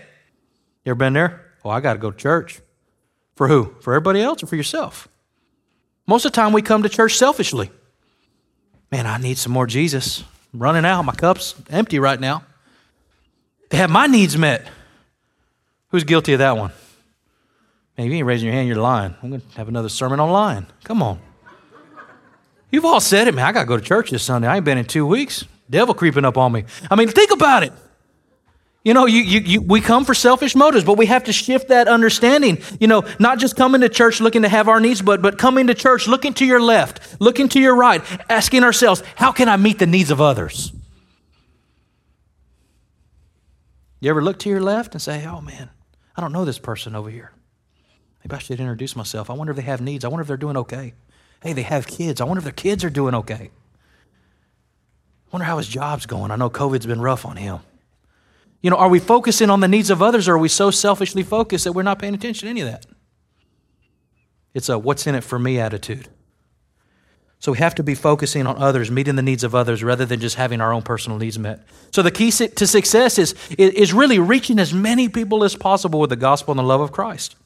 You 0.85 0.90
ever 0.90 0.99
been 0.99 1.14
there? 1.14 1.53
Oh, 1.64 1.71
I 1.71 1.81
got 1.81 1.95
to 1.95 1.99
go 1.99 2.11
to 2.11 2.16
church. 2.16 2.61
For 3.35 3.49
who? 3.49 3.75
For 3.81 3.95
everybody 3.95 4.21
else 4.21 4.43
or 4.43 4.47
for 4.47 4.57
yourself? 4.57 5.09
Most 6.07 6.27
of 6.27 6.33
the 6.33 6.37
time, 6.37 6.53
we 6.53 6.61
come 6.61 6.83
to 6.83 6.90
church 6.90 7.14
selfishly. 7.14 7.71
Man, 8.93 9.07
I 9.07 9.16
need 9.16 9.38
some 9.38 9.53
more 9.53 9.66
Jesus. 9.66 10.23
I'm 10.53 10.62
running 10.62 10.85
out. 10.85 11.01
My 11.07 11.14
cup's 11.14 11.55
empty 11.71 11.99
right 11.99 12.21
now. 12.21 12.45
To 13.71 13.79
have 13.79 13.88
my 13.88 14.07
needs 14.07 14.37
met. 14.37 14.69
Who's 15.88 16.05
guilty 16.05 16.35
of 16.35 16.40
that 16.40 16.59
one? 16.59 16.73
Man, 17.97 18.07
if 18.07 18.12
you 18.12 18.19
ain't 18.19 18.27
raising 18.27 18.49
your 18.49 18.55
hand, 18.55 18.69
you're 18.69 18.77
lying. 18.77 19.14
I'm 19.23 19.31
going 19.31 19.40
to 19.40 19.57
have 19.57 19.69
another 19.69 19.88
sermon 19.88 20.21
on 20.21 20.31
lying. 20.31 20.66
Come 20.85 21.03
on. 21.03 21.21
You've 22.71 22.85
all 22.85 23.01
said 23.01 23.29
it, 23.29 23.35
man. 23.35 23.45
I 23.45 23.53
got 23.53 23.61
to 23.61 23.67
go 23.67 23.77
to 23.77 23.83
church 23.83 24.11
this 24.11 24.23
Sunday. 24.23 24.49
I 24.49 24.57
ain't 24.57 24.65
been 24.65 24.79
in 24.79 24.85
two 24.85 25.07
weeks. 25.07 25.45
Devil 25.69 25.95
creeping 25.95 26.25
up 26.25 26.37
on 26.37 26.53
me. 26.53 26.65
I 26.91 26.97
mean, 26.97 27.09
think 27.09 27.31
about 27.31 27.63
it. 27.63 27.73
You 28.83 28.95
know, 28.95 29.05
you, 29.05 29.21
you, 29.21 29.41
you, 29.41 29.61
we 29.61 29.83
come 29.83 30.07
for 30.07 30.15
selfish 30.15 30.57
motives, 30.57 30.85
but 30.85 30.97
we 30.97 31.05
have 31.07 31.25
to 31.25 31.33
shift 31.33 31.69
that 31.69 31.87
understanding. 31.87 32.63
You 32.81 32.87
know, 32.87 33.05
not 33.19 33.39
just 33.39 33.55
coming 33.55 33.83
to 33.83 33.91
church 33.91 34.21
looking 34.21 34.43
to 34.43 34.49
have 34.49 34.69
our 34.69 34.81
needs, 34.81 35.03
but, 35.03 35.21
but 35.21 35.37
coming 35.37 35.67
to 35.67 35.75
church 35.75 36.09
looking 36.09 36.33
to 36.35 36.47
your 36.47 36.61
left, 36.61 37.21
looking 37.21 37.49
to 37.51 37.61
your 37.61 37.77
right, 37.77 38.03
asking 38.31 38.65
ourselves, 38.65 39.03
how 39.17 39.33
can 39.33 39.51
I 39.51 39.59
meet 39.59 39.79
the 39.79 39.87
needs 39.87 40.11
of 40.11 40.21
others? 40.21 40.73
You 44.01 44.09
ever 44.09 44.23
look 44.23 44.39
to 44.41 44.49
your 44.49 44.63
left 44.63 44.95
and 44.95 45.03
say, 45.03 45.27
oh 45.27 45.43
man, 45.43 45.69
I 46.17 46.23
don't 46.23 46.33
know 46.33 46.47
this 46.47 46.59
person 46.59 46.97
over 46.97 47.11
here. 47.11 47.33
Maybe 48.25 48.35
I 48.35 48.39
should 48.39 48.61
introduce 48.61 48.97
myself. 48.97 49.29
I 49.29 49.35
wonder 49.35 49.51
if 49.51 49.57
they 49.57 49.63
have 49.63 49.83
needs. 49.83 50.07
I 50.07 50.09
wonder 50.09 50.23
if 50.23 50.29
they're 50.29 50.39
doing 50.39 50.57
okay. 50.57 50.95
Hey, 51.42 51.53
they 51.53 51.62
have 51.62 51.87
kids. 51.87 52.20
I 52.20 52.24
wonder 52.24 52.38
if 52.38 52.44
their 52.44 52.53
kids 52.53 52.85
are 52.85 52.90
doing 52.90 53.14
okay. 53.14 53.50
I 55.26 55.31
wonder 55.33 55.44
how 55.44 55.59
his 55.59 55.68
job's 55.68 56.07
going. 56.07 56.31
I 56.31 56.37
know 56.37 56.50
COVID's 56.50 56.87
been 56.87 57.00
rough 57.00 57.24
on 57.24 57.37
him. 57.37 57.61
You 58.62 58.70
know, 58.70 58.76
are 58.76 58.88
we 58.88 58.98
focusing 58.98 59.48
on 59.48 59.61
the 59.61 59.68
needs 59.68 59.88
of 59.88 60.03
others 60.03 60.29
or 60.29 60.35
are 60.35 60.38
we 60.38 60.48
so 60.48 60.70
selfishly 60.70 61.22
focused 61.22 61.64
that 61.64 61.72
we're 61.72 61.83
not 61.83 61.98
paying 61.98 62.14
attention 62.14 62.46
to 62.46 62.50
any 62.50 62.61
of 62.61 62.68
that? 62.68 62.85
It's 64.53 64.68
a 64.68 64.79
what's 64.79 65.07
in 65.07 65.14
it 65.14 65.24
for 65.24 65.38
me 65.38 65.59
attitude. 65.59 66.09
So 67.38 67.53
we 67.53 67.59
have 67.59 67.74
to 67.76 67.83
be 67.83 67.94
focusing 67.94 68.46
on 68.46 68.59
others, 68.59 68.90
meeting 68.90 69.16
the 69.16 69.22
needs 69.22 69.44
of 69.44 69.55
others, 69.55 69.83
rather 69.83 70.05
than 70.05 70.20
just 70.20 70.37
having 70.37 70.61
our 70.61 70.74
own 70.74 70.83
personal 70.83 71.16
needs 71.16 71.38
met. 71.38 71.66
So 71.90 72.03
the 72.03 72.11
key 72.11 72.31
to 72.31 72.66
success 72.66 73.18
is, 73.18 73.35
is 73.57 73.94
really 73.94 74.18
reaching 74.18 74.59
as 74.59 74.74
many 74.74 75.09
people 75.09 75.42
as 75.42 75.57
possible 75.57 76.00
with 76.00 76.11
the 76.11 76.16
gospel 76.16 76.53
and 76.53 76.59
the 76.59 76.64
love 76.64 76.83
of 76.83 76.92
Christ. 76.92 77.37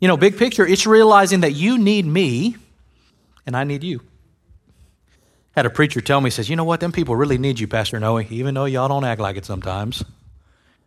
You 0.00 0.08
know, 0.08 0.16
big 0.16 0.36
picture, 0.38 0.66
it's 0.66 0.86
realizing 0.86 1.40
that 1.40 1.52
you 1.52 1.78
need 1.78 2.06
me 2.06 2.56
and 3.46 3.56
I 3.56 3.64
need 3.64 3.82
you 3.82 4.00
had 5.58 5.66
a 5.66 5.70
preacher 5.70 6.00
tell 6.00 6.20
me, 6.20 6.30
says, 6.30 6.48
you 6.48 6.54
know 6.54 6.62
what, 6.62 6.78
them 6.78 6.92
people 6.92 7.16
really 7.16 7.36
need 7.36 7.58
you, 7.58 7.66
Pastor 7.66 7.98
Noe, 7.98 8.20
even 8.20 8.54
though 8.54 8.66
y'all 8.66 8.86
don't 8.86 9.04
act 9.04 9.20
like 9.20 9.36
it 9.36 9.44
sometimes. 9.44 10.04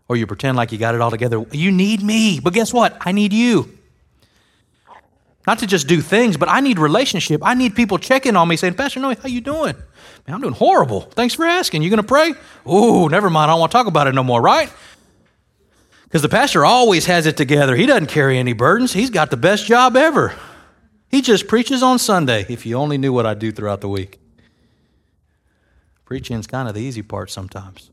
Or 0.07 0.15
you 0.15 0.25
pretend 0.25 0.55
like 0.55 0.71
you 0.71 0.77
got 0.77 0.95
it 0.95 1.01
all 1.01 1.11
together. 1.11 1.45
You 1.51 1.71
need 1.73 2.01
me, 2.01 2.39
but 2.39 2.53
guess 2.53 2.73
what? 2.73 2.95
I 3.01 3.11
need 3.11 3.33
you. 3.33 3.77
Not 5.45 5.59
to 5.59 5.67
just 5.67 5.89
do 5.89 5.99
things, 5.99 6.37
but 6.37 6.47
I 6.47 6.61
need 6.61 6.79
relationship. 6.79 7.41
I 7.43 7.53
need 7.53 7.75
people 7.75 7.97
checking 7.97 8.37
on 8.37 8.47
me 8.47 8.55
saying, 8.55 8.75
Pastor 8.75 9.01
Noe, 9.01 9.13
how 9.15 9.27
you 9.27 9.41
doing? 9.41 9.75
Man, 10.25 10.35
I'm 10.35 10.41
doing 10.41 10.53
horrible. 10.53 11.01
Thanks 11.01 11.33
for 11.33 11.45
asking. 11.45 11.81
You 11.81 11.89
gonna 11.89 12.03
pray? 12.03 12.33
Oh, 12.65 13.09
never 13.09 13.29
mind. 13.29 13.51
I 13.51 13.53
don't 13.53 13.59
want 13.59 13.73
to 13.73 13.77
talk 13.77 13.87
about 13.87 14.07
it 14.07 14.15
no 14.15 14.23
more, 14.23 14.41
right? 14.41 14.71
Because 16.11 16.23
the 16.23 16.29
pastor 16.29 16.65
always 16.65 17.05
has 17.05 17.25
it 17.25 17.37
together. 17.37 17.73
He 17.73 17.85
doesn't 17.85 18.07
carry 18.07 18.37
any 18.37 18.51
burdens. 18.51 18.91
He's 18.91 19.09
got 19.09 19.31
the 19.31 19.37
best 19.37 19.65
job 19.65 19.95
ever. 19.95 20.35
He 21.07 21.21
just 21.21 21.47
preaches 21.47 21.81
on 21.81 21.99
Sunday. 21.99 22.45
If 22.49 22.65
you 22.65 22.75
only 22.75 22.97
knew 22.97 23.13
what 23.13 23.25
I 23.25 23.33
do 23.33 23.49
throughout 23.49 23.79
the 23.79 23.87
week. 23.87 24.19
Preaching's 26.03 26.47
kind 26.47 26.67
of 26.67 26.75
the 26.75 26.81
easy 26.81 27.01
part 27.01 27.31
sometimes. 27.31 27.91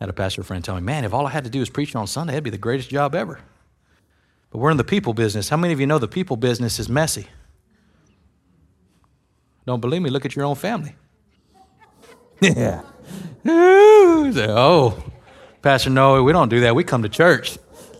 I 0.00 0.04
had 0.04 0.10
a 0.10 0.12
pastor 0.12 0.44
friend 0.44 0.64
tell 0.64 0.76
me, 0.76 0.80
man, 0.80 1.04
if 1.04 1.12
all 1.12 1.26
I 1.26 1.30
had 1.30 1.42
to 1.42 1.50
do 1.50 1.58
was 1.58 1.70
preach 1.70 1.96
on 1.96 2.06
Sunday, 2.06 2.34
it'd 2.34 2.44
be 2.44 2.50
the 2.50 2.56
greatest 2.56 2.88
job 2.88 3.16
ever. 3.16 3.40
But 4.50 4.58
we're 4.58 4.70
in 4.70 4.76
the 4.76 4.84
people 4.84 5.14
business. 5.14 5.48
How 5.48 5.56
many 5.56 5.72
of 5.72 5.80
you 5.80 5.88
know 5.88 5.98
the 5.98 6.06
people 6.06 6.36
business 6.36 6.78
is 6.78 6.88
messy? 6.88 7.26
Don't 9.66 9.80
believe 9.80 10.02
me? 10.02 10.10
Look 10.10 10.24
at 10.24 10.36
your 10.36 10.44
own 10.44 10.54
family. 10.54 10.94
Yeah. 12.40 12.82
oh, 13.44 15.02
Pastor 15.62 15.90
Noe, 15.90 16.22
we 16.22 16.32
don't 16.32 16.48
do 16.48 16.60
that. 16.60 16.74
We 16.74 16.84
come 16.84 17.02
to 17.02 17.08
church. 17.08 17.58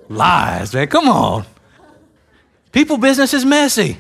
Lies, 0.09 0.73
man. 0.73 0.87
Come 0.87 1.09
on. 1.09 1.45
People 2.73 2.99
business 2.99 3.35
is 3.35 3.45
messy. 3.45 3.99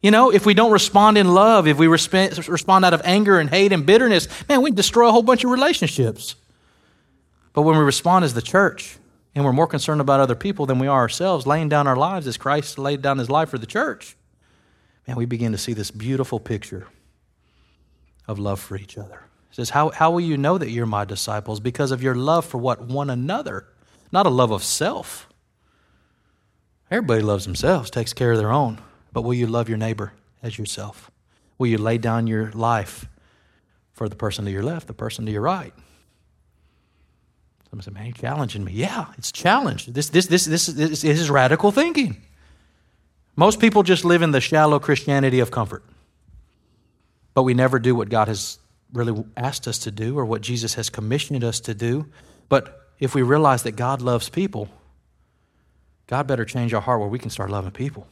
You 0.00 0.10
know, 0.10 0.32
if 0.32 0.44
we 0.44 0.54
don't 0.54 0.72
respond 0.72 1.16
in 1.16 1.32
love, 1.32 1.68
if 1.68 1.78
we 1.78 1.86
respond 1.86 2.84
out 2.84 2.94
of 2.94 3.02
anger 3.04 3.38
and 3.38 3.48
hate 3.48 3.72
and 3.72 3.86
bitterness, 3.86 4.26
man, 4.48 4.62
we 4.62 4.70
destroy 4.72 5.08
a 5.08 5.12
whole 5.12 5.22
bunch 5.22 5.44
of 5.44 5.50
relationships. 5.50 6.34
But 7.52 7.62
when 7.62 7.76
we 7.76 7.84
respond 7.84 8.24
as 8.24 8.34
the 8.34 8.42
church 8.42 8.96
and 9.34 9.44
we're 9.44 9.52
more 9.52 9.66
concerned 9.66 10.00
about 10.00 10.18
other 10.18 10.34
people 10.34 10.66
than 10.66 10.78
we 10.78 10.88
are 10.88 11.00
ourselves, 11.00 11.46
laying 11.46 11.68
down 11.68 11.86
our 11.86 11.96
lives 11.96 12.26
as 12.26 12.36
Christ 12.36 12.78
laid 12.78 13.00
down 13.00 13.18
his 13.18 13.30
life 13.30 13.50
for 13.50 13.58
the 13.58 13.66
church, 13.66 14.16
man, 15.06 15.16
we 15.16 15.26
begin 15.26 15.52
to 15.52 15.58
see 15.58 15.72
this 15.72 15.90
beautiful 15.90 16.40
picture 16.40 16.88
of 18.26 18.38
love 18.38 18.58
for 18.58 18.76
each 18.76 18.98
other. 18.98 19.20
It 19.52 19.56
says, 19.56 19.70
how, 19.70 19.90
how 19.90 20.10
will 20.10 20.22
you 20.22 20.38
know 20.38 20.56
that 20.56 20.70
you're 20.70 20.86
my 20.86 21.04
disciples? 21.04 21.60
Because 21.60 21.90
of 21.90 22.02
your 22.02 22.14
love 22.14 22.46
for 22.46 22.56
what? 22.56 22.80
One 22.80 23.10
another, 23.10 23.66
not 24.10 24.24
a 24.24 24.30
love 24.30 24.50
of 24.50 24.64
self. 24.64 25.28
Everybody 26.90 27.20
loves 27.20 27.44
themselves, 27.44 27.90
takes 27.90 28.14
care 28.14 28.32
of 28.32 28.38
their 28.38 28.50
own. 28.50 28.80
But 29.12 29.22
will 29.22 29.34
you 29.34 29.46
love 29.46 29.68
your 29.68 29.76
neighbor 29.76 30.14
as 30.42 30.56
yourself? 30.56 31.10
Will 31.58 31.66
you 31.66 31.76
lay 31.76 31.98
down 31.98 32.26
your 32.26 32.50
life 32.52 33.06
for 33.92 34.08
the 34.08 34.16
person 34.16 34.46
to 34.46 34.50
your 34.50 34.62
left, 34.62 34.86
the 34.86 34.94
person 34.94 35.26
to 35.26 35.32
your 35.32 35.42
right? 35.42 35.74
Someone 37.68 37.82
said, 37.82 37.92
Man, 37.92 38.06
you're 38.06 38.14
challenging 38.14 38.64
me. 38.64 38.72
Yeah, 38.72 39.08
it's 39.18 39.30
challenge. 39.30 39.84
This, 39.84 40.08
this, 40.08 40.28
this, 40.28 40.46
this, 40.46 40.66
this 40.66 41.04
is 41.04 41.28
radical 41.28 41.72
thinking. 41.72 42.22
Most 43.36 43.60
people 43.60 43.82
just 43.82 44.02
live 44.06 44.22
in 44.22 44.30
the 44.30 44.40
shallow 44.40 44.78
Christianity 44.78 45.40
of 45.40 45.50
comfort. 45.50 45.84
But 47.34 47.42
we 47.42 47.52
never 47.52 47.78
do 47.78 47.94
what 47.94 48.08
God 48.08 48.28
has 48.28 48.58
really 48.92 49.24
asked 49.36 49.66
us 49.66 49.78
to 49.80 49.90
do 49.90 50.18
or 50.18 50.24
what 50.24 50.42
Jesus 50.42 50.74
has 50.74 50.90
commissioned 50.90 51.44
us 51.44 51.60
to 51.60 51.74
do. 51.74 52.06
But 52.48 52.88
if 52.98 53.14
we 53.14 53.22
realize 53.22 53.62
that 53.62 53.72
God 53.72 54.02
loves 54.02 54.28
people, 54.28 54.68
God 56.06 56.26
better 56.26 56.44
change 56.44 56.74
our 56.74 56.80
heart 56.80 57.00
where 57.00 57.08
we 57.08 57.18
can 57.18 57.30
start 57.30 57.50
loving 57.50 57.70
people. 57.70 58.06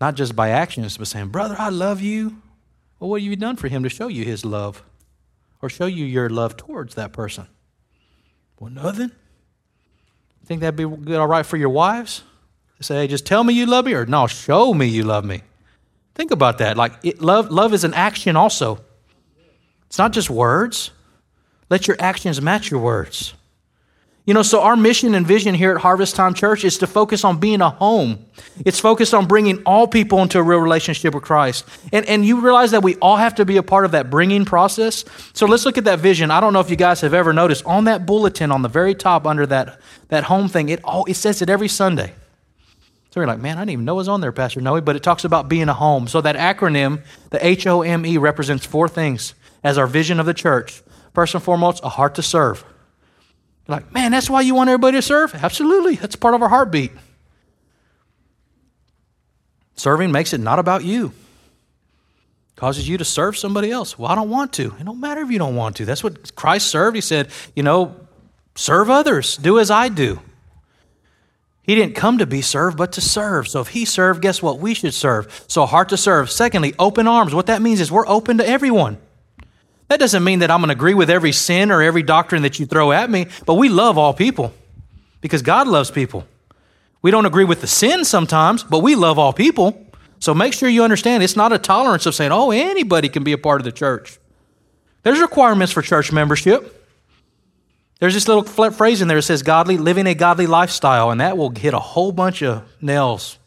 Not 0.00 0.14
just 0.14 0.34
by 0.34 0.50
actions, 0.50 0.96
but 0.96 1.06
saying, 1.06 1.28
Brother, 1.28 1.56
I 1.58 1.68
love 1.68 2.00
you. 2.00 2.38
Well, 2.98 3.10
what 3.10 3.20
have 3.20 3.30
you 3.30 3.36
done 3.36 3.56
for 3.56 3.68
him 3.68 3.82
to 3.82 3.88
show 3.88 4.08
you 4.08 4.24
his 4.24 4.44
love 4.44 4.82
or 5.60 5.68
show 5.68 5.86
you 5.86 6.04
your 6.04 6.28
love 6.28 6.56
towards 6.56 6.94
that 6.94 7.12
person? 7.12 7.46
Well, 8.58 8.70
nothing. 8.70 9.10
Think 10.46 10.60
that'd 10.60 10.76
be 10.76 10.84
good, 10.84 11.16
all 11.18 11.26
right 11.26 11.44
for 11.44 11.56
your 11.56 11.70
wives? 11.70 12.22
They 12.78 12.82
say, 12.82 12.94
hey, 12.96 13.06
just 13.06 13.26
tell 13.26 13.44
me 13.44 13.54
you 13.54 13.66
love 13.66 13.86
me, 13.86 13.94
or 13.94 14.04
no, 14.04 14.26
show 14.26 14.74
me 14.74 14.86
you 14.86 15.04
love 15.04 15.24
me. 15.24 15.42
Think 16.14 16.30
about 16.30 16.58
that. 16.58 16.76
Like, 16.76 16.92
it, 17.02 17.20
love, 17.20 17.50
love 17.50 17.72
is 17.72 17.84
an 17.84 17.94
action 17.94 18.36
also. 18.36 18.84
It's 19.94 19.98
not 20.00 20.10
just 20.10 20.28
words. 20.28 20.90
Let 21.70 21.86
your 21.86 21.96
actions 22.00 22.42
match 22.42 22.68
your 22.68 22.80
words. 22.80 23.32
You 24.26 24.34
know, 24.34 24.42
so 24.42 24.60
our 24.60 24.74
mission 24.74 25.14
and 25.14 25.24
vision 25.24 25.54
here 25.54 25.70
at 25.70 25.80
Harvest 25.80 26.16
Time 26.16 26.34
Church 26.34 26.64
is 26.64 26.78
to 26.78 26.88
focus 26.88 27.22
on 27.22 27.38
being 27.38 27.60
a 27.60 27.70
home. 27.70 28.26
It's 28.66 28.80
focused 28.80 29.14
on 29.14 29.28
bringing 29.28 29.62
all 29.62 29.86
people 29.86 30.20
into 30.20 30.40
a 30.40 30.42
real 30.42 30.58
relationship 30.58 31.14
with 31.14 31.22
Christ. 31.22 31.64
And, 31.92 32.04
and 32.06 32.26
you 32.26 32.40
realize 32.40 32.72
that 32.72 32.82
we 32.82 32.96
all 32.96 33.14
have 33.14 33.36
to 33.36 33.44
be 33.44 33.56
a 33.56 33.62
part 33.62 33.84
of 33.84 33.92
that 33.92 34.10
bringing 34.10 34.44
process. 34.44 35.04
So 35.32 35.46
let's 35.46 35.64
look 35.64 35.78
at 35.78 35.84
that 35.84 36.00
vision. 36.00 36.32
I 36.32 36.40
don't 36.40 36.52
know 36.52 36.58
if 36.58 36.70
you 36.70 36.76
guys 36.76 37.00
have 37.02 37.14
ever 37.14 37.32
noticed 37.32 37.64
on 37.64 37.84
that 37.84 38.04
bulletin 38.04 38.50
on 38.50 38.62
the 38.62 38.68
very 38.68 38.96
top 38.96 39.28
under 39.28 39.46
that, 39.46 39.80
that 40.08 40.24
home 40.24 40.48
thing, 40.48 40.70
it, 40.70 40.82
all, 40.82 41.04
it 41.04 41.14
says 41.14 41.40
it 41.40 41.48
every 41.48 41.68
Sunday. 41.68 42.12
So 43.12 43.20
you're 43.20 43.28
like, 43.28 43.38
man, 43.38 43.58
I 43.58 43.60
didn't 43.60 43.70
even 43.70 43.84
know 43.84 43.94
it 43.94 43.98
was 43.98 44.08
on 44.08 44.22
there, 44.22 44.32
Pastor 44.32 44.60
Noe, 44.60 44.80
but 44.80 44.96
it 44.96 45.04
talks 45.04 45.24
about 45.24 45.48
being 45.48 45.68
a 45.68 45.74
home. 45.74 46.08
So 46.08 46.20
that 46.20 46.34
acronym, 46.34 47.04
the 47.30 47.46
H 47.46 47.68
O 47.68 47.82
M 47.82 48.04
E, 48.04 48.18
represents 48.18 48.66
four 48.66 48.88
things 48.88 49.34
as 49.64 49.78
our 49.78 49.86
vision 49.86 50.20
of 50.20 50.26
the 50.26 50.34
church. 50.34 50.82
First 51.14 51.34
and 51.34 51.42
foremost, 51.42 51.82
a 51.82 51.88
heart 51.88 52.16
to 52.16 52.22
serve. 52.22 52.64
You're 53.66 53.78
like, 53.78 53.92
man, 53.92 54.12
that's 54.12 54.28
why 54.28 54.42
you 54.42 54.54
want 54.54 54.68
everybody 54.68 54.98
to 54.98 55.02
serve? 55.02 55.34
Absolutely. 55.34 55.96
That's 55.96 56.16
part 56.16 56.34
of 56.34 56.42
our 56.42 56.48
heartbeat. 56.48 56.92
Serving 59.76 60.12
makes 60.12 60.32
it 60.32 60.38
not 60.38 60.58
about 60.58 60.84
you. 60.84 61.12
Causes 62.56 62.88
you 62.88 62.98
to 62.98 63.04
serve 63.04 63.36
somebody 63.36 63.70
else. 63.70 63.98
Well, 63.98 64.10
I 64.10 64.14
don't 64.14 64.30
want 64.30 64.52
to. 64.54 64.74
It 64.78 64.84
don't 64.84 65.00
matter 65.00 65.22
if 65.22 65.30
you 65.30 65.38
don't 65.38 65.56
want 65.56 65.76
to. 65.76 65.84
That's 65.84 66.04
what 66.04 66.36
Christ 66.36 66.68
served. 66.68 66.94
He 66.94 67.00
said, 67.00 67.30
you 67.56 67.62
know, 67.62 67.96
serve 68.54 68.90
others. 68.90 69.36
Do 69.36 69.58
as 69.58 69.70
I 69.70 69.88
do. 69.88 70.20
He 71.62 71.74
didn't 71.74 71.96
come 71.96 72.18
to 72.18 72.26
be 72.26 72.42
served, 72.42 72.76
but 72.76 72.92
to 72.92 73.00
serve. 73.00 73.48
So 73.48 73.60
if 73.60 73.68
he 73.68 73.86
served, 73.86 74.20
guess 74.20 74.42
what? 74.42 74.58
We 74.58 74.74
should 74.74 74.94
serve. 74.94 75.44
So 75.48 75.64
heart 75.64 75.88
to 75.88 75.96
serve. 75.96 76.30
Secondly, 76.30 76.74
open 76.78 77.08
arms. 77.08 77.34
What 77.34 77.46
that 77.46 77.62
means 77.62 77.80
is 77.80 77.90
we're 77.90 78.06
open 78.06 78.38
to 78.38 78.46
everyone. 78.46 78.98
That 79.88 80.00
doesn't 80.00 80.24
mean 80.24 80.38
that 80.38 80.50
I'm 80.50 80.60
going 80.60 80.68
to 80.68 80.74
agree 80.74 80.94
with 80.94 81.10
every 81.10 81.32
sin 81.32 81.70
or 81.70 81.82
every 81.82 82.02
doctrine 82.02 82.42
that 82.42 82.58
you 82.58 82.66
throw 82.66 82.92
at 82.92 83.10
me, 83.10 83.26
but 83.44 83.54
we 83.54 83.68
love 83.68 83.98
all 83.98 84.14
people 84.14 84.52
because 85.20 85.42
God 85.42 85.68
loves 85.68 85.90
people. 85.90 86.26
We 87.02 87.10
don't 87.10 87.26
agree 87.26 87.44
with 87.44 87.60
the 87.60 87.66
sin 87.66 88.04
sometimes, 88.04 88.64
but 88.64 88.78
we 88.78 88.94
love 88.94 89.18
all 89.18 89.32
people. 89.32 89.86
So 90.20 90.32
make 90.32 90.54
sure 90.54 90.70
you 90.70 90.84
understand 90.84 91.22
it's 91.22 91.36
not 91.36 91.52
a 91.52 91.58
tolerance 91.58 92.06
of 92.06 92.14
saying, 92.14 92.32
oh, 92.32 92.50
anybody 92.50 93.10
can 93.10 93.24
be 93.24 93.32
a 93.32 93.38
part 93.38 93.60
of 93.60 93.66
the 93.66 93.72
church. 93.72 94.18
There's 95.02 95.20
requirements 95.20 95.72
for 95.72 95.82
church 95.82 96.12
membership. 96.12 96.80
There's 98.00 98.14
this 98.14 98.26
little 98.26 98.42
phrase 98.42 99.02
in 99.02 99.08
there 99.08 99.18
that 99.18 99.22
says 99.22 99.42
godly, 99.42 99.76
living 99.76 100.06
a 100.06 100.14
godly 100.14 100.46
lifestyle, 100.46 101.10
and 101.10 101.20
that 101.20 101.36
will 101.36 101.50
hit 101.50 101.74
a 101.74 101.78
whole 101.78 102.10
bunch 102.10 102.42
of 102.42 102.62
nails 102.80 103.38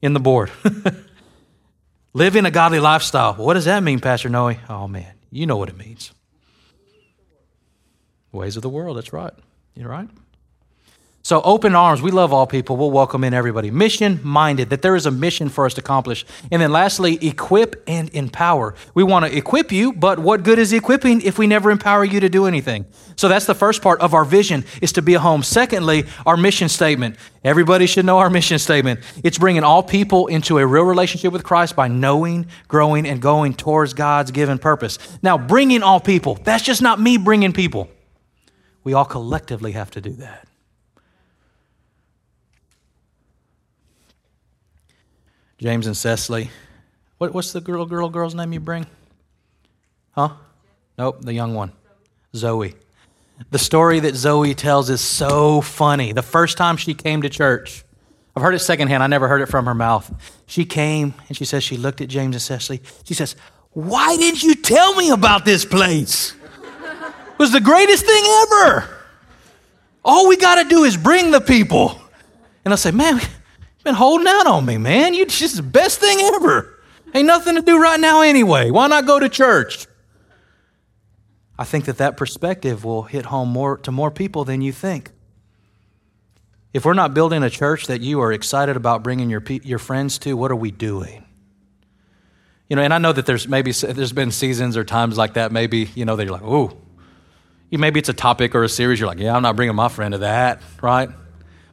in 0.00 0.14
the 0.14 0.20
board. 0.20 0.50
living 2.14 2.46
a 2.46 2.50
godly 2.50 2.80
lifestyle. 2.80 3.34
What 3.34 3.54
does 3.54 3.66
that 3.66 3.82
mean, 3.82 4.00
Pastor 4.00 4.30
Noe? 4.30 4.54
Oh, 4.70 4.88
man. 4.88 5.15
You 5.30 5.46
know 5.46 5.56
what 5.56 5.68
it 5.68 5.76
means. 5.76 6.12
Ways 8.32 8.56
of 8.56 8.62
the 8.62 8.68
world, 8.68 8.96
that's 8.96 9.12
right. 9.12 9.32
You're 9.74 9.90
right. 9.90 10.08
So, 11.26 11.42
open 11.42 11.74
arms. 11.74 12.00
We 12.02 12.12
love 12.12 12.32
all 12.32 12.46
people. 12.46 12.76
We'll 12.76 12.92
welcome 12.92 13.24
in 13.24 13.34
everybody. 13.34 13.72
Mission 13.72 14.20
minded, 14.22 14.70
that 14.70 14.82
there 14.82 14.94
is 14.94 15.06
a 15.06 15.10
mission 15.10 15.48
for 15.48 15.66
us 15.66 15.74
to 15.74 15.80
accomplish. 15.80 16.24
And 16.52 16.62
then, 16.62 16.70
lastly, 16.70 17.18
equip 17.20 17.82
and 17.88 18.08
empower. 18.10 18.76
We 18.94 19.02
want 19.02 19.26
to 19.26 19.36
equip 19.36 19.72
you, 19.72 19.92
but 19.92 20.20
what 20.20 20.44
good 20.44 20.60
is 20.60 20.72
equipping 20.72 21.22
if 21.22 21.36
we 21.36 21.48
never 21.48 21.72
empower 21.72 22.04
you 22.04 22.20
to 22.20 22.28
do 22.28 22.46
anything? 22.46 22.86
So, 23.16 23.26
that's 23.26 23.44
the 23.44 23.56
first 23.56 23.82
part 23.82 24.00
of 24.00 24.14
our 24.14 24.24
vision 24.24 24.64
is 24.80 24.92
to 24.92 25.02
be 25.02 25.14
a 25.14 25.18
home. 25.18 25.42
Secondly, 25.42 26.04
our 26.24 26.36
mission 26.36 26.68
statement. 26.68 27.16
Everybody 27.42 27.86
should 27.86 28.06
know 28.06 28.18
our 28.18 28.30
mission 28.30 28.60
statement. 28.60 29.00
It's 29.24 29.36
bringing 29.36 29.64
all 29.64 29.82
people 29.82 30.28
into 30.28 30.58
a 30.58 30.64
real 30.64 30.84
relationship 30.84 31.32
with 31.32 31.42
Christ 31.42 31.74
by 31.74 31.88
knowing, 31.88 32.46
growing, 32.68 33.04
and 33.04 33.20
going 33.20 33.54
towards 33.54 33.94
God's 33.94 34.30
given 34.30 34.58
purpose. 34.58 34.96
Now, 35.22 35.38
bringing 35.38 35.82
all 35.82 35.98
people, 35.98 36.36
that's 36.44 36.62
just 36.62 36.82
not 36.82 37.00
me 37.00 37.18
bringing 37.18 37.52
people. 37.52 37.88
We 38.84 38.92
all 38.92 39.04
collectively 39.04 39.72
have 39.72 39.90
to 39.90 40.00
do 40.00 40.10
that. 40.10 40.45
James 45.58 45.86
and 45.86 45.96
Cecily. 45.96 46.50
What, 47.18 47.32
what's 47.32 47.52
the 47.52 47.60
girl, 47.60 47.86
girl, 47.86 48.10
girl's 48.10 48.34
name 48.34 48.52
you 48.52 48.60
bring? 48.60 48.86
Huh? 50.12 50.30
Nope, 50.98 51.22
the 51.22 51.32
young 51.32 51.54
one. 51.54 51.72
Zoe. 52.34 52.74
The 53.50 53.58
story 53.58 54.00
that 54.00 54.14
Zoe 54.14 54.54
tells 54.54 54.90
is 54.90 55.00
so 55.00 55.60
funny. 55.60 56.12
The 56.12 56.22
first 56.22 56.56
time 56.56 56.76
she 56.76 56.94
came 56.94 57.22
to 57.22 57.28
church, 57.28 57.84
I've 58.34 58.42
heard 58.42 58.54
it 58.54 58.60
secondhand, 58.60 59.02
I 59.02 59.06
never 59.06 59.28
heard 59.28 59.40
it 59.40 59.46
from 59.46 59.66
her 59.66 59.74
mouth. 59.74 60.10
She 60.46 60.64
came 60.64 61.14
and 61.28 61.36
she 61.36 61.44
says, 61.44 61.64
she 61.64 61.76
looked 61.76 62.00
at 62.00 62.08
James 62.08 62.34
and 62.34 62.42
Cecily. 62.42 62.82
She 63.04 63.14
says, 63.14 63.36
Why 63.72 64.16
didn't 64.16 64.42
you 64.42 64.54
tell 64.54 64.94
me 64.94 65.10
about 65.10 65.44
this 65.44 65.64
place? 65.64 66.34
It 66.34 67.38
was 67.38 67.52
the 67.52 67.60
greatest 67.60 68.04
thing 68.06 68.24
ever. 68.42 68.88
All 70.04 70.28
we 70.28 70.36
got 70.36 70.62
to 70.62 70.68
do 70.68 70.84
is 70.84 70.96
bring 70.96 71.30
the 71.30 71.40
people. 71.40 72.00
And 72.64 72.72
I 72.72 72.76
say, 72.76 72.90
Man, 72.90 73.20
been 73.86 73.94
holding 73.94 74.26
out 74.26 74.48
on 74.48 74.66
me, 74.66 74.76
man. 74.78 75.14
You 75.14 75.24
just 75.26 75.56
the 75.56 75.62
best 75.62 76.00
thing 76.00 76.18
ever. 76.20 76.74
Ain't 77.14 77.26
nothing 77.26 77.54
to 77.54 77.62
do 77.62 77.80
right 77.80 77.98
now 78.00 78.20
anyway. 78.20 78.70
Why 78.70 78.88
not 78.88 79.06
go 79.06 79.20
to 79.20 79.28
church? 79.28 79.86
I 81.56 81.64
think 81.64 81.84
that 81.84 81.98
that 81.98 82.16
perspective 82.16 82.84
will 82.84 83.04
hit 83.04 83.26
home 83.26 83.48
more 83.48 83.78
to 83.78 83.92
more 83.92 84.10
people 84.10 84.44
than 84.44 84.60
you 84.60 84.72
think. 84.72 85.12
If 86.74 86.84
we're 86.84 86.94
not 86.94 87.14
building 87.14 87.44
a 87.44 87.48
church 87.48 87.86
that 87.86 88.00
you 88.02 88.20
are 88.20 88.32
excited 88.32 88.76
about 88.76 89.04
bringing 89.04 89.30
your 89.30 89.42
your 89.62 89.78
friends 89.78 90.18
to, 90.18 90.36
what 90.36 90.50
are 90.50 90.56
we 90.56 90.72
doing? 90.72 91.24
You 92.68 92.74
know, 92.74 92.82
and 92.82 92.92
I 92.92 92.98
know 92.98 93.12
that 93.12 93.24
there's 93.24 93.46
maybe 93.46 93.70
there's 93.70 94.12
been 94.12 94.32
seasons 94.32 94.76
or 94.76 94.82
times 94.82 95.16
like 95.16 95.34
that. 95.34 95.52
Maybe 95.52 95.88
you 95.94 96.04
know 96.04 96.16
that 96.16 96.24
you're 96.24 96.32
like, 96.32 96.42
oh, 96.42 96.76
you 97.70 97.78
maybe 97.78 98.00
it's 98.00 98.08
a 98.08 98.12
topic 98.12 98.56
or 98.56 98.64
a 98.64 98.68
series. 98.68 98.98
You're 98.98 99.08
like, 99.08 99.20
yeah, 99.20 99.34
I'm 99.34 99.42
not 99.42 99.54
bringing 99.54 99.76
my 99.76 99.88
friend 99.88 100.12
to 100.12 100.18
that, 100.18 100.60
right? 100.82 101.08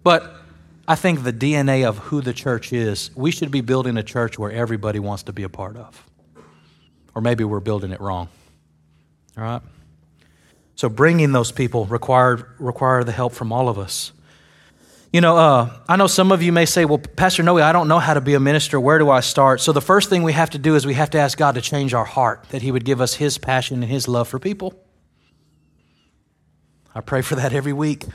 But 0.03 0.42
I 0.87 0.95
think 0.95 1.23
the 1.23 1.31
DNA 1.31 1.85
of 1.85 1.97
who 1.97 2.21
the 2.21 2.33
church 2.33 2.73
is, 2.73 3.11
we 3.15 3.31
should 3.31 3.51
be 3.51 3.61
building 3.61 3.97
a 3.97 4.03
church 4.03 4.37
where 4.37 4.51
everybody 4.51 4.99
wants 4.99 5.23
to 5.23 5.33
be 5.33 5.43
a 5.43 5.49
part 5.49 5.77
of. 5.77 6.05
Or 7.15 7.21
maybe 7.21 7.43
we're 7.43 7.61
building 7.61 7.91
it 7.91 8.01
wrong. 8.01 8.27
All 9.37 9.43
right? 9.43 9.61
So 10.75 10.89
bringing 10.89 11.31
those 11.31 11.51
people 11.51 11.85
require, 11.85 12.55
require 12.59 13.03
the 13.03 13.11
help 13.11 13.33
from 13.33 13.51
all 13.51 13.69
of 13.69 13.79
us. 13.79 14.11
You 15.13 15.21
know, 15.21 15.37
uh, 15.37 15.69
I 15.87 15.95
know 15.95 16.07
some 16.07 16.31
of 16.31 16.41
you 16.41 16.51
may 16.51 16.65
say, 16.65 16.85
well, 16.85 16.97
Pastor 16.97 17.43
Noe, 17.43 17.59
I 17.59 17.71
don't 17.71 17.87
know 17.87 17.99
how 17.99 18.15
to 18.15 18.21
be 18.21 18.33
a 18.33 18.39
minister. 18.39 18.79
Where 18.79 18.97
do 18.97 19.11
I 19.11 19.19
start? 19.19 19.61
So 19.61 19.71
the 19.71 19.81
first 19.81 20.09
thing 20.09 20.23
we 20.23 20.33
have 20.33 20.49
to 20.49 20.57
do 20.57 20.75
is 20.75 20.87
we 20.87 20.95
have 20.95 21.11
to 21.11 21.19
ask 21.19 21.37
God 21.37 21.53
to 21.53 21.61
change 21.61 21.93
our 21.93 22.03
heart, 22.03 22.47
that 22.49 22.63
He 22.63 22.71
would 22.71 22.83
give 22.83 22.99
us 22.99 23.13
His 23.13 23.37
passion 23.37 23.83
and 23.83 23.91
His 23.91 24.07
love 24.07 24.27
for 24.27 24.39
people. 24.39 24.73
I 26.95 27.01
pray 27.01 27.21
for 27.21 27.35
that 27.35 27.53
every 27.53 27.73
week. 27.73 28.05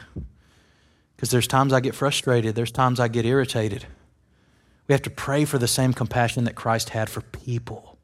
Because 1.18 1.32
there's 1.32 1.48
times 1.48 1.72
I 1.72 1.80
get 1.80 1.96
frustrated, 1.96 2.54
there's 2.54 2.70
times 2.70 3.00
I 3.00 3.08
get 3.08 3.26
irritated. 3.26 3.86
We 4.86 4.92
have 4.92 5.02
to 5.02 5.10
pray 5.10 5.44
for 5.44 5.58
the 5.58 5.66
same 5.66 5.92
compassion 5.92 6.44
that 6.44 6.54
Christ 6.54 6.90
had 6.90 7.10
for 7.10 7.22
people. 7.22 7.98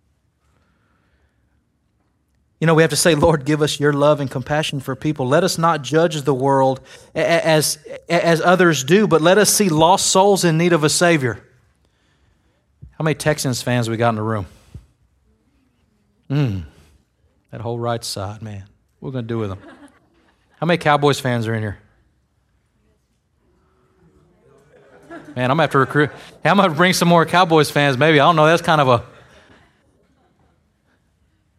You 2.58 2.66
know, 2.66 2.74
we 2.74 2.82
have 2.82 2.90
to 2.90 2.96
say, 2.96 3.14
Lord, 3.14 3.44
give 3.44 3.62
us 3.62 3.78
your 3.78 3.92
love 3.92 4.18
and 4.18 4.28
compassion 4.28 4.80
for 4.80 4.96
people. 4.96 5.28
Let 5.28 5.44
us 5.44 5.58
not 5.58 5.82
judge 5.82 6.20
the 6.22 6.34
world 6.34 6.80
as, 7.14 7.78
as 8.08 8.40
others 8.40 8.82
do, 8.82 9.06
but 9.06 9.22
let 9.22 9.38
us 9.38 9.48
see 9.48 9.68
lost 9.68 10.08
souls 10.08 10.44
in 10.44 10.58
need 10.58 10.72
of 10.72 10.82
a 10.82 10.88
Savior. 10.88 11.40
How 12.98 13.04
many 13.04 13.14
Texans 13.14 13.62
fans 13.62 13.88
we 13.88 13.96
got 13.96 14.08
in 14.08 14.14
the 14.16 14.22
room? 14.22 14.46
Mm, 16.28 16.64
that 17.52 17.60
whole 17.60 17.78
right 17.78 18.02
side, 18.02 18.42
man. 18.42 18.64
What 18.98 19.08
are 19.08 19.10
we 19.10 19.12
going 19.12 19.24
to 19.24 19.28
do 19.28 19.38
with 19.38 19.50
them? 19.50 19.60
How 20.58 20.66
many 20.66 20.78
Cowboys 20.78 21.20
fans 21.20 21.46
are 21.46 21.54
in 21.54 21.62
here? 21.62 21.78
Man, 25.36 25.50
I'm 25.50 25.56
going 25.56 25.58
to 25.58 25.62
have 25.62 25.70
to 25.72 25.78
recruit. 25.78 26.10
Hey, 26.42 26.50
I'm 26.50 26.56
going 26.56 26.70
to 26.70 26.76
bring 26.76 26.92
some 26.92 27.08
more 27.08 27.26
Cowboys 27.26 27.70
fans, 27.70 27.98
maybe. 27.98 28.20
I 28.20 28.24
don't 28.24 28.36
know. 28.36 28.46
That's 28.46 28.62
kind 28.62 28.80
of 28.80 28.88
a. 28.88 29.04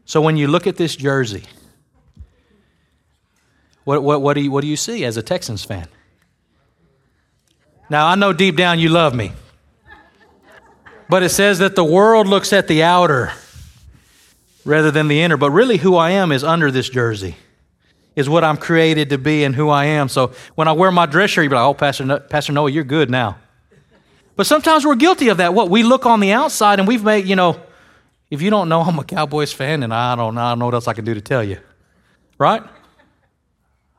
So 0.06 0.22
when 0.22 0.38
you 0.38 0.48
look 0.48 0.66
at 0.68 0.78
this 0.78 0.96
jersey, 0.96 1.44
what, 3.84 4.02
what, 4.02 4.22
what, 4.22 4.36
do 4.36 4.42
you, 4.42 4.52
what 4.52 4.62
do 4.62 4.68
you 4.68 4.78
see 4.78 5.04
as 5.04 5.18
a 5.18 5.22
Texans 5.22 5.66
fan? 5.66 5.88
Now, 7.90 8.08
I 8.08 8.16
know 8.16 8.32
deep 8.32 8.56
down 8.56 8.80
you 8.80 8.90
love 8.90 9.14
me. 9.14 9.34
But 11.10 11.22
it 11.22 11.30
says 11.30 11.60
that 11.60 11.76
the 11.76 11.84
world 11.84 12.28
looks 12.28 12.54
at 12.54 12.68
the 12.68 12.82
outer 12.82 13.32
rather 14.64 14.90
than 14.90 15.08
the 15.08 15.22
inner. 15.22 15.38
But 15.38 15.52
really, 15.52 15.78
who 15.78 15.96
I 15.96 16.12
am 16.12 16.32
is 16.32 16.44
under 16.44 16.72
this 16.72 16.90
jersey. 16.90 17.36
is 18.16 18.30
what 18.30 18.44
I'm 18.44 18.58
created 18.58 19.10
to 19.10 19.18
be 19.18 19.44
and 19.44 19.54
who 19.54 19.70
I 19.70 19.86
am. 19.86 20.08
So 20.08 20.32
when 20.56 20.68
I 20.68 20.72
wear 20.72 20.92
my 20.92 21.06
dress 21.06 21.32
shirt, 21.32 21.44
you'd 21.44 21.50
be 21.50 21.56
like, 21.56 21.66
oh, 21.66 21.74
Pastor, 21.74 22.20
Pastor 22.20 22.54
Noe, 22.54 22.68
you're 22.68 22.84
good 22.84 23.10
now. 23.10 23.38
But 24.36 24.46
sometimes 24.46 24.86
we're 24.86 24.96
guilty 24.96 25.30
of 25.30 25.38
that. 25.38 25.54
What? 25.54 25.70
We 25.70 25.84
look 25.84 26.06
on 26.06 26.20
the 26.20 26.32
outside 26.32 26.80
and 26.80 26.88
we've 26.88 27.04
made, 27.04 27.26
you 27.26 27.36
know, 27.36 27.60
if 28.30 28.42
you 28.42 28.50
don't 28.50 28.70
know 28.70 28.82
I'm 28.82 29.00
a 29.00 29.04
Cowboys 29.04 29.54
fan, 29.54 29.84
and 29.84 29.94
I 29.94 30.16
don't, 30.16 30.38
I 30.38 30.52
don't 30.52 30.60
know 30.60 30.66
what 30.66 30.74
else 30.74 30.88
I 30.88 30.94
can 30.94 31.06
do 31.06 31.14
to 31.14 31.22
tell 31.22 31.44
you. 31.44 31.58
Right? 32.38 32.64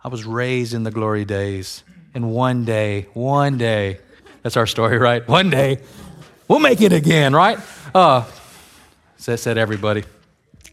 I 0.04 0.08
was 0.08 0.24
raised 0.24 0.74
in 0.74 0.82
the 0.84 0.90
glory 0.90 1.24
days. 1.24 1.82
And 2.14 2.30
one 2.30 2.64
day, 2.64 3.08
one 3.12 3.58
day, 3.58 3.98
that's 4.42 4.56
our 4.56 4.66
story, 4.66 4.98
right? 4.98 5.26
One 5.26 5.50
day, 5.50 5.80
we'll 6.48 6.60
make 6.60 6.80
it 6.80 6.92
again, 6.92 7.34
right? 7.34 7.58
Uh, 7.94 8.24
said, 9.16 9.38
said 9.38 9.58
everybody. 9.58 10.04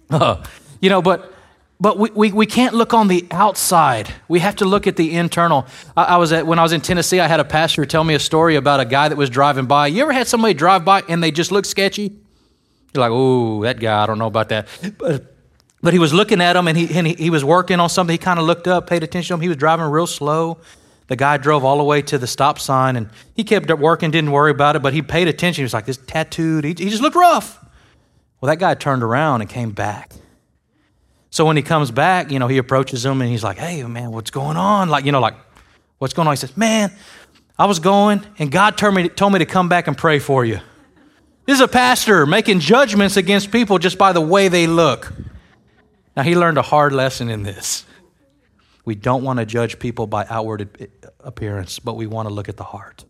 Uh, 0.09 0.43
you 0.79 0.89
know, 0.89 1.01
but 1.01 1.32
but 1.83 1.99
we, 1.99 2.09
we, 2.11 2.31
we 2.31 2.45
can't 2.45 2.73
look 2.73 2.93
on 2.93 3.09
the 3.09 3.27
outside. 3.29 4.09
We 4.29 4.39
have 4.39 4.55
to 4.55 4.65
look 4.65 4.87
at 4.87 4.95
the 4.95 5.17
internal. 5.17 5.67
I, 5.97 6.03
I, 6.05 6.15
was 6.15 6.31
at, 6.31 6.47
when 6.47 6.57
I 6.57 6.63
was 6.63 6.71
in 6.71 6.79
Tennessee, 6.79 7.19
I 7.19 7.27
had 7.27 7.41
a 7.41 7.43
pastor 7.43 7.85
tell 7.85 8.05
me 8.05 8.13
a 8.13 8.19
story 8.19 8.55
about 8.55 8.79
a 8.79 8.85
guy 8.85 9.09
that 9.09 9.17
was 9.17 9.29
driving 9.29 9.65
by. 9.65 9.87
You 9.87 10.03
ever 10.03 10.13
had 10.13 10.29
somebody 10.29 10.53
drive 10.53 10.85
by 10.85 11.01
and 11.09 11.21
they 11.21 11.29
just 11.29 11.51
look 11.51 11.65
sketchy? 11.65 12.03
You're 12.93 13.01
like, 13.01 13.11
oh, 13.11 13.63
that 13.63 13.81
guy, 13.81 14.01
I 14.01 14.05
don't 14.05 14.17
know 14.17 14.27
about 14.27 14.47
that. 14.47 14.69
But, 14.97 15.35
but 15.81 15.91
he 15.91 15.99
was 15.99 16.13
looking 16.13 16.39
at 16.39 16.55
him 16.55 16.69
and 16.69 16.77
he, 16.77 16.97
and 16.97 17.05
he, 17.05 17.15
he 17.15 17.29
was 17.29 17.43
working 17.43 17.81
on 17.81 17.89
something. 17.89 18.13
He 18.13 18.17
kind 18.17 18.39
of 18.39 18.45
looked 18.45 18.69
up, 18.69 18.87
paid 18.87 19.03
attention 19.03 19.27
to 19.27 19.33
him. 19.33 19.41
He 19.41 19.49
was 19.49 19.57
driving 19.57 19.85
real 19.87 20.07
slow. 20.07 20.59
The 21.07 21.17
guy 21.17 21.35
drove 21.35 21.65
all 21.65 21.79
the 21.79 21.83
way 21.83 22.01
to 22.03 22.17
the 22.17 22.27
stop 22.27 22.59
sign 22.59 22.95
and 22.95 23.09
he 23.35 23.43
kept 23.43 23.69
working, 23.69 24.09
didn't 24.09 24.31
worry 24.31 24.51
about 24.51 24.77
it, 24.77 24.81
but 24.81 24.93
he 24.93 25.01
paid 25.01 25.27
attention. 25.27 25.63
He 25.63 25.65
was 25.65 25.73
like, 25.73 25.85
this 25.85 25.97
tattooed. 25.97 26.63
He, 26.63 26.69
he 26.69 26.89
just 26.89 27.01
looked 27.01 27.17
rough. 27.17 27.59
Well, 28.39 28.47
that 28.47 28.59
guy 28.59 28.73
turned 28.73 29.03
around 29.03 29.41
and 29.41 29.49
came 29.49 29.71
back. 29.71 30.13
So 31.33 31.45
when 31.45 31.57
he 31.57 31.63
comes 31.63 31.89
back, 31.89 32.29
you 32.29 32.37
know, 32.37 32.47
he 32.47 32.59
approaches 32.59 33.03
him 33.03 33.19
and 33.19 33.27
he's 33.27 33.43
like, 33.43 33.57
hey, 33.57 33.81
man, 33.85 34.11
what's 34.11 34.29
going 34.29 34.55
on? 34.55 34.89
Like, 34.89 35.03
you 35.03 35.11
know, 35.11 35.19
like, 35.19 35.33
what's 35.97 36.13
going 36.13 36.27
on? 36.27 36.33
He 36.33 36.37
says, 36.37 36.55
man, 36.55 36.93
I 37.57 37.65
was 37.65 37.79
going 37.79 38.23
and 38.37 38.51
God 38.51 38.77
told 38.77 38.93
me, 38.93 39.09
told 39.09 39.33
me 39.33 39.39
to 39.39 39.45
come 39.47 39.67
back 39.67 39.87
and 39.87 39.97
pray 39.97 40.19
for 40.19 40.45
you. 40.45 40.59
This 41.47 41.55
is 41.55 41.61
a 41.61 41.67
pastor 41.67 42.27
making 42.27 42.59
judgments 42.59 43.17
against 43.17 43.51
people 43.51 43.79
just 43.79 43.97
by 43.97 44.13
the 44.13 44.21
way 44.21 44.47
they 44.47 44.67
look. 44.67 45.11
Now, 46.15 46.21
he 46.21 46.35
learned 46.35 46.59
a 46.59 46.61
hard 46.61 46.93
lesson 46.93 47.31
in 47.31 47.41
this. 47.41 47.83
We 48.85 48.93
don't 48.93 49.23
want 49.23 49.39
to 49.39 49.45
judge 49.47 49.79
people 49.79 50.05
by 50.05 50.27
outward 50.29 50.87
appearance, 51.19 51.79
but 51.79 51.95
we 51.95 52.05
want 52.05 52.29
to 52.29 52.33
look 52.33 52.47
at 52.47 52.57
the 52.57 52.63
heart. 52.63 53.05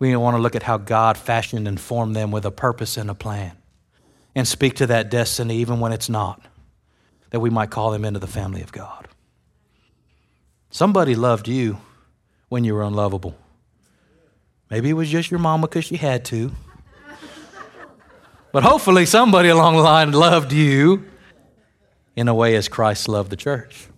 We 0.00 0.16
want 0.16 0.36
to 0.36 0.42
look 0.42 0.56
at 0.56 0.64
how 0.64 0.78
God 0.78 1.16
fashioned 1.16 1.68
and 1.68 1.78
formed 1.78 2.16
them 2.16 2.32
with 2.32 2.44
a 2.44 2.50
purpose 2.50 2.96
and 2.96 3.08
a 3.08 3.14
plan 3.14 3.52
and 4.34 4.48
speak 4.48 4.74
to 4.78 4.88
that 4.88 5.10
destiny 5.12 5.58
even 5.58 5.78
when 5.78 5.92
it's 5.92 6.08
not 6.08 6.44
that 7.34 7.40
we 7.40 7.50
might 7.50 7.68
call 7.68 7.90
them 7.90 8.04
into 8.04 8.20
the 8.20 8.28
family 8.28 8.62
of 8.62 8.70
God. 8.70 9.08
Somebody 10.70 11.16
loved 11.16 11.48
you 11.48 11.78
when 12.48 12.62
you 12.62 12.74
were 12.74 12.84
unlovable. 12.84 13.34
Maybe 14.70 14.90
it 14.90 14.92
was 14.92 15.10
just 15.10 15.32
your 15.32 15.40
mama 15.40 15.66
because 15.66 15.84
she 15.84 15.96
had 15.96 16.24
to. 16.26 16.52
But 18.52 18.62
hopefully, 18.62 19.04
somebody 19.04 19.48
along 19.48 19.74
the 19.74 19.82
line 19.82 20.12
loved 20.12 20.52
you 20.52 21.06
in 22.14 22.28
a 22.28 22.34
way 22.36 22.54
as 22.54 22.68
Christ 22.68 23.08
loved 23.08 23.30
the 23.30 23.36
church. 23.36 23.88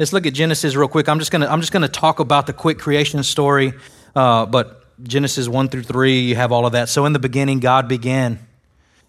Let's 0.00 0.12
look 0.12 0.26
at 0.26 0.34
Genesis 0.34 0.74
real 0.74 0.88
quick. 0.88 1.08
I'm 1.08 1.20
just 1.20 1.30
gonna 1.30 1.46
I'm 1.46 1.60
just 1.60 1.72
gonna 1.72 1.86
talk 1.86 2.18
about 2.18 2.48
the 2.48 2.54
quick 2.54 2.80
creation 2.80 3.22
story, 3.22 3.72
uh, 4.16 4.46
but 4.46 5.00
Genesis 5.00 5.46
one 5.46 5.68
through 5.68 5.84
three, 5.84 6.22
you 6.22 6.34
have 6.34 6.50
all 6.50 6.66
of 6.66 6.72
that. 6.72 6.88
So 6.88 7.06
in 7.06 7.12
the 7.12 7.20
beginning, 7.20 7.60
God 7.60 7.86
began 7.86 8.44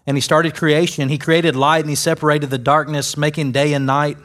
and 0.08 0.16
he 0.16 0.22
started 0.22 0.54
creation. 0.54 1.10
He 1.10 1.18
created 1.18 1.54
light 1.54 1.80
and 1.80 1.90
he 1.90 1.94
separated 1.94 2.48
the 2.48 2.56
darkness, 2.56 3.18
making 3.18 3.52
day 3.52 3.74
and 3.74 3.84
night. 3.84 4.16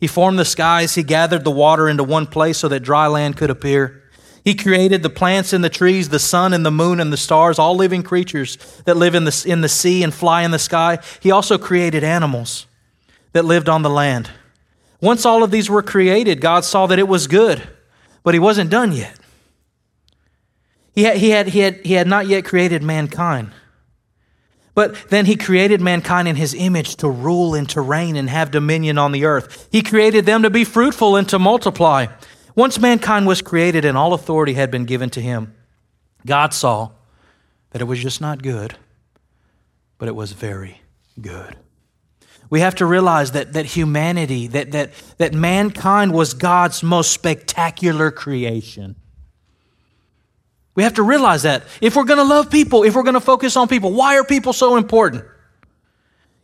He 0.00 0.08
formed 0.08 0.40
the 0.40 0.44
skies. 0.44 0.96
He 0.96 1.04
gathered 1.04 1.44
the 1.44 1.52
water 1.52 1.88
into 1.88 2.02
one 2.02 2.26
place 2.26 2.58
so 2.58 2.66
that 2.66 2.80
dry 2.80 3.06
land 3.06 3.36
could 3.36 3.48
appear. 3.48 4.02
He 4.44 4.56
created 4.56 5.04
the 5.04 5.08
plants 5.08 5.52
and 5.52 5.62
the 5.62 5.70
trees, 5.70 6.08
the 6.08 6.18
sun 6.18 6.52
and 6.52 6.66
the 6.66 6.72
moon 6.72 6.98
and 6.98 7.12
the 7.12 7.16
stars, 7.16 7.60
all 7.60 7.76
living 7.76 8.02
creatures 8.02 8.56
that 8.86 8.96
live 8.96 9.14
in 9.14 9.22
the, 9.22 9.44
in 9.46 9.60
the 9.60 9.68
sea 9.68 10.02
and 10.02 10.12
fly 10.12 10.42
in 10.42 10.50
the 10.50 10.58
sky. 10.58 10.98
He 11.20 11.30
also 11.30 11.58
created 11.58 12.02
animals 12.02 12.66
that 13.32 13.44
lived 13.44 13.68
on 13.68 13.82
the 13.82 13.90
land. 13.90 14.30
Once 15.00 15.24
all 15.24 15.44
of 15.44 15.52
these 15.52 15.70
were 15.70 15.80
created, 15.82 16.40
God 16.40 16.64
saw 16.64 16.88
that 16.88 16.98
it 16.98 17.06
was 17.06 17.28
good, 17.28 17.62
but 18.24 18.34
He 18.34 18.40
wasn't 18.40 18.68
done 18.68 18.90
yet. 18.90 19.16
He 20.92 21.04
had, 21.04 21.18
he 21.18 21.30
had, 21.30 21.46
he 21.46 21.60
had, 21.60 21.86
he 21.86 21.92
had 21.92 22.08
not 22.08 22.26
yet 22.26 22.44
created 22.44 22.82
mankind. 22.82 23.52
But 24.80 25.10
then 25.10 25.26
he 25.26 25.36
created 25.36 25.82
mankind 25.82 26.26
in 26.26 26.36
his 26.36 26.54
image 26.54 26.96
to 26.96 27.10
rule 27.10 27.54
and 27.54 27.68
to 27.68 27.82
reign 27.82 28.16
and 28.16 28.30
have 28.30 28.50
dominion 28.50 28.96
on 28.96 29.12
the 29.12 29.26
earth. 29.26 29.68
He 29.70 29.82
created 29.82 30.24
them 30.24 30.42
to 30.42 30.48
be 30.48 30.64
fruitful 30.64 31.16
and 31.16 31.28
to 31.28 31.38
multiply. 31.38 32.06
Once 32.54 32.78
mankind 32.78 33.26
was 33.26 33.42
created 33.42 33.84
and 33.84 33.98
all 33.98 34.14
authority 34.14 34.54
had 34.54 34.70
been 34.70 34.86
given 34.86 35.10
to 35.10 35.20
him, 35.20 35.52
God 36.24 36.54
saw 36.54 36.92
that 37.72 37.82
it 37.82 37.84
was 37.84 38.00
just 38.00 38.22
not 38.22 38.42
good, 38.42 38.74
but 39.98 40.08
it 40.08 40.14
was 40.14 40.32
very 40.32 40.80
good. 41.20 41.56
We 42.48 42.60
have 42.60 42.76
to 42.76 42.86
realize 42.86 43.32
that, 43.32 43.52
that 43.52 43.66
humanity, 43.66 44.46
that, 44.46 44.72
that, 44.72 44.92
that 45.18 45.34
mankind 45.34 46.14
was 46.14 46.32
God's 46.32 46.82
most 46.82 47.10
spectacular 47.10 48.10
creation. 48.10 48.96
We 50.74 50.84
have 50.84 50.94
to 50.94 51.02
realize 51.02 51.42
that. 51.42 51.64
If 51.80 51.96
we're 51.96 52.04
going 52.04 52.18
to 52.18 52.24
love 52.24 52.50
people, 52.50 52.84
if 52.84 52.94
we're 52.94 53.02
going 53.02 53.14
to 53.14 53.20
focus 53.20 53.56
on 53.56 53.68
people, 53.68 53.92
why 53.92 54.16
are 54.18 54.24
people 54.24 54.52
so 54.52 54.76
important? 54.76 55.24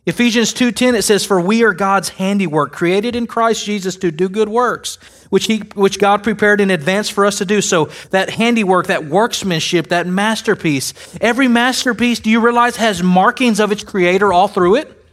Ephesians 0.07 0.53
2:10 0.53 0.95
it 0.95 1.01
says 1.01 1.25
for 1.25 1.39
we 1.41 1.65
are 1.65 1.73
God's 1.73 2.07
handiwork 2.07 2.71
created 2.71 3.13
in 3.13 3.27
Christ 3.27 3.65
Jesus 3.65 3.97
to 3.97 4.09
do 4.09 4.29
good 4.29 4.47
works 4.47 4.95
which 5.29 5.47
he 5.47 5.57
which 5.75 5.99
God 5.99 6.23
prepared 6.23 6.61
in 6.61 6.71
advance 6.71 7.09
for 7.09 7.25
us 7.25 7.39
to 7.39 7.45
do 7.45 7.61
so 7.61 7.89
that 8.11 8.29
handiwork 8.29 8.87
that 8.87 9.03
workmanship 9.03 9.87
that 9.89 10.07
masterpiece 10.07 10.93
every 11.19 11.49
masterpiece 11.49 12.21
do 12.21 12.29
you 12.29 12.39
realize 12.39 12.77
has 12.77 13.03
markings 13.03 13.59
of 13.59 13.73
its 13.73 13.83
creator 13.83 14.31
all 14.31 14.47
through 14.47 14.75
it 14.75 15.05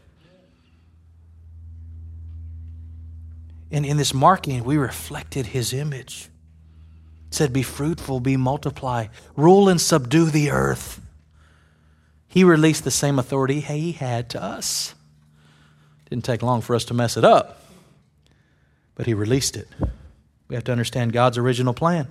and 3.73 3.85
in 3.85 3.97
this 3.97 4.15
marking 4.15 4.63
we 4.63 4.77
reflected 4.77 5.47
his 5.47 5.73
image 5.73 6.31
said, 7.35 7.53
Be 7.53 7.63
fruitful, 7.63 8.21
be 8.21 8.37
multiply, 8.37 9.09
rule 9.37 9.69
and 9.69 9.81
subdue 9.81 10.27
the 10.27 10.51
earth. 10.51 11.01
He 12.27 12.45
released 12.45 12.85
the 12.85 12.91
same 12.91 13.19
authority 13.19 13.61
he 13.61 13.93
had 13.93 14.31
to 14.31 14.43
us. 14.43 14.95
Didn't 16.11 16.25
take 16.25 16.43
long 16.43 16.61
for 16.61 16.75
us 16.75 16.85
to 16.87 16.95
mess 16.95 17.17
it 17.17 17.25
up, 17.25 17.63
but 18.95 19.07
he 19.07 19.15
released 19.15 19.57
it. 19.57 19.69
We 20.49 20.55
have 20.55 20.65
to 20.65 20.73
understand 20.73 21.13
God's 21.13 21.39
original 21.39 21.75
plan. 21.75 22.09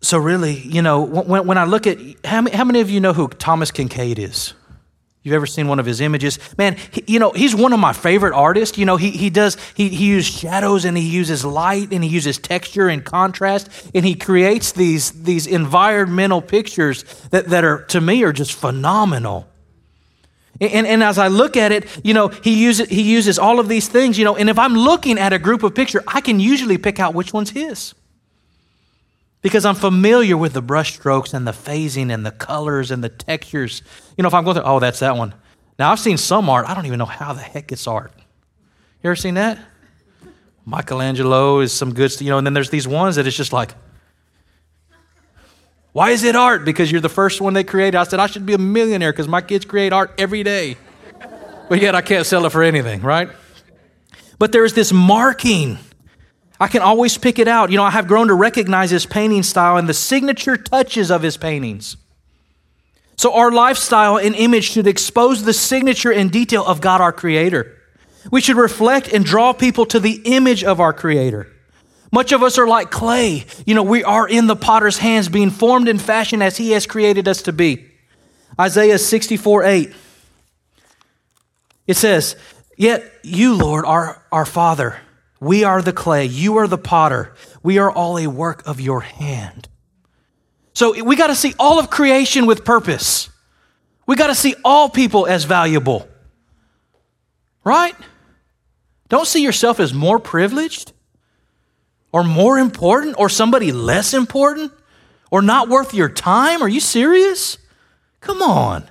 So, 0.00 0.18
really, 0.18 0.58
you 0.58 0.82
know, 0.82 1.00
when, 1.00 1.46
when 1.46 1.56
I 1.56 1.64
look 1.64 1.86
at 1.86 1.98
how 2.26 2.42
many, 2.42 2.54
how 2.54 2.64
many 2.64 2.80
of 2.80 2.90
you 2.90 3.00
know 3.00 3.14
who 3.14 3.28
Thomas 3.28 3.70
Kinkade 3.70 4.18
is? 4.18 4.52
You've 5.24 5.32
ever 5.32 5.46
seen 5.46 5.68
one 5.68 5.78
of 5.78 5.86
his 5.86 6.02
images? 6.02 6.38
Man, 6.58 6.76
he, 6.90 7.02
you 7.06 7.18
know, 7.18 7.30
he's 7.30 7.54
one 7.54 7.72
of 7.72 7.80
my 7.80 7.94
favorite 7.94 8.34
artists. 8.34 8.76
You 8.76 8.84
know, 8.84 8.98
he, 8.98 9.10
he 9.10 9.30
does, 9.30 9.56
he, 9.74 9.88
he 9.88 10.08
uses 10.08 10.38
shadows 10.38 10.84
and 10.84 10.98
he 10.98 11.08
uses 11.08 11.46
light 11.46 11.92
and 11.92 12.04
he 12.04 12.10
uses 12.10 12.36
texture 12.36 12.90
and 12.90 13.02
contrast 13.02 13.70
and 13.94 14.04
he 14.04 14.16
creates 14.16 14.72
these, 14.72 15.12
these 15.22 15.46
environmental 15.46 16.42
pictures 16.42 17.04
that, 17.30 17.46
that 17.46 17.64
are, 17.64 17.84
to 17.84 18.02
me, 18.02 18.22
are 18.22 18.34
just 18.34 18.52
phenomenal. 18.52 19.48
And, 20.60 20.86
and 20.86 21.02
as 21.02 21.16
I 21.16 21.28
look 21.28 21.56
at 21.56 21.72
it, 21.72 21.88
you 22.04 22.12
know, 22.12 22.28
he 22.28 22.62
uses, 22.62 22.90
he 22.90 23.00
uses 23.00 23.38
all 23.38 23.58
of 23.58 23.66
these 23.66 23.88
things, 23.88 24.18
you 24.18 24.26
know, 24.26 24.36
and 24.36 24.50
if 24.50 24.58
I'm 24.58 24.74
looking 24.74 25.18
at 25.18 25.32
a 25.32 25.38
group 25.38 25.62
of 25.62 25.74
picture, 25.74 26.04
I 26.06 26.20
can 26.20 26.38
usually 26.38 26.76
pick 26.76 27.00
out 27.00 27.14
which 27.14 27.32
one's 27.32 27.50
his 27.50 27.94
because 29.44 29.66
I'm 29.66 29.74
familiar 29.74 30.38
with 30.38 30.54
the 30.54 30.62
brushstrokes 30.62 31.34
and 31.34 31.46
the 31.46 31.52
phasing 31.52 32.10
and 32.10 32.24
the 32.24 32.30
colors 32.30 32.90
and 32.90 33.04
the 33.04 33.10
textures. 33.10 33.82
You 34.16 34.22
know, 34.22 34.28
if 34.28 34.32
I'm 34.32 34.42
going 34.42 34.54
through, 34.54 34.64
oh, 34.64 34.80
that's 34.80 35.00
that 35.00 35.18
one. 35.18 35.34
Now, 35.78 35.92
I've 35.92 36.00
seen 36.00 36.16
some 36.16 36.48
art, 36.48 36.66
I 36.66 36.74
don't 36.74 36.86
even 36.86 36.98
know 36.98 37.04
how 37.04 37.34
the 37.34 37.42
heck 37.42 37.70
it's 37.70 37.86
art. 37.86 38.10
You 38.16 39.10
ever 39.10 39.16
seen 39.16 39.34
that? 39.34 39.58
Michelangelo 40.64 41.60
is 41.60 41.74
some 41.74 41.92
good, 41.92 42.18
you 42.22 42.30
know, 42.30 42.38
and 42.38 42.46
then 42.46 42.54
there's 42.54 42.70
these 42.70 42.88
ones 42.88 43.16
that 43.16 43.26
it's 43.26 43.36
just 43.36 43.52
like, 43.52 43.74
why 45.92 46.12
is 46.12 46.24
it 46.24 46.36
art? 46.36 46.64
Because 46.64 46.90
you're 46.90 47.02
the 47.02 47.10
first 47.10 47.42
one 47.42 47.52
they 47.52 47.64
created. 47.64 47.98
I 47.98 48.04
said, 48.04 48.20
I 48.20 48.28
should 48.28 48.46
be 48.46 48.54
a 48.54 48.58
millionaire 48.58 49.12
because 49.12 49.28
my 49.28 49.42
kids 49.42 49.66
create 49.66 49.92
art 49.92 50.14
every 50.16 50.42
day. 50.42 50.78
But 51.68 51.82
yet 51.82 51.94
I 51.94 52.00
can't 52.00 52.24
sell 52.24 52.46
it 52.46 52.50
for 52.50 52.62
anything, 52.62 53.02
right? 53.02 53.28
But 54.38 54.52
there's 54.52 54.72
this 54.72 54.90
marking 54.90 55.76
I 56.60 56.68
can 56.68 56.82
always 56.82 57.18
pick 57.18 57.38
it 57.38 57.48
out. 57.48 57.70
You 57.70 57.76
know, 57.76 57.84
I 57.84 57.90
have 57.90 58.06
grown 58.06 58.28
to 58.28 58.34
recognize 58.34 58.90
his 58.90 59.06
painting 59.06 59.42
style 59.42 59.76
and 59.76 59.88
the 59.88 59.94
signature 59.94 60.56
touches 60.56 61.10
of 61.10 61.22
his 61.22 61.36
paintings. 61.36 61.96
So, 63.16 63.32
our 63.34 63.50
lifestyle 63.50 64.18
and 64.18 64.34
image 64.34 64.70
should 64.70 64.86
expose 64.86 65.44
the 65.44 65.52
signature 65.52 66.12
and 66.12 66.30
detail 66.30 66.64
of 66.64 66.80
God, 66.80 67.00
our 67.00 67.12
Creator. 67.12 67.76
We 68.30 68.40
should 68.40 68.56
reflect 68.56 69.12
and 69.12 69.24
draw 69.24 69.52
people 69.52 69.86
to 69.86 70.00
the 70.00 70.20
image 70.24 70.64
of 70.64 70.80
our 70.80 70.92
Creator. 70.92 71.48
Much 72.10 72.32
of 72.32 72.42
us 72.42 72.58
are 72.58 72.66
like 72.66 72.90
clay. 72.90 73.44
You 73.66 73.74
know, 73.74 73.82
we 73.82 74.04
are 74.04 74.28
in 74.28 74.46
the 74.46 74.56
potter's 74.56 74.98
hands, 74.98 75.28
being 75.28 75.50
formed 75.50 75.88
and 75.88 76.00
fashioned 76.00 76.42
as 76.42 76.56
he 76.56 76.70
has 76.70 76.86
created 76.86 77.28
us 77.28 77.42
to 77.42 77.52
be. 77.52 77.86
Isaiah 78.60 78.98
64 78.98 79.64
8. 79.64 79.92
It 81.86 81.96
says, 81.96 82.36
Yet 82.76 83.04
you, 83.22 83.54
Lord, 83.54 83.84
are 83.84 84.22
our 84.32 84.46
Father. 84.46 85.00
We 85.44 85.62
are 85.62 85.82
the 85.82 85.92
clay. 85.92 86.24
You 86.24 86.56
are 86.56 86.66
the 86.66 86.78
potter. 86.78 87.34
We 87.62 87.76
are 87.76 87.92
all 87.92 88.18
a 88.18 88.26
work 88.26 88.66
of 88.66 88.80
your 88.80 89.02
hand. 89.02 89.68
So 90.72 91.04
we 91.04 91.16
got 91.16 91.26
to 91.26 91.34
see 91.34 91.54
all 91.58 91.78
of 91.78 91.90
creation 91.90 92.46
with 92.46 92.64
purpose. 92.64 93.28
We 94.06 94.16
got 94.16 94.28
to 94.28 94.34
see 94.34 94.54
all 94.64 94.88
people 94.88 95.26
as 95.26 95.44
valuable. 95.44 96.08
Right? 97.62 97.94
Don't 99.10 99.26
see 99.26 99.42
yourself 99.42 99.80
as 99.80 99.92
more 99.92 100.18
privileged 100.18 100.92
or 102.10 102.24
more 102.24 102.58
important 102.58 103.16
or 103.18 103.28
somebody 103.28 103.70
less 103.70 104.14
important 104.14 104.72
or 105.30 105.42
not 105.42 105.68
worth 105.68 105.92
your 105.92 106.08
time. 106.08 106.62
Are 106.62 106.68
you 106.68 106.80
serious? 106.80 107.58
Come 108.20 108.40
on. 108.40 108.88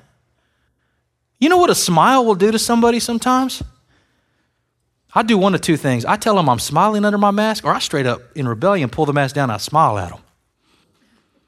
You 1.40 1.50
know 1.50 1.58
what 1.58 1.72
a 1.72 1.76
smile 1.76 2.24
will 2.24 2.36
do 2.36 2.52
to 2.52 2.60
somebody 2.60 3.00
sometimes? 3.00 3.64
I 5.16 5.24
do 5.24 5.38
one 5.38 5.54
of 5.54 5.62
two 5.62 5.78
things. 5.78 6.06
I 6.06 6.18
tell 6.18 6.36
them 6.36 6.50
I'm 6.50 6.60
smiling 6.60 7.06
under 7.06 7.18
my 7.18 7.32
mask, 7.32 7.66
or 7.66 7.74
I 7.74 7.80
straight 7.80 8.06
up, 8.06 8.22
in 8.36 8.48
rebellion, 8.48 8.90
pull 8.90 9.06
the 9.06 9.14
mask 9.14 9.36
down 9.36 9.50
I 9.50 9.58
smile 9.58 9.98
at 10.00 10.10
them. 10.10 10.22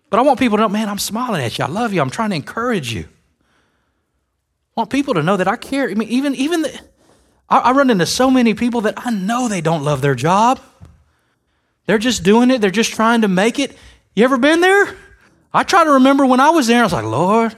But 0.09 0.20
I 0.20 0.22
want 0.22 0.39
people 0.39 0.57
to 0.57 0.63
know, 0.63 0.70
man, 0.70 0.88
I'm 0.88 0.99
smiling 0.99 1.41
at 1.41 1.57
you. 1.57 1.66
I 1.66 1.68
love 1.68 1.91
you. 1.91 2.01
I'm 2.01 2.11
trying 2.11 2.30
to 2.30 2.36
encourage 2.36 2.93
you. 2.93 3.01
I 4.78 4.82
want 4.82 4.89
people 4.89 5.16
to 5.16 5.24
know 5.24 5.38
that 5.38 5.47
I 5.47 5.55
care. 5.55 5.89
I 5.89 5.93
mean, 5.95 6.09
even, 6.09 6.36
even 6.36 6.61
the, 6.61 6.80
I, 7.49 7.59
I 7.59 7.72
run 7.72 7.89
into 7.89 8.05
so 8.05 8.30
many 8.30 8.53
people 8.53 8.82
that 8.82 8.93
I 8.97 9.09
know 9.09 9.47
they 9.47 9.61
don't 9.61 9.84
love 9.84 10.01
their 10.01 10.16
job. 10.16 10.59
They're 11.88 11.97
just 11.97 12.24
doing 12.24 12.51
it, 12.51 12.61
they're 12.61 12.72
just 12.72 12.93
trying 12.93 13.22
to 13.22 13.28
make 13.28 13.59
it. 13.59 13.76
You 14.16 14.24
ever 14.24 14.38
been 14.38 14.61
there? 14.61 14.95
I 15.53 15.63
try 15.63 15.84
to 15.84 15.91
remember 15.91 16.26
when 16.26 16.39
I 16.39 16.49
was 16.49 16.68
there, 16.68 16.82
I 16.82 16.84
was 16.84 16.93
like, 16.93 17.05
Lord, 17.05 17.55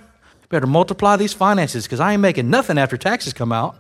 better 0.49 0.67
multiply 0.67 1.15
these 1.15 1.33
finances 1.33 1.85
because 1.85 1.99
I 1.99 2.13
ain't 2.13 2.21
making 2.21 2.49
nothing 2.49 2.77
after 2.77 2.97
taxes 2.97 3.33
come 3.33 3.51
out. 3.51 3.77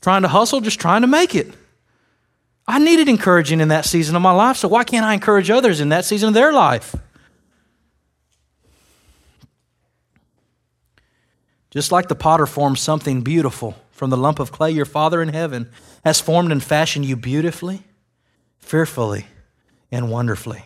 Trying 0.00 0.22
to 0.22 0.28
hustle, 0.28 0.60
just 0.60 0.80
trying 0.80 1.02
to 1.02 1.06
make 1.06 1.34
it. 1.34 1.52
I 2.66 2.78
needed 2.78 3.08
encouraging 3.08 3.60
in 3.60 3.68
that 3.68 3.84
season 3.84 4.16
of 4.16 4.22
my 4.22 4.30
life, 4.30 4.56
so 4.56 4.68
why 4.68 4.84
can't 4.84 5.04
I 5.04 5.14
encourage 5.14 5.50
others 5.50 5.80
in 5.80 5.88
that 5.90 6.04
season 6.04 6.28
of 6.28 6.34
their 6.34 6.52
life? 6.52 6.94
Just 11.70 11.92
like 11.92 12.08
the 12.08 12.14
potter 12.14 12.46
forms 12.46 12.80
something 12.80 13.22
beautiful 13.22 13.76
from 13.90 14.10
the 14.10 14.16
lump 14.16 14.38
of 14.38 14.50
clay, 14.50 14.70
your 14.70 14.84
Father 14.84 15.20
in 15.20 15.28
heaven 15.28 15.70
has 16.04 16.20
formed 16.20 16.52
and 16.52 16.62
fashioned 16.62 17.04
you 17.04 17.16
beautifully, 17.16 17.82
fearfully, 18.58 19.26
and 19.92 20.10
wonderfully. 20.10 20.64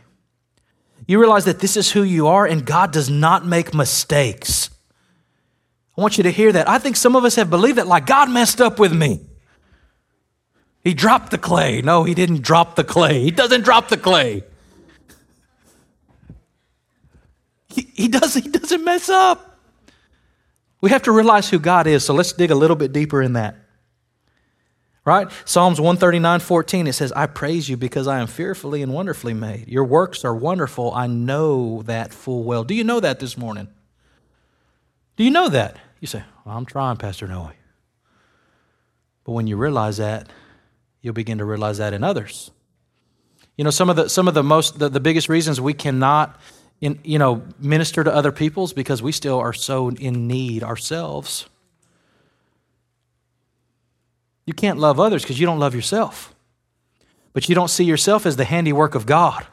You 1.07 1.21
realize 1.21 1.45
that 1.45 1.61
this 1.61 1.77
is 1.77 1.93
who 1.93 2.03
you 2.03 2.27
are, 2.27 2.47
and 2.47 2.65
God 2.65 2.93
does 2.93 3.11
not 3.11 3.45
make 3.45 3.75
mistakes. 3.75 4.71
I 5.97 6.01
want 6.01 6.19
you 6.19 6.25
to 6.25 6.31
hear 6.31 6.51
that. 6.53 6.69
I 6.69 6.79
think 6.79 6.97
some 6.97 7.15
of 7.15 7.25
us 7.25 7.37
have 7.37 7.51
believed 7.51 7.79
that, 7.79 7.87
like, 7.87 8.07
God 8.07 8.31
messed 8.31 8.61
up 8.61 8.79
with 8.79 8.93
me. 8.93 9.21
He 10.83 10.93
dropped 10.93 11.31
the 11.31 11.39
clay. 11.39 11.83
No, 11.83 12.05
he 12.05 12.15
didn't 12.15 12.43
drop 12.43 12.77
the 12.77 12.85
clay. 12.85 13.23
He 13.23 13.31
doesn't 13.31 13.63
drop 13.63 13.89
the 13.89 13.97
clay. 13.97 14.43
He, 17.69 17.83
he, 17.95 18.09
does, 18.09 18.35
he 18.35 18.49
doesn't 18.49 18.85
mess 18.85 19.09
up. 19.09 19.59
We 20.81 20.91
have 20.91 21.03
to 21.05 21.13
realize 21.13 21.49
who 21.49 21.59
God 21.59 21.87
is, 21.87 22.05
so 22.05 22.13
let's 22.13 22.33
dig 22.33 22.51
a 22.51 22.55
little 22.55 22.77
bit 22.77 22.93
deeper 22.93 23.23
in 23.23 23.33
that. 23.33 23.57
Right? 25.05 25.29
Psalms 25.45 25.81
139 25.81 26.41
14, 26.41 26.87
it 26.87 26.93
says, 26.93 27.13
I 27.13 27.27
praise 27.27 27.69
you 27.69 27.77
because 27.77 28.07
I 28.07 28.21
am 28.21 28.27
fearfully 28.27 28.83
and 28.83 28.93
wonderfully 28.93 29.35
made. 29.35 29.69
Your 29.69 29.85
works 29.85 30.25
are 30.25 30.35
wonderful. 30.35 30.93
I 30.93 31.07
know 31.07 31.83
that 31.83 32.13
full 32.13 32.43
well. 32.43 32.65
Do 32.65 32.75
you 32.75 32.85
know 32.85 33.01
that 33.01 33.21
this 33.21 33.37
morning? 33.37 33.69
Do 35.17 35.25
you 35.25 35.31
know 35.31 35.49
that? 35.49 35.77
You 36.05 36.09
say, 36.09 36.23
well, 36.45 36.55
I'm 36.55 36.67
trying, 36.67 36.99
Pastor 36.99 37.27
Noe. 37.27 37.53
But 39.25 39.33
when 39.33 39.47
you 39.47 39.57
realize 39.57 39.97
that, 39.97 40.29
you'll 41.01 41.15
begin 41.15 41.39
to 41.39 41.47
realize 41.47 41.79
that 41.79 41.95
in 41.95 42.05
others. 42.05 42.51
You 43.57 43.65
know, 43.65 43.71
some 43.71 43.89
of 43.89 43.97
the 43.97 44.11
some 44.11 44.29
of 44.29 44.35
the 44.35 44.43
most 44.43 44.79
the, 44.79 44.91
the 44.91 45.01
biggest 45.01 45.31
reasons 45.31 45.63
we 45.63 45.73
cannot 45.73 46.39
in, 46.83 46.99
you 47.05 47.19
know 47.19 47.43
minister 47.59 48.05
to 48.05 48.15
other 48.15 48.33
people's 48.33 48.75
because 48.75 49.01
we 49.01 49.13
still 49.13 49.39
are 49.39 49.55
so 49.55 49.89
in 49.93 50.29
need 50.29 50.63
ourselves. 50.63 51.49
You 54.45 54.53
can't 54.53 54.79
love 54.79 55.01
others 55.01 55.23
because 55.23 55.41
you 55.41 55.47
don't 55.47 55.59
love 55.59 55.75
yourself. 55.75 56.35
But 57.33 57.49
you 57.49 57.55
don't 57.55 57.71
see 57.71 57.85
yourself 57.85 58.27
as 58.27 58.37
the 58.37 58.45
handiwork 58.45 58.95
of 58.95 59.07
God. 59.07 59.47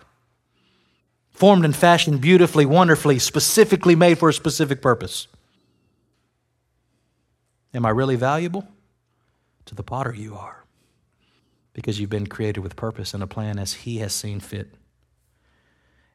Formed 1.29 1.63
and 1.63 1.73
fashioned 1.73 2.19
beautifully, 2.19 2.65
wonderfully, 2.65 3.19
specifically 3.19 3.95
made 3.95 4.19
for 4.19 4.27
a 4.27 4.33
specific 4.33 4.81
purpose. 4.81 5.29
Am 7.73 7.85
I 7.85 7.89
really 7.89 8.15
valuable? 8.15 8.67
To 9.65 9.75
the 9.75 9.83
potter, 9.83 10.13
you 10.13 10.35
are. 10.35 10.65
Because 11.73 11.99
you've 11.99 12.09
been 12.09 12.27
created 12.27 12.61
with 12.61 12.75
purpose 12.75 13.13
and 13.13 13.23
a 13.23 13.27
plan 13.27 13.57
as 13.57 13.73
He 13.73 13.97
has 13.99 14.13
seen 14.13 14.39
fit. 14.39 14.69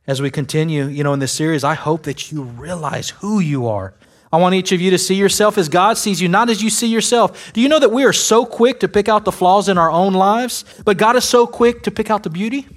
As 0.06 0.22
we 0.22 0.30
continue, 0.30 0.86
you 0.86 1.02
know, 1.02 1.12
in 1.12 1.18
this 1.18 1.32
series, 1.32 1.64
I 1.64 1.74
hope 1.74 2.04
that 2.04 2.30
you 2.30 2.42
realize 2.42 3.10
who 3.10 3.40
you 3.40 3.66
are. 3.66 3.94
I 4.32 4.38
want 4.38 4.54
each 4.54 4.72
of 4.72 4.80
you 4.80 4.90
to 4.90 4.98
see 4.98 5.14
yourself 5.14 5.56
as 5.56 5.68
God 5.68 5.96
sees 5.96 6.20
you, 6.20 6.28
not 6.28 6.50
as 6.50 6.62
you 6.62 6.68
see 6.70 6.88
yourself. 6.88 7.52
Do 7.52 7.60
you 7.60 7.68
know 7.68 7.78
that 7.78 7.90
we 7.90 8.04
are 8.04 8.12
so 8.12 8.44
quick 8.44 8.80
to 8.80 8.88
pick 8.88 9.08
out 9.08 9.24
the 9.24 9.32
flaws 9.32 9.68
in 9.68 9.78
our 9.78 9.90
own 9.90 10.12
lives, 10.12 10.64
but 10.84 10.96
God 10.96 11.16
is 11.16 11.24
so 11.24 11.46
quick 11.46 11.84
to 11.84 11.90
pick 11.90 12.10
out 12.10 12.22
the 12.22 12.30
beauty? 12.30 12.68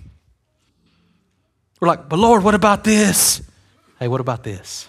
We're 1.80 1.88
like, 1.88 2.10
but 2.10 2.20
Lord, 2.20 2.44
what 2.44 2.56
about 2.56 2.84
this? 2.84 3.42
Hey, 4.00 4.08
what 4.08 4.22
about 4.22 4.44
this? 4.44 4.88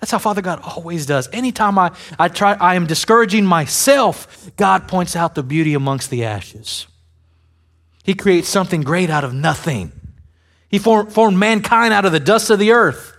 That's 0.00 0.10
how 0.10 0.18
Father 0.18 0.40
God 0.42 0.60
always 0.62 1.04
does. 1.04 1.28
Anytime 1.32 1.78
I, 1.78 1.92
I 2.18 2.28
try 2.28 2.54
I 2.54 2.74
am 2.74 2.86
discouraging 2.86 3.44
myself, 3.44 4.50
God 4.56 4.88
points 4.88 5.14
out 5.14 5.34
the 5.34 5.42
beauty 5.42 5.74
amongst 5.74 6.10
the 6.10 6.24
ashes. 6.24 6.86
He 8.02 8.14
creates 8.14 8.48
something 8.48 8.82
great 8.82 9.10
out 9.10 9.24
of 9.24 9.34
nothing. 9.34 9.92
He 10.68 10.78
formed, 10.78 11.12
formed 11.12 11.36
mankind 11.36 11.92
out 11.92 12.06
of 12.06 12.12
the 12.12 12.20
dust 12.20 12.48
of 12.48 12.58
the 12.58 12.72
earth. 12.72 13.16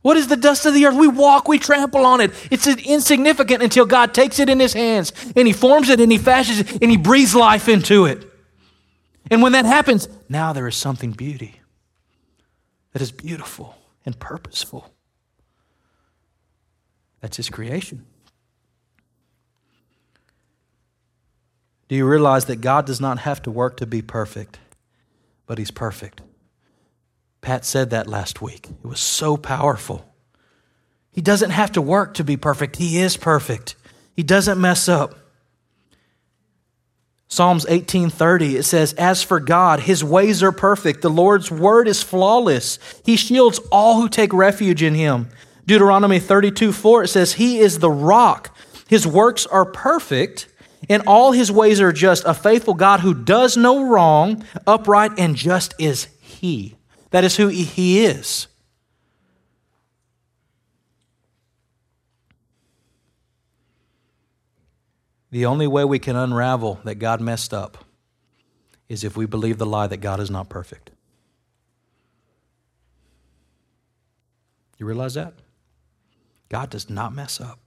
What 0.00 0.16
is 0.16 0.26
the 0.28 0.36
dust 0.36 0.66
of 0.66 0.74
the 0.74 0.86
earth? 0.86 0.96
We 0.96 1.06
walk, 1.06 1.48
we 1.48 1.58
trample 1.58 2.04
on 2.04 2.20
it. 2.20 2.32
It's 2.50 2.66
insignificant 2.66 3.62
until 3.62 3.84
God 3.84 4.14
takes 4.14 4.40
it 4.40 4.48
in 4.48 4.58
his 4.58 4.72
hands 4.72 5.12
and 5.36 5.46
he 5.46 5.52
forms 5.52 5.90
it 5.90 6.00
and 6.00 6.10
he 6.10 6.18
fashions 6.18 6.60
it 6.60 6.82
and 6.82 6.90
he 6.90 6.96
breathes 6.96 7.34
life 7.34 7.68
into 7.68 8.06
it. 8.06 8.26
And 9.30 9.42
when 9.42 9.52
that 9.52 9.64
happens, 9.64 10.08
now 10.28 10.52
there 10.52 10.66
is 10.66 10.76
something 10.76 11.12
beauty 11.12 11.60
that 12.92 13.02
is 13.02 13.12
beautiful 13.12 13.76
and 14.04 14.18
purposeful. 14.18 14.92
That's 17.22 17.38
His 17.38 17.48
creation. 17.48 18.04
Do 21.88 21.96
you 21.96 22.06
realize 22.06 22.44
that 22.46 22.60
God 22.60 22.84
does 22.84 23.00
not 23.00 23.20
have 23.20 23.40
to 23.42 23.50
work 23.50 23.78
to 23.78 23.86
be 23.86 24.02
perfect, 24.02 24.58
but 25.46 25.56
He's 25.56 25.70
perfect? 25.70 26.20
Pat 27.40 27.64
said 27.64 27.90
that 27.90 28.06
last 28.06 28.42
week. 28.42 28.68
It 28.84 28.86
was 28.86 29.00
so 29.00 29.36
powerful. 29.36 30.04
He 31.10 31.20
doesn't 31.20 31.50
have 31.50 31.72
to 31.72 31.82
work 31.82 32.14
to 32.14 32.24
be 32.24 32.36
perfect, 32.36 32.76
He 32.76 32.98
is 32.98 33.16
perfect. 33.16 33.76
He 34.14 34.22
doesn't 34.22 34.60
mess 34.60 34.88
up. 34.88 35.14
Psalms 37.28 37.64
18:30 37.64 38.56
it 38.56 38.64
says 38.64 38.92
as 38.98 39.22
for 39.22 39.40
God 39.40 39.80
his 39.80 40.04
ways 40.04 40.42
are 40.42 40.52
perfect 40.52 41.00
the 41.00 41.08
Lord's 41.08 41.50
word 41.50 41.88
is 41.88 42.02
flawless 42.02 42.78
he 43.06 43.16
shields 43.16 43.58
all 43.70 43.98
who 44.02 44.06
take 44.10 44.34
refuge 44.34 44.82
in 44.82 44.94
him 44.94 45.30
Deuteronomy 45.66 46.18
32 46.18 46.72
4, 46.72 47.04
it 47.04 47.08
says, 47.08 47.34
He 47.34 47.58
is 47.58 47.78
the 47.78 47.90
rock. 47.90 48.56
His 48.88 49.06
works 49.06 49.46
are 49.46 49.64
perfect, 49.64 50.48
and 50.88 51.02
all 51.06 51.32
his 51.32 51.50
ways 51.50 51.80
are 51.80 51.92
just. 51.92 52.24
A 52.24 52.34
faithful 52.34 52.74
God 52.74 53.00
who 53.00 53.14
does 53.14 53.56
no 53.56 53.88
wrong, 53.88 54.44
upright 54.66 55.12
and 55.18 55.36
just 55.36 55.74
is 55.78 56.08
He. 56.20 56.76
That 57.10 57.24
is 57.24 57.36
who 57.36 57.48
He 57.48 58.04
is. 58.04 58.48
The 65.30 65.46
only 65.46 65.66
way 65.66 65.84
we 65.84 65.98
can 65.98 66.14
unravel 66.14 66.80
that 66.84 66.96
God 66.96 67.22
messed 67.22 67.54
up 67.54 67.86
is 68.88 69.02
if 69.02 69.16
we 69.16 69.24
believe 69.24 69.56
the 69.56 69.64
lie 69.64 69.86
that 69.86 69.96
God 69.98 70.20
is 70.20 70.30
not 70.30 70.50
perfect. 70.50 70.90
You 74.76 74.84
realize 74.84 75.14
that? 75.14 75.32
God 76.52 76.68
does 76.68 76.90
not 76.90 77.14
mess 77.14 77.40
up. 77.40 77.58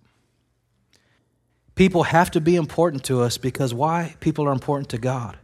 People 1.74 2.04
have 2.04 2.30
to 2.32 2.40
be 2.40 2.56
important 2.56 3.04
to 3.06 3.22
us 3.22 3.40
because 3.40 3.74
why? 3.74 4.16
People 4.20 4.48
are 4.48 4.52
important 4.52 4.90
to 4.90 5.00
God. 5.00 5.38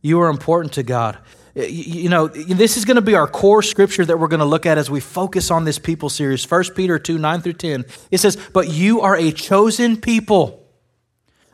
You 0.00 0.22
are 0.22 0.30
important 0.30 0.72
to 0.74 0.82
God. 0.82 1.18
You 1.54 2.08
know, 2.08 2.26
this 2.26 2.78
is 2.78 2.86
going 2.86 2.94
to 2.94 3.02
be 3.02 3.14
our 3.14 3.28
core 3.28 3.62
scripture 3.62 4.06
that 4.06 4.18
we're 4.18 4.28
going 4.28 4.40
to 4.40 4.46
look 4.46 4.64
at 4.64 4.78
as 4.78 4.90
we 4.90 5.00
focus 5.00 5.50
on 5.50 5.64
this 5.64 5.78
people 5.78 6.08
series. 6.08 6.50
1 6.50 6.74
Peter 6.74 6.98
2 6.98 7.18
9 7.18 7.42
through 7.42 7.52
10. 7.52 7.84
It 8.10 8.18
says, 8.18 8.38
But 8.54 8.68
you 8.68 9.02
are 9.02 9.14
a 9.14 9.30
chosen 9.30 10.00
people, 10.00 10.66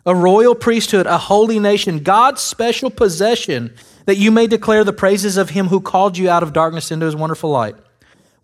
a 0.06 0.14
royal 0.14 0.54
priesthood, 0.54 1.08
a 1.08 1.18
holy 1.18 1.58
nation, 1.58 2.04
God's 2.04 2.40
special 2.40 2.88
possession, 2.88 3.74
that 4.06 4.16
you 4.16 4.30
may 4.30 4.46
declare 4.46 4.84
the 4.84 4.92
praises 4.92 5.36
of 5.36 5.50
him 5.50 5.68
who 5.68 5.80
called 5.80 6.16
you 6.16 6.30
out 6.30 6.44
of 6.44 6.52
darkness 6.52 6.92
into 6.92 7.06
his 7.06 7.16
wonderful 7.16 7.50
light. 7.50 7.74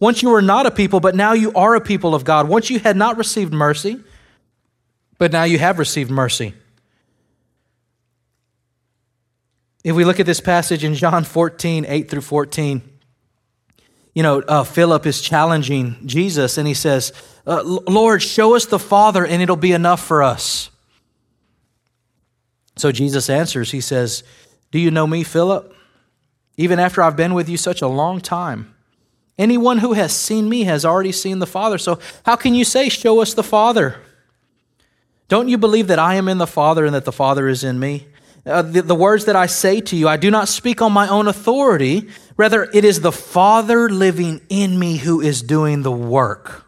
Once 0.00 0.22
you 0.22 0.30
were 0.30 0.42
not 0.42 0.66
a 0.66 0.70
people, 0.70 1.00
but 1.00 1.14
now 1.14 1.32
you 1.32 1.52
are 1.54 1.74
a 1.74 1.80
people 1.80 2.14
of 2.14 2.24
God. 2.24 2.48
Once 2.48 2.70
you 2.70 2.78
had 2.78 2.96
not 2.96 3.16
received 3.16 3.52
mercy, 3.52 4.00
but 5.18 5.32
now 5.32 5.44
you 5.44 5.58
have 5.58 5.78
received 5.78 6.10
mercy. 6.10 6.54
If 9.82 9.96
we 9.96 10.04
look 10.04 10.20
at 10.20 10.26
this 10.26 10.40
passage 10.40 10.84
in 10.84 10.94
John 10.94 11.24
14, 11.24 11.86
8 11.88 12.10
through 12.10 12.20
14, 12.20 12.82
you 14.14 14.22
know, 14.22 14.40
uh, 14.40 14.64
Philip 14.64 15.06
is 15.06 15.20
challenging 15.20 15.96
Jesus 16.04 16.58
and 16.58 16.66
he 16.66 16.74
says, 16.74 17.12
uh, 17.46 17.62
Lord, 17.62 18.22
show 18.22 18.54
us 18.54 18.66
the 18.66 18.78
Father 18.78 19.24
and 19.24 19.40
it'll 19.42 19.56
be 19.56 19.72
enough 19.72 20.04
for 20.04 20.22
us. 20.22 20.70
So 22.76 22.92
Jesus 22.92 23.28
answers, 23.28 23.70
He 23.70 23.80
says, 23.80 24.22
Do 24.70 24.78
you 24.78 24.90
know 24.90 25.06
me, 25.06 25.24
Philip? 25.24 25.74
Even 26.56 26.78
after 26.78 27.02
I've 27.02 27.16
been 27.16 27.34
with 27.34 27.48
you 27.48 27.56
such 27.56 27.82
a 27.82 27.88
long 27.88 28.20
time. 28.20 28.74
Anyone 29.38 29.78
who 29.78 29.92
has 29.92 30.12
seen 30.12 30.48
me 30.48 30.64
has 30.64 30.84
already 30.84 31.12
seen 31.12 31.38
the 31.38 31.46
Father. 31.46 31.78
So 31.78 32.00
how 32.24 32.36
can 32.36 32.54
you 32.54 32.64
say, 32.64 32.88
Show 32.88 33.20
us 33.20 33.34
the 33.34 33.44
Father? 33.44 33.96
Don't 35.28 35.48
you 35.48 35.58
believe 35.58 35.88
that 35.88 35.98
I 35.98 36.14
am 36.14 36.26
in 36.28 36.38
the 36.38 36.46
Father 36.46 36.84
and 36.84 36.94
that 36.94 37.04
the 37.04 37.12
Father 37.12 37.48
is 37.48 37.62
in 37.62 37.78
me? 37.78 38.08
Uh, 38.46 38.62
the, 38.62 38.82
the 38.82 38.94
words 38.94 39.26
that 39.26 39.36
I 39.36 39.46
say 39.46 39.80
to 39.82 39.96
you, 39.96 40.08
I 40.08 40.16
do 40.16 40.30
not 40.30 40.48
speak 40.48 40.80
on 40.80 40.90
my 40.92 41.06
own 41.06 41.28
authority. 41.28 42.08
Rather, 42.36 42.68
it 42.72 42.84
is 42.84 43.00
the 43.00 43.12
Father 43.12 43.90
living 43.90 44.40
in 44.48 44.78
me 44.78 44.96
who 44.96 45.20
is 45.20 45.42
doing 45.42 45.82
the 45.82 45.92
work. 45.92 46.67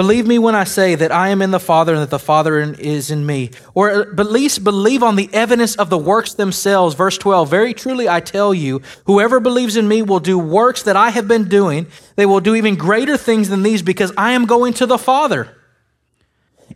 Believe 0.00 0.26
me 0.26 0.38
when 0.38 0.54
I 0.54 0.64
say 0.64 0.94
that 0.94 1.12
I 1.12 1.28
am 1.28 1.42
in 1.42 1.50
the 1.50 1.60
Father 1.60 1.92
and 1.92 2.00
that 2.00 2.08
the 2.08 2.18
Father 2.18 2.58
is 2.58 3.10
in 3.10 3.26
me. 3.26 3.50
Or 3.74 3.90
uh, 3.90 4.00
at 4.00 4.30
least 4.30 4.64
believe 4.64 5.02
on 5.02 5.14
the 5.14 5.28
evidence 5.30 5.76
of 5.76 5.90
the 5.90 5.98
works 5.98 6.32
themselves. 6.32 6.94
Verse 6.94 7.18
12 7.18 7.50
Very 7.50 7.74
truly 7.74 8.08
I 8.08 8.20
tell 8.20 8.54
you, 8.54 8.80
whoever 9.04 9.40
believes 9.40 9.76
in 9.76 9.86
me 9.86 10.00
will 10.00 10.18
do 10.18 10.38
works 10.38 10.84
that 10.84 10.96
I 10.96 11.10
have 11.10 11.28
been 11.28 11.50
doing. 11.50 11.86
They 12.16 12.24
will 12.24 12.40
do 12.40 12.54
even 12.54 12.76
greater 12.76 13.18
things 13.18 13.50
than 13.50 13.62
these 13.62 13.82
because 13.82 14.10
I 14.16 14.32
am 14.32 14.46
going 14.46 14.72
to 14.72 14.86
the 14.86 14.96
Father. 14.96 15.54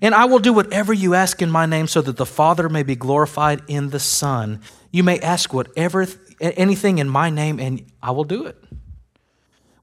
And 0.02 0.14
I 0.14 0.26
will 0.26 0.38
do 0.38 0.52
whatever 0.52 0.92
you 0.92 1.14
ask 1.14 1.40
in 1.40 1.50
my 1.50 1.64
name 1.64 1.86
so 1.86 2.02
that 2.02 2.18
the 2.18 2.26
Father 2.26 2.68
may 2.68 2.82
be 2.82 2.94
glorified 2.94 3.62
in 3.68 3.88
the 3.88 4.00
Son. 4.00 4.60
You 4.90 5.02
may 5.02 5.18
ask 5.18 5.50
whatever, 5.54 6.06
anything 6.42 6.98
in 6.98 7.08
my 7.08 7.30
name, 7.30 7.58
and 7.58 7.86
I 8.02 8.10
will 8.10 8.24
do 8.24 8.44
it. 8.44 8.62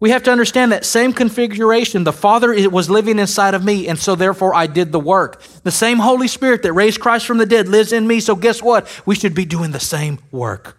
We 0.01 0.09
have 0.09 0.23
to 0.23 0.31
understand 0.31 0.71
that 0.71 0.83
same 0.83 1.13
configuration. 1.13 2.03
The 2.05 2.11
Father 2.11 2.67
was 2.69 2.89
living 2.89 3.19
inside 3.19 3.53
of 3.53 3.63
me, 3.63 3.87
and 3.87 3.99
so 3.99 4.15
therefore 4.15 4.55
I 4.55 4.65
did 4.65 4.91
the 4.91 4.99
work. 4.99 5.43
The 5.61 5.69
same 5.69 5.99
Holy 5.99 6.27
Spirit 6.27 6.63
that 6.63 6.73
raised 6.73 6.99
Christ 6.99 7.27
from 7.27 7.37
the 7.37 7.45
dead 7.45 7.67
lives 7.67 7.93
in 7.93 8.07
me, 8.07 8.19
so 8.19 8.35
guess 8.35 8.63
what? 8.63 8.89
We 9.05 9.13
should 9.13 9.35
be 9.35 9.45
doing 9.45 9.69
the 9.69 9.79
same 9.79 10.17
work. 10.31 10.75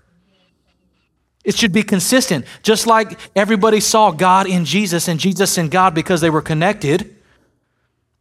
It 1.45 1.57
should 1.57 1.73
be 1.73 1.85
consistent. 1.85 2.47
Just 2.65 2.89
like 2.89 3.17
everybody 3.37 3.79
saw 3.79 4.11
God 4.11 4.49
in 4.49 4.65
Jesus 4.65 5.07
and 5.07 5.21
Jesus 5.21 5.57
in 5.57 5.69
God 5.69 5.95
because 5.95 6.21
they 6.21 6.31
were 6.31 6.43
connected, 6.43 7.15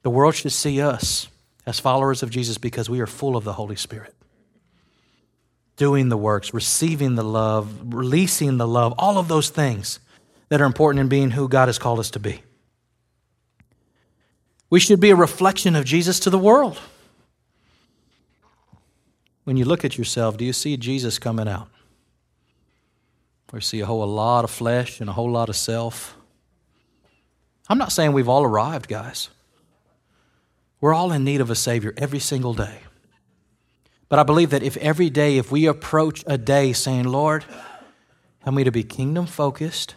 the 0.03 0.11
world 0.11 0.35
should 0.35 0.51
see 0.51 0.81
us 0.81 1.27
as 1.65 1.79
followers 1.79 2.21
of 2.21 2.29
Jesus 2.29 2.59
because 2.59 2.91
we 2.91 2.99
are 2.99 3.07
full 3.07 3.35
of 3.35 3.43
the 3.43 3.53
Holy 3.53 3.75
Spirit. 3.75 4.13
Doing 5.77 6.09
the 6.09 6.17
works, 6.17 6.53
receiving 6.53 7.15
the 7.15 7.23
love, 7.23 7.91
releasing 7.91 8.57
the 8.57 8.67
love, 8.67 8.93
all 8.99 9.17
of 9.17 9.27
those 9.27 9.49
things 9.49 9.99
that 10.51 10.59
are 10.59 10.65
important 10.65 10.99
in 10.99 11.07
being 11.07 11.31
who 11.31 11.47
God 11.47 11.69
has 11.69 11.79
called 11.79 11.97
us 11.97 12.11
to 12.11 12.19
be. 12.19 12.43
We 14.69 14.81
should 14.81 14.99
be 14.99 15.09
a 15.09 15.15
reflection 15.15 15.77
of 15.77 15.85
Jesus 15.85 16.19
to 16.19 16.29
the 16.29 16.37
world. 16.37 16.77
When 19.45 19.55
you 19.55 19.63
look 19.63 19.85
at 19.85 19.97
yourself, 19.97 20.35
do 20.35 20.43
you 20.43 20.51
see 20.51 20.75
Jesus 20.75 21.19
coming 21.19 21.47
out? 21.47 21.69
Or 23.53 23.61
see 23.61 23.79
a 23.79 23.85
whole 23.85 24.05
lot 24.05 24.43
of 24.43 24.51
flesh 24.51 24.99
and 24.99 25.09
a 25.09 25.13
whole 25.13 25.31
lot 25.31 25.47
of 25.47 25.55
self? 25.55 26.17
I'm 27.69 27.77
not 27.77 27.93
saying 27.93 28.11
we've 28.11 28.27
all 28.27 28.43
arrived, 28.43 28.89
guys. 28.89 29.29
We're 30.81 30.93
all 30.93 31.13
in 31.13 31.23
need 31.23 31.39
of 31.39 31.49
a 31.49 31.55
Savior 31.55 31.93
every 31.95 32.19
single 32.19 32.53
day. 32.53 32.79
But 34.09 34.19
I 34.19 34.23
believe 34.23 34.49
that 34.49 34.63
if 34.63 34.75
every 34.77 35.09
day, 35.09 35.37
if 35.37 35.49
we 35.49 35.65
approach 35.65 36.25
a 36.27 36.37
day 36.37 36.73
saying, 36.73 37.05
Lord, 37.05 37.45
help 38.39 38.53
me 38.53 38.65
to 38.65 38.71
be 38.71 38.83
kingdom 38.83 39.27
focused, 39.27 39.95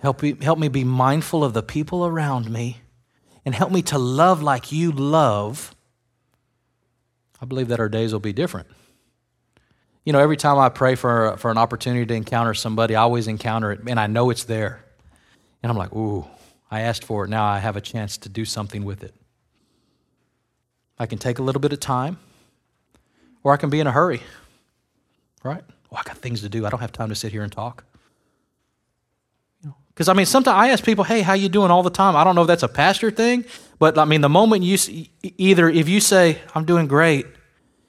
Help 0.00 0.22
me, 0.22 0.34
help 0.40 0.58
me 0.58 0.68
be 0.68 0.84
mindful 0.84 1.44
of 1.44 1.52
the 1.52 1.62
people 1.62 2.06
around 2.06 2.50
me 2.50 2.78
and 3.44 3.54
help 3.54 3.70
me 3.70 3.82
to 3.82 3.98
love 3.98 4.42
like 4.42 4.72
you 4.72 4.92
love. 4.92 5.74
I 7.40 7.44
believe 7.44 7.68
that 7.68 7.80
our 7.80 7.88
days 7.88 8.12
will 8.12 8.20
be 8.20 8.32
different. 8.32 8.68
You 10.04 10.14
know, 10.14 10.18
every 10.18 10.38
time 10.38 10.58
I 10.58 10.70
pray 10.70 10.94
for, 10.94 11.36
for 11.36 11.50
an 11.50 11.58
opportunity 11.58 12.06
to 12.06 12.14
encounter 12.14 12.54
somebody, 12.54 12.96
I 12.96 13.02
always 13.02 13.28
encounter 13.28 13.72
it 13.72 13.80
and 13.86 14.00
I 14.00 14.06
know 14.06 14.30
it's 14.30 14.44
there. 14.44 14.84
And 15.62 15.70
I'm 15.70 15.76
like, 15.76 15.92
ooh, 15.94 16.26
I 16.70 16.80
asked 16.80 17.04
for 17.04 17.24
it. 17.24 17.28
Now 17.28 17.44
I 17.44 17.58
have 17.58 17.76
a 17.76 17.80
chance 17.82 18.16
to 18.18 18.30
do 18.30 18.46
something 18.46 18.84
with 18.84 19.04
it. 19.04 19.14
I 20.98 21.04
can 21.04 21.18
take 21.18 21.38
a 21.38 21.42
little 21.42 21.60
bit 21.60 21.74
of 21.74 21.80
time 21.80 22.18
or 23.42 23.52
I 23.52 23.58
can 23.58 23.68
be 23.68 23.80
in 23.80 23.86
a 23.86 23.92
hurry, 23.92 24.22
right? 25.42 25.62
Well, 25.90 26.00
I 26.00 26.08
got 26.08 26.16
things 26.18 26.40
to 26.40 26.48
do. 26.48 26.64
I 26.64 26.70
don't 26.70 26.80
have 26.80 26.92
time 26.92 27.10
to 27.10 27.14
sit 27.14 27.32
here 27.32 27.42
and 27.42 27.52
talk. 27.52 27.84
Because 30.00 30.08
I 30.08 30.14
mean, 30.14 30.24
sometimes 30.24 30.56
I 30.56 30.70
ask 30.70 30.82
people, 30.82 31.04
"Hey, 31.04 31.20
how 31.20 31.34
you 31.34 31.50
doing?" 31.50 31.70
all 31.70 31.82
the 31.82 31.90
time. 31.90 32.16
I 32.16 32.24
don't 32.24 32.34
know 32.34 32.40
if 32.40 32.46
that's 32.46 32.62
a 32.62 32.68
pastor 32.68 33.10
thing, 33.10 33.44
but 33.78 33.98
I 33.98 34.06
mean, 34.06 34.22
the 34.22 34.30
moment 34.30 34.62
you 34.62 34.78
either 35.36 35.68
if 35.68 35.90
you 35.90 36.00
say, 36.00 36.38
"I'm 36.54 36.64
doing 36.64 36.86
great," 36.86 37.26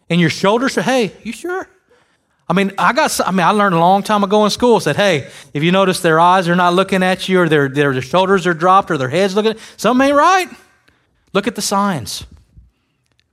and 0.10 0.20
your 0.20 0.30
shoulders 0.30 0.74
say, 0.74 0.82
"Hey, 0.82 1.14
you 1.24 1.32
sure?" 1.32 1.70
I 2.50 2.54
mean, 2.54 2.74
I 2.78 2.92
got. 2.92 3.18
I 3.26 3.32
mean, 3.32 3.48
I 3.48 3.52
learned 3.52 3.76
a 3.76 3.80
long 3.80 4.04
time 4.04 4.26
ago 4.26 4.44
in 4.44 4.52
school. 4.52 4.82
Said, 4.82 4.98
"Hey, 4.98 5.30
if 5.54 5.64
you 5.64 5.72
notice 5.72 6.02
their 6.02 6.20
eyes 6.20 6.50
are 6.50 6.56
not 6.56 6.74
looking 6.74 7.02
at 7.02 7.30
you, 7.30 7.40
or 7.40 7.48
their 7.48 7.70
their 7.70 8.02
shoulders 8.02 8.46
are 8.46 8.54
dropped, 8.54 8.92
or 8.92 8.98
their 8.98 9.08
heads 9.08 9.34
looking, 9.34 9.56
something 9.78 10.10
ain't 10.10 10.18
right. 10.18 10.50
Look 11.32 11.48
at 11.48 11.56
the 11.56 11.62
signs. 11.62 12.26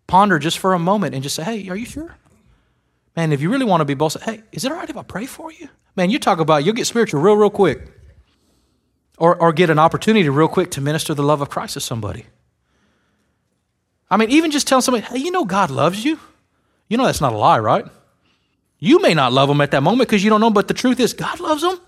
Ponder 0.07 0.39
just 0.39 0.61
for 0.61 0.73
a 0.75 0.79
moment 0.79 1.17
and 1.17 1.25
just 1.25 1.35
say, 1.35 1.43
"Hey, 1.43 1.69
are 1.69 1.77
you 1.77 1.85
sure?" 1.85 2.15
Man, 3.17 3.33
if 3.33 3.41
you 3.41 3.51
really 3.51 3.65
want 3.65 3.81
to 3.81 3.85
be 3.85 3.95
bold, 3.95 4.13
say, 4.13 4.21
"Hey, 4.25 4.43
is 4.53 4.65
it 4.65 4.71
all 4.71 4.79
right 4.79 4.89
if 4.89 4.97
I 4.97 5.03
pray 5.03 5.27
for 5.27 5.51
you?" 5.51 5.69
Man, 5.97 6.11
you 6.11 6.21
talk 6.21 6.39
about 6.39 6.63
you'll 6.63 6.77
get 6.77 6.87
spiritual 6.87 7.21
real, 7.21 7.35
real 7.35 7.51
quick 7.51 7.98
or, 9.19 9.37
or 9.37 9.53
get 9.53 9.71
an 9.71 9.79
opportunity 9.79 10.29
real 10.29 10.49
quick 10.49 10.71
to 10.73 10.81
minister 10.81 11.15
the 11.15 11.23
love 11.23 11.41
of 11.41 11.51
Christ 11.51 11.75
to 11.75 11.81
somebody. 11.81 12.27
I 14.11 14.17
mean, 14.17 14.31
even 14.31 14.51
just 14.51 14.67
telling 14.67 14.83
somebody, 14.83 15.05
hey, 15.05 15.19
you 15.19 15.31
know 15.31 15.45
God 15.45 15.71
loves 15.71 16.05
you. 16.05 16.19
You 16.89 16.97
know 16.97 17.05
that's 17.05 17.21
not 17.21 17.33
a 17.33 17.37
lie, 17.37 17.59
right? 17.59 17.85
You 18.79 19.01
may 19.03 19.13
not 19.13 19.33
love 19.33 19.49
them 19.49 19.61
at 19.61 19.73
that 19.73 19.83
moment 19.83 20.09
because 20.09 20.25
you 20.25 20.31
don't 20.31 20.41
know, 20.41 20.51
but 20.51 20.69
the 20.69 20.75
truth 20.75 21.01
is, 21.01 21.13
God 21.13 21.41
loves 21.41 21.63
them. 21.63 21.79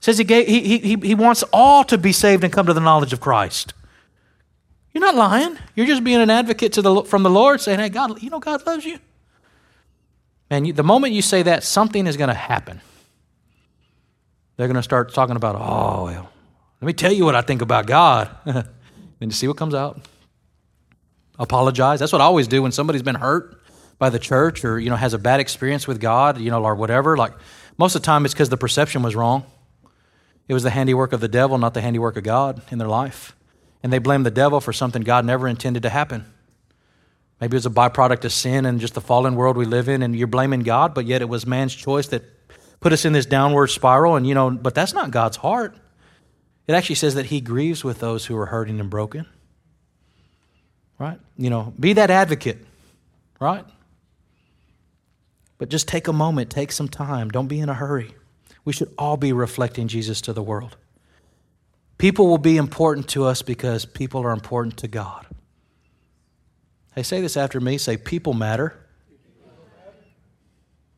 Says 0.00 0.18
he, 0.18 0.24
gave, 0.24 0.46
he, 0.46 0.78
he, 0.78 0.96
he 0.96 1.14
wants 1.14 1.44
all 1.52 1.84
to 1.84 1.98
be 1.98 2.12
saved 2.12 2.42
and 2.44 2.52
come 2.52 2.66
to 2.66 2.72
the 2.72 2.80
knowledge 2.80 3.12
of 3.12 3.20
Christ. 3.20 3.74
You're 4.92 5.04
not 5.04 5.14
lying. 5.14 5.58
You're 5.74 5.86
just 5.86 6.04
being 6.04 6.20
an 6.20 6.30
advocate 6.30 6.72
to 6.74 6.82
the, 6.82 7.02
from 7.04 7.22
the 7.22 7.30
Lord 7.30 7.60
saying, 7.60 7.78
hey, 7.78 7.88
God, 7.88 8.22
you 8.22 8.30
know 8.30 8.40
God 8.40 8.64
loves 8.66 8.84
you. 8.84 8.98
Man, 10.50 10.64
you, 10.64 10.72
the 10.72 10.82
moment 10.82 11.14
you 11.14 11.22
say 11.22 11.42
that, 11.42 11.62
something 11.62 12.06
is 12.06 12.16
going 12.16 12.28
to 12.28 12.34
happen 12.34 12.80
they're 14.62 14.68
going 14.68 14.76
to 14.76 14.82
start 14.84 15.12
talking 15.12 15.34
about, 15.34 15.56
oh, 15.56 16.04
well, 16.04 16.30
let 16.80 16.86
me 16.86 16.92
tell 16.92 17.10
you 17.10 17.24
what 17.24 17.34
I 17.34 17.40
think 17.40 17.62
about 17.62 17.86
God. 17.86 18.30
then 18.44 18.64
you 19.18 19.32
see 19.32 19.48
what 19.48 19.56
comes 19.56 19.74
out. 19.74 20.00
Apologize. 21.36 21.98
That's 21.98 22.12
what 22.12 22.20
I 22.20 22.26
always 22.26 22.46
do 22.46 22.62
when 22.62 22.70
somebody's 22.70 23.02
been 23.02 23.16
hurt 23.16 23.60
by 23.98 24.08
the 24.08 24.20
church 24.20 24.64
or, 24.64 24.78
you 24.78 24.88
know, 24.88 24.94
has 24.94 25.14
a 25.14 25.18
bad 25.18 25.40
experience 25.40 25.88
with 25.88 26.00
God, 26.00 26.38
you 26.38 26.52
know, 26.52 26.62
or 26.62 26.76
whatever. 26.76 27.16
Like, 27.16 27.32
most 27.76 27.96
of 27.96 28.02
the 28.02 28.06
time 28.06 28.24
it's 28.24 28.34
because 28.34 28.50
the 28.50 28.56
perception 28.56 29.02
was 29.02 29.16
wrong. 29.16 29.44
It 30.46 30.54
was 30.54 30.62
the 30.62 30.70
handiwork 30.70 31.12
of 31.12 31.20
the 31.20 31.26
devil, 31.26 31.58
not 31.58 31.74
the 31.74 31.80
handiwork 31.80 32.16
of 32.16 32.22
God 32.22 32.62
in 32.70 32.78
their 32.78 32.86
life. 32.86 33.34
And 33.82 33.92
they 33.92 33.98
blame 33.98 34.22
the 34.22 34.30
devil 34.30 34.60
for 34.60 34.72
something 34.72 35.02
God 35.02 35.24
never 35.24 35.48
intended 35.48 35.82
to 35.82 35.88
happen. 35.88 36.24
Maybe 37.40 37.56
it 37.56 37.58
was 37.58 37.66
a 37.66 37.70
byproduct 37.70 38.24
of 38.24 38.32
sin 38.32 38.64
and 38.64 38.78
just 38.78 38.94
the 38.94 39.00
fallen 39.00 39.34
world 39.34 39.56
we 39.56 39.64
live 39.64 39.88
in, 39.88 40.02
and 40.02 40.14
you're 40.14 40.28
blaming 40.28 40.60
God, 40.60 40.94
but 40.94 41.04
yet 41.04 41.20
it 41.20 41.28
was 41.28 41.48
man's 41.48 41.74
choice 41.74 42.06
that 42.08 42.41
put 42.82 42.92
us 42.92 43.04
in 43.04 43.12
this 43.12 43.24
downward 43.24 43.68
spiral. 43.68 44.16
And, 44.16 44.26
you 44.26 44.34
know, 44.34 44.50
but 44.50 44.74
that's 44.74 44.92
not 44.92 45.10
God's 45.10 45.38
heart. 45.38 45.74
It 46.66 46.74
actually 46.74 46.96
says 46.96 47.14
that 47.14 47.26
He 47.26 47.40
grieves 47.40 47.82
with 47.82 48.00
those 48.00 48.26
who 48.26 48.36
are 48.36 48.46
hurting 48.46 48.78
and 48.80 48.90
broken. 48.90 49.26
Right? 50.98 51.18
You 51.36 51.48
know, 51.48 51.72
be 51.78 51.94
that 51.94 52.10
advocate. 52.10 52.58
Right? 53.40 53.64
But 55.58 55.68
just 55.68 55.88
take 55.88 56.08
a 56.08 56.12
moment, 56.12 56.50
take 56.50 56.72
some 56.72 56.88
time. 56.88 57.30
Don't 57.30 57.48
be 57.48 57.60
in 57.60 57.68
a 57.68 57.74
hurry. 57.74 58.14
We 58.64 58.72
should 58.72 58.92
all 58.98 59.16
be 59.16 59.32
reflecting 59.32 59.88
Jesus 59.88 60.20
to 60.22 60.32
the 60.32 60.42
world. 60.42 60.76
People 61.98 62.26
will 62.26 62.38
be 62.38 62.56
important 62.56 63.08
to 63.10 63.24
us 63.24 63.42
because 63.42 63.84
people 63.84 64.22
are 64.22 64.32
important 64.32 64.76
to 64.78 64.88
God. 64.88 65.26
Hey, 66.94 67.04
say 67.04 67.20
this 67.20 67.36
after 67.36 67.60
me. 67.60 67.78
Say, 67.78 67.96
people 67.96 68.34
matter. 68.34 68.76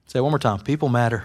Say 0.06 0.20
one 0.20 0.32
more 0.32 0.38
time. 0.38 0.60
People 0.60 0.88
matter. 0.88 1.24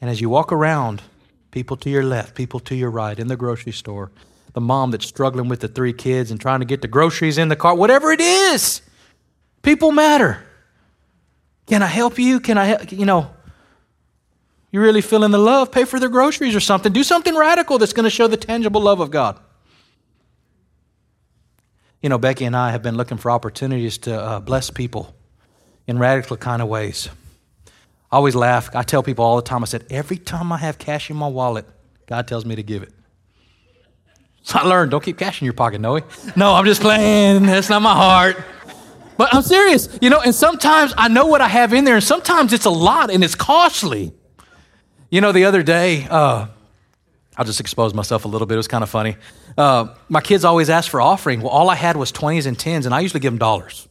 And 0.00 0.10
as 0.10 0.20
you 0.20 0.28
walk 0.28 0.52
around, 0.52 1.02
people 1.50 1.76
to 1.78 1.90
your 1.90 2.04
left, 2.04 2.34
people 2.34 2.60
to 2.60 2.74
your 2.74 2.90
right, 2.90 3.18
in 3.18 3.28
the 3.28 3.36
grocery 3.36 3.72
store, 3.72 4.10
the 4.52 4.60
mom 4.60 4.90
that's 4.90 5.06
struggling 5.06 5.48
with 5.48 5.60
the 5.60 5.68
three 5.68 5.92
kids 5.92 6.30
and 6.30 6.40
trying 6.40 6.60
to 6.60 6.66
get 6.66 6.82
the 6.82 6.88
groceries 6.88 7.38
in 7.38 7.48
the 7.48 7.56
car, 7.56 7.74
whatever 7.74 8.12
it 8.12 8.20
is, 8.20 8.82
people 9.62 9.92
matter. 9.92 10.44
Can 11.66 11.82
I 11.82 11.86
help 11.86 12.18
you? 12.18 12.40
Can 12.40 12.56
I 12.56 12.64
help? 12.64 12.92
You 12.92 13.04
know, 13.04 13.30
you 14.70 14.80
really 14.80 15.00
feeling 15.00 15.30
the 15.30 15.38
love? 15.38 15.72
Pay 15.72 15.84
for 15.84 15.98
their 16.00 16.08
groceries 16.08 16.54
or 16.54 16.60
something. 16.60 16.92
Do 16.92 17.02
something 17.02 17.36
radical 17.36 17.78
that's 17.78 17.92
going 17.92 18.04
to 18.04 18.10
show 18.10 18.26
the 18.26 18.36
tangible 18.36 18.80
love 18.80 19.00
of 19.00 19.10
God. 19.10 19.38
You 22.02 22.08
know, 22.08 22.18
Becky 22.18 22.44
and 22.44 22.56
I 22.56 22.70
have 22.70 22.82
been 22.82 22.96
looking 22.96 23.18
for 23.18 23.30
opportunities 23.30 23.98
to 23.98 24.14
uh, 24.14 24.40
bless 24.40 24.70
people 24.70 25.14
in 25.86 25.98
radical 25.98 26.36
kind 26.36 26.62
of 26.62 26.68
ways. 26.68 27.08
I 28.10 28.16
always 28.16 28.34
laugh. 28.34 28.74
I 28.74 28.82
tell 28.82 29.02
people 29.02 29.24
all 29.24 29.36
the 29.36 29.42
time, 29.42 29.62
I 29.62 29.66
said, 29.66 29.86
every 29.90 30.16
time 30.16 30.50
I 30.52 30.56
have 30.58 30.78
cash 30.78 31.10
in 31.10 31.16
my 31.16 31.28
wallet, 31.28 31.66
God 32.06 32.26
tells 32.26 32.44
me 32.44 32.56
to 32.56 32.62
give 32.62 32.82
it. 32.82 32.92
So 34.42 34.58
I 34.58 34.62
learned, 34.62 34.90
don't 34.90 35.04
keep 35.04 35.18
cash 35.18 35.42
in 35.42 35.44
your 35.44 35.52
pocket, 35.52 35.80
Noe. 35.80 36.00
No, 36.34 36.54
I'm 36.54 36.64
just 36.64 36.80
playing. 36.80 37.42
That's 37.44 37.68
not 37.68 37.82
my 37.82 37.92
heart. 37.92 38.42
But 39.18 39.34
I'm 39.34 39.42
serious, 39.42 39.98
you 40.00 40.10
know, 40.10 40.20
and 40.20 40.34
sometimes 40.34 40.94
I 40.96 41.08
know 41.08 41.26
what 41.26 41.40
I 41.40 41.48
have 41.48 41.74
in 41.74 41.84
there, 41.84 41.96
and 41.96 42.04
sometimes 42.04 42.52
it's 42.52 42.64
a 42.64 42.70
lot 42.70 43.10
and 43.10 43.22
it's 43.22 43.34
costly. 43.34 44.12
You 45.10 45.20
know, 45.20 45.32
the 45.32 45.44
other 45.44 45.62
day, 45.62 46.06
uh, 46.08 46.46
I'll 47.36 47.44
just 47.44 47.60
expose 47.60 47.94
myself 47.94 48.24
a 48.24 48.28
little 48.28 48.46
bit. 48.46 48.54
It 48.54 48.58
was 48.58 48.68
kind 48.68 48.84
of 48.84 48.88
funny. 48.88 49.16
Uh, 49.56 49.94
my 50.08 50.20
kids 50.20 50.44
always 50.44 50.70
ask 50.70 50.90
for 50.90 51.00
offering. 51.00 51.40
Well, 51.40 51.50
all 51.50 51.68
I 51.68 51.74
had 51.74 51.96
was 51.96 52.12
20s 52.12 52.46
and 52.46 52.56
10s, 52.56 52.86
and 52.86 52.94
I 52.94 53.00
usually 53.00 53.20
give 53.20 53.32
them 53.32 53.38
dollars 53.38 53.88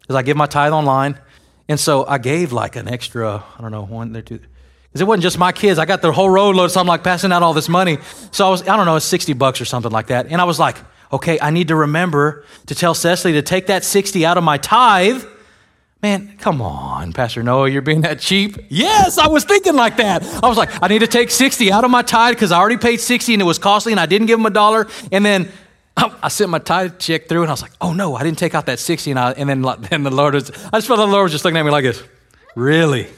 because 0.00 0.16
I 0.16 0.22
give 0.22 0.36
my 0.36 0.46
tithe 0.46 0.72
online. 0.72 1.20
And 1.68 1.78
so 1.78 2.06
I 2.06 2.18
gave 2.18 2.52
like 2.52 2.76
an 2.76 2.88
extra, 2.88 3.44
I 3.58 3.60
don't 3.60 3.70
know, 3.70 3.84
one 3.84 4.16
or 4.16 4.22
two. 4.22 4.38
Because 4.38 5.02
it 5.02 5.06
wasn't 5.06 5.22
just 5.22 5.38
my 5.38 5.52
kids. 5.52 5.78
I 5.78 5.84
got 5.84 6.00
the 6.00 6.12
whole 6.12 6.30
road 6.30 6.56
load, 6.56 6.68
so 6.68 6.80
I'm 6.80 6.86
like 6.86 7.04
passing 7.04 7.30
out 7.30 7.42
all 7.42 7.52
this 7.52 7.68
money. 7.68 7.98
So 8.30 8.46
I 8.46 8.50
was, 8.50 8.66
I 8.66 8.76
don't 8.76 8.86
know, 8.86 8.96
it's 8.96 9.04
60 9.04 9.34
bucks 9.34 9.60
or 9.60 9.66
something 9.66 9.92
like 9.92 10.06
that. 10.06 10.26
And 10.26 10.40
I 10.40 10.44
was 10.44 10.58
like, 10.58 10.76
okay, 11.12 11.38
I 11.40 11.50
need 11.50 11.68
to 11.68 11.76
remember 11.76 12.44
to 12.66 12.74
tell 12.74 12.94
Cecily 12.94 13.34
to 13.34 13.42
take 13.42 13.66
that 13.66 13.84
60 13.84 14.24
out 14.24 14.38
of 14.38 14.44
my 14.44 14.56
tithe. 14.56 15.24
Man, 16.00 16.36
come 16.38 16.62
on, 16.62 17.12
Pastor 17.12 17.42
Noe, 17.42 17.64
you're 17.64 17.82
being 17.82 18.02
that 18.02 18.20
cheap. 18.20 18.56
Yes, 18.68 19.18
I 19.18 19.26
was 19.26 19.44
thinking 19.44 19.74
like 19.74 19.96
that. 19.96 20.22
I 20.42 20.48
was 20.48 20.56
like, 20.56 20.70
I 20.80 20.86
need 20.86 21.00
to 21.00 21.08
take 21.08 21.30
60 21.30 21.72
out 21.72 21.84
of 21.84 21.90
my 21.90 22.02
tithe 22.02 22.34
because 22.34 22.52
I 22.52 22.58
already 22.58 22.76
paid 22.76 23.00
60 23.00 23.34
and 23.34 23.42
it 23.42 23.44
was 23.44 23.58
costly 23.58 23.92
and 23.92 24.00
I 24.00 24.06
didn't 24.06 24.28
give 24.28 24.38
him 24.38 24.46
a 24.46 24.50
dollar. 24.50 24.86
And 25.10 25.26
then 25.26 25.50
I 26.22 26.28
sent 26.28 26.50
my 26.50 26.60
tithe 26.60 26.98
check 26.98 27.28
through 27.28 27.42
and 27.42 27.50
I 27.50 27.52
was 27.52 27.62
like, 27.62 27.72
oh 27.80 27.92
no, 27.92 28.14
I 28.14 28.22
didn't 28.22 28.38
take 28.38 28.54
out 28.54 28.66
that 28.66 28.78
60. 28.78 29.10
And, 29.10 29.18
I, 29.18 29.32
and 29.32 29.48
then, 29.48 29.62
then 29.90 30.02
the 30.04 30.10
Lord 30.10 30.34
was, 30.34 30.50
I 30.72 30.78
just 30.78 30.86
felt 30.86 30.98
the 30.98 31.06
Lord 31.06 31.24
was 31.24 31.32
just 31.32 31.44
looking 31.44 31.56
at 31.58 31.64
me 31.64 31.70
like 31.70 31.84
this. 31.84 32.02
Really? 32.54 33.08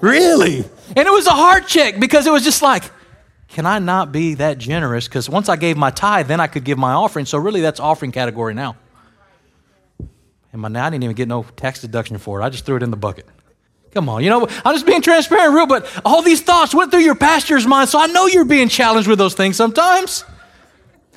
Really? 0.00 0.58
And 0.96 0.98
it 1.06 1.10
was 1.10 1.26
a 1.26 1.32
heart 1.32 1.66
check 1.66 1.98
because 2.00 2.26
it 2.26 2.32
was 2.32 2.44
just 2.44 2.62
like, 2.62 2.84
can 3.48 3.66
I 3.66 3.78
not 3.78 4.12
be 4.12 4.34
that 4.34 4.58
generous? 4.58 5.08
Because 5.08 5.28
once 5.28 5.48
I 5.48 5.56
gave 5.56 5.76
my 5.76 5.90
tithe, 5.90 6.26
then 6.26 6.40
I 6.40 6.46
could 6.46 6.64
give 6.64 6.78
my 6.78 6.92
offering. 6.92 7.26
So 7.26 7.38
really, 7.38 7.60
that's 7.60 7.80
offering 7.80 8.12
category 8.12 8.54
now. 8.54 8.76
And 10.52 10.62
my, 10.62 10.68
I 10.68 10.90
didn't 10.90 11.04
even 11.04 11.16
get 11.16 11.28
no 11.28 11.44
tax 11.56 11.80
deduction 11.80 12.18
for 12.18 12.40
it. 12.40 12.44
I 12.44 12.48
just 12.48 12.64
threw 12.64 12.76
it 12.76 12.82
in 12.82 12.90
the 12.90 12.96
bucket. 12.96 13.26
Come 13.92 14.08
on, 14.08 14.22
you 14.22 14.28
know, 14.28 14.46
I'm 14.64 14.74
just 14.74 14.84
being 14.84 15.00
transparent, 15.00 15.54
real, 15.54 15.66
but 15.66 15.90
all 16.04 16.20
these 16.20 16.42
thoughts 16.42 16.74
went 16.74 16.90
through 16.90 17.00
your 17.00 17.14
pastor's 17.14 17.66
mind, 17.66 17.88
so 17.88 17.98
I 17.98 18.08
know 18.08 18.26
you're 18.26 18.44
being 18.44 18.68
challenged 18.68 19.08
with 19.08 19.18
those 19.18 19.32
things 19.32 19.56
sometimes. 19.56 20.22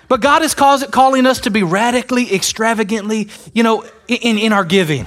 But 0.09 0.21
God 0.21 0.41
is 0.41 0.55
calling 0.55 1.25
us 1.27 1.41
to 1.41 1.51
be 1.51 1.61
radically, 1.61 2.33
extravagantly, 2.33 3.29
you 3.53 3.61
know, 3.61 3.85
in, 4.07 4.39
in 4.39 4.51
our 4.51 4.65
giving. 4.65 5.05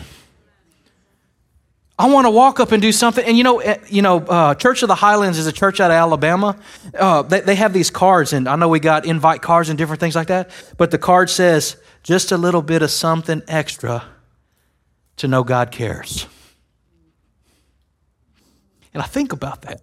I 1.99 2.07
want 2.07 2.27
to 2.27 2.31
walk 2.31 2.61
up 2.61 2.73
and 2.73 2.81
do 2.81 2.93
something. 2.93 3.25
And 3.25 3.37
you 3.37 3.45
know, 3.45 3.59
eh, 3.59 3.79
you 3.89 4.01
know, 4.01 4.19
uh, 4.19 4.55
Church 4.55 4.83
of 4.83 4.89
the 4.89 4.95
Highlands 4.95 5.39
is 5.39 5.47
a 5.49 5.53
church 5.53 5.81
out 5.81 5.91
of 5.91 5.97
Alabama. 5.97 6.57
Uh, 6.95 7.23
they, 7.23 7.41
they 7.41 7.55
have 7.57 7.73
these 7.73 7.91
cards, 7.91 8.33
and 8.33 8.49
I 8.49 8.57
know 8.57 8.69
we 8.69 8.81
got 8.81 9.05
invite 9.05 9.43
cards 9.43 9.69
and 9.69 9.77
different 9.77 10.01
things 10.01 10.15
like 10.15 10.29
that. 10.29 10.51
But 10.79 10.93
the 10.93 10.99
card 10.99 11.31
says 11.31 11.77
just 12.05 12.33
a 12.33 12.37
little 12.37 12.63
bit 12.63 12.83
of 12.83 12.91
something 12.91 13.43
extra 13.49 14.05
to 15.17 15.29
know 15.29 15.43
God 15.43 15.73
cares. 15.73 16.27
And 18.95 19.03
I 19.03 19.07
think 19.07 19.33
about 19.33 19.63
that. 19.63 19.83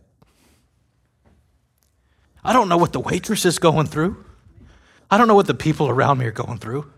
I 2.43 2.53
don't 2.53 2.69
know 2.69 2.77
what 2.77 2.93
the 2.93 2.99
waitress 3.01 3.45
is 3.45 3.59
going 3.59 3.87
through. 3.87 4.23
I 5.11 5.17
don't 5.17 5.27
know 5.27 5.35
what 5.35 5.47
the 5.47 5.53
people 5.53 5.89
around 5.89 6.19
me 6.19 6.25
are 6.25 6.31
going 6.31 6.59
through. 6.59 6.91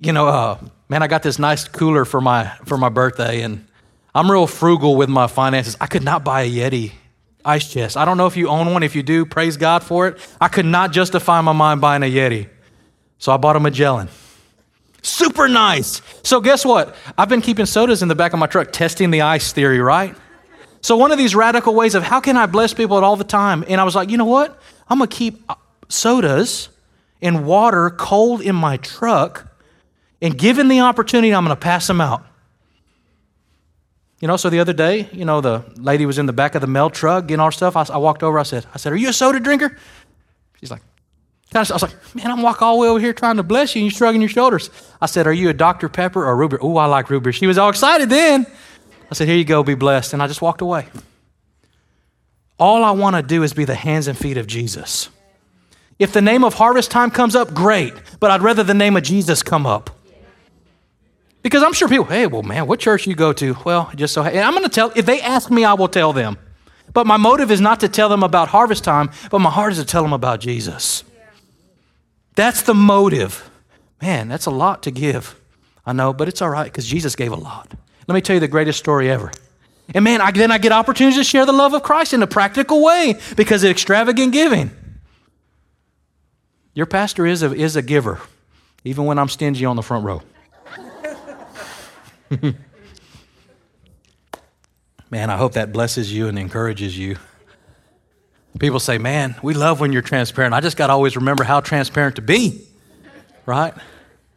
You 0.00 0.12
know, 0.12 0.26
uh, 0.28 0.58
man, 0.88 1.02
I 1.02 1.06
got 1.06 1.22
this 1.22 1.38
nice 1.38 1.68
cooler 1.68 2.04
for 2.04 2.20
my 2.20 2.48
for 2.64 2.76
my 2.76 2.88
birthday, 2.88 3.42
and 3.42 3.66
I'm 4.14 4.30
real 4.30 4.46
frugal 4.46 4.96
with 4.96 5.08
my 5.08 5.26
finances. 5.26 5.76
I 5.80 5.86
could 5.86 6.02
not 6.02 6.24
buy 6.24 6.42
a 6.42 6.50
Yeti 6.50 6.92
ice 7.44 7.70
chest. 7.70 7.96
I 7.96 8.04
don't 8.04 8.16
know 8.16 8.26
if 8.26 8.36
you 8.36 8.48
own 8.48 8.72
one. 8.72 8.82
If 8.82 8.96
you 8.96 9.02
do, 9.02 9.24
praise 9.24 9.56
God 9.56 9.84
for 9.84 10.08
it. 10.08 10.18
I 10.40 10.48
could 10.48 10.66
not 10.66 10.92
justify 10.92 11.40
my 11.40 11.52
mind 11.52 11.80
buying 11.80 12.02
a 12.02 12.10
Yeti, 12.12 12.48
so 13.18 13.32
I 13.32 13.36
bought 13.36 13.56
a 13.56 13.60
Magellan. 13.60 14.08
Super 15.02 15.48
nice. 15.48 16.00
So, 16.22 16.40
guess 16.40 16.64
what? 16.64 16.96
I've 17.18 17.28
been 17.28 17.42
keeping 17.42 17.66
sodas 17.66 18.02
in 18.02 18.08
the 18.08 18.14
back 18.14 18.32
of 18.32 18.38
my 18.38 18.46
truck, 18.46 18.72
testing 18.72 19.10
the 19.10 19.20
ice 19.20 19.52
theory, 19.52 19.78
right? 19.78 20.16
So, 20.80 20.96
one 20.96 21.12
of 21.12 21.18
these 21.18 21.34
radical 21.34 21.74
ways 21.74 21.94
of 21.94 22.02
how 22.02 22.20
can 22.20 22.38
I 22.38 22.46
bless 22.46 22.72
people 22.74 22.96
at 22.96 23.04
all 23.04 23.16
the 23.16 23.22
time? 23.22 23.64
And 23.68 23.80
I 23.80 23.84
was 23.84 23.94
like, 23.94 24.08
you 24.08 24.16
know 24.16 24.24
what? 24.24 24.58
I'm 24.88 24.98
to 24.98 25.06
keep 25.06 25.44
sodas 25.88 26.68
and 27.22 27.46
water 27.46 27.90
cold 27.90 28.40
in 28.40 28.54
my 28.54 28.76
truck, 28.78 29.50
and 30.20 30.36
given 30.36 30.68
the 30.68 30.80
opportunity, 30.80 31.34
I'm 31.34 31.44
going 31.44 31.56
to 31.56 31.60
pass 31.60 31.86
them 31.86 32.00
out. 32.00 32.24
You 34.20 34.28
know, 34.28 34.36
so 34.36 34.48
the 34.48 34.60
other 34.60 34.72
day, 34.72 35.08
you 35.12 35.24
know, 35.24 35.40
the 35.40 35.64
lady 35.76 36.06
was 36.06 36.18
in 36.18 36.26
the 36.26 36.32
back 36.32 36.54
of 36.54 36.60
the 36.60 36.66
mail 36.66 36.88
truck 36.88 37.26
getting 37.26 37.40
our 37.40 37.52
stuff. 37.52 37.76
I, 37.76 37.84
I 37.92 37.98
walked 37.98 38.22
over. 38.22 38.38
I 38.38 38.42
said, 38.44 38.64
I 38.72 38.78
said, 38.78 38.92
"Are 38.92 38.96
you 38.96 39.10
a 39.10 39.12
soda 39.12 39.40
drinker?" 39.40 39.76
She's 40.60 40.70
like, 40.70 40.80
I 41.54 41.60
was 41.60 41.82
like, 41.82 42.14
man, 42.14 42.30
I'm 42.30 42.42
walking 42.42 42.66
all 42.66 42.76
the 42.76 42.82
way 42.82 42.88
over 42.88 43.00
here 43.00 43.12
trying 43.12 43.36
to 43.36 43.42
bless 43.42 43.74
you, 43.74 43.82
and 43.82 43.90
you're 43.90 43.96
shrugging 43.96 44.20
your 44.20 44.30
shoulders. 44.30 44.70
I 45.00 45.06
said, 45.06 45.26
Are 45.26 45.32
you 45.32 45.48
a 45.50 45.52
Dr. 45.52 45.88
Pepper 45.88 46.24
or 46.24 46.36
Ruby? 46.36 46.56
Oh, 46.60 46.76
I 46.76 46.86
like 46.86 47.10
Ruby. 47.10 47.32
She 47.32 47.46
was 47.46 47.58
all 47.58 47.70
excited 47.70 48.08
then. 48.08 48.46
I 49.10 49.14
said, 49.14 49.28
Here 49.28 49.36
you 49.36 49.44
go, 49.44 49.62
be 49.62 49.74
blessed. 49.74 50.12
And 50.12 50.22
I 50.22 50.26
just 50.26 50.42
walked 50.42 50.60
away. 50.60 50.86
All 52.58 52.82
I 52.82 52.92
want 52.92 53.16
to 53.16 53.22
do 53.22 53.42
is 53.42 53.52
be 53.52 53.64
the 53.64 53.74
hands 53.74 54.08
and 54.08 54.16
feet 54.16 54.36
of 54.36 54.46
Jesus. 54.46 55.08
If 55.98 56.12
the 56.12 56.22
name 56.22 56.44
of 56.44 56.54
harvest 56.54 56.90
time 56.90 57.10
comes 57.10 57.36
up, 57.36 57.54
great, 57.54 57.94
but 58.20 58.30
I'd 58.30 58.42
rather 58.42 58.62
the 58.62 58.74
name 58.74 58.96
of 58.96 59.02
Jesus 59.02 59.42
come 59.42 59.66
up. 59.66 59.90
Because 61.42 61.62
I'm 61.62 61.74
sure 61.74 61.88
people, 61.88 62.06
hey, 62.06 62.26
well, 62.26 62.42
man, 62.42 62.66
what 62.66 62.80
church 62.80 63.06
you 63.06 63.14
go 63.14 63.32
to? 63.34 63.54
Well, 63.64 63.90
just 63.94 64.14
so, 64.14 64.22
and 64.22 64.38
I'm 64.38 64.52
going 64.52 64.64
to 64.64 64.70
tell, 64.70 64.92
if 64.96 65.04
they 65.04 65.20
ask 65.20 65.50
me, 65.50 65.64
I 65.64 65.74
will 65.74 65.88
tell 65.88 66.12
them. 66.12 66.38
But 66.94 67.06
my 67.06 67.16
motive 67.16 67.50
is 67.50 67.60
not 67.60 67.80
to 67.80 67.88
tell 67.88 68.08
them 68.08 68.22
about 68.22 68.48
harvest 68.48 68.82
time, 68.82 69.10
but 69.30 69.40
my 69.40 69.50
heart 69.50 69.72
is 69.72 69.78
to 69.78 69.84
tell 69.84 70.02
them 70.02 70.12
about 70.12 70.40
Jesus. 70.40 71.04
That's 72.34 72.62
the 72.62 72.74
motive. 72.74 73.50
Man, 74.00 74.28
that's 74.28 74.46
a 74.46 74.50
lot 74.50 74.82
to 74.84 74.90
give. 74.90 75.38
I 75.86 75.92
know, 75.92 76.12
but 76.12 76.28
it's 76.28 76.40
all 76.40 76.50
right 76.50 76.64
because 76.64 76.86
Jesus 76.86 77.14
gave 77.14 77.32
a 77.32 77.36
lot. 77.36 77.72
Let 78.08 78.14
me 78.14 78.20
tell 78.20 78.34
you 78.34 78.40
the 78.40 78.48
greatest 78.48 78.78
story 78.78 79.10
ever. 79.10 79.30
And 79.94 80.02
man, 80.02 80.20
I, 80.20 80.30
then 80.30 80.50
I 80.50 80.58
get 80.58 80.72
opportunities 80.72 81.18
to 81.18 81.24
share 81.24 81.44
the 81.44 81.52
love 81.52 81.74
of 81.74 81.82
Christ 81.82 82.14
in 82.14 82.22
a 82.22 82.26
practical 82.26 82.82
way 82.82 83.20
because 83.36 83.64
of 83.64 83.70
extravagant 83.70 84.32
giving. 84.32 84.70
Your 86.74 86.86
pastor 86.86 87.24
is 87.24 87.42
a, 87.42 87.54
is 87.54 87.76
a 87.76 87.82
giver, 87.82 88.20
even 88.82 89.04
when 89.04 89.18
I'm 89.18 89.28
stingy 89.28 89.64
on 89.64 89.76
the 89.76 89.82
front 89.82 90.04
row. 90.04 90.22
man, 95.10 95.30
I 95.30 95.36
hope 95.36 95.52
that 95.52 95.72
blesses 95.72 96.12
you 96.12 96.26
and 96.26 96.36
encourages 96.38 96.98
you. 96.98 97.16
People 98.58 98.80
say, 98.80 98.98
man, 98.98 99.36
we 99.42 99.54
love 99.54 99.80
when 99.80 99.92
you're 99.92 100.02
transparent. 100.02 100.54
I 100.54 100.60
just 100.60 100.76
got 100.76 100.88
to 100.88 100.92
always 100.92 101.16
remember 101.16 101.44
how 101.44 101.60
transparent 101.60 102.16
to 102.16 102.22
be, 102.22 102.66
right? 103.46 103.74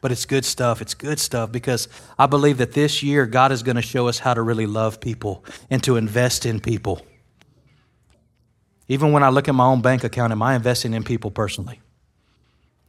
But 0.02 0.12
it's 0.12 0.26
good 0.26 0.46
stuff. 0.46 0.82
It's 0.82 0.94
good 0.94 1.20
stuff 1.20 1.52
because 1.52 1.88
I 2.18 2.28
believe 2.28 2.58
that 2.60 2.74
this 2.74 3.02
year 3.02 3.26
God 3.26 3.52
is 3.52 3.64
going 3.64 3.76
to 3.76 3.82
show 3.82 4.08
us 4.08 4.20
how 4.20 4.36
to 4.36 4.42
really 4.42 4.68
love 4.68 5.00
people 5.00 5.44
and 5.70 5.84
to 5.84 5.98
invest 5.98 6.46
in 6.46 6.60
people. 6.60 7.02
Even 8.88 9.12
when 9.12 9.24
I 9.24 9.30
look 9.30 9.48
at 9.48 9.56
my 9.56 9.66
own 9.66 9.82
bank 9.82 10.04
account, 10.04 10.32
am 10.32 10.42
I 10.42 10.56
investing 10.56 10.94
in 10.94 11.04
people 11.04 11.32
personally? 11.32 11.80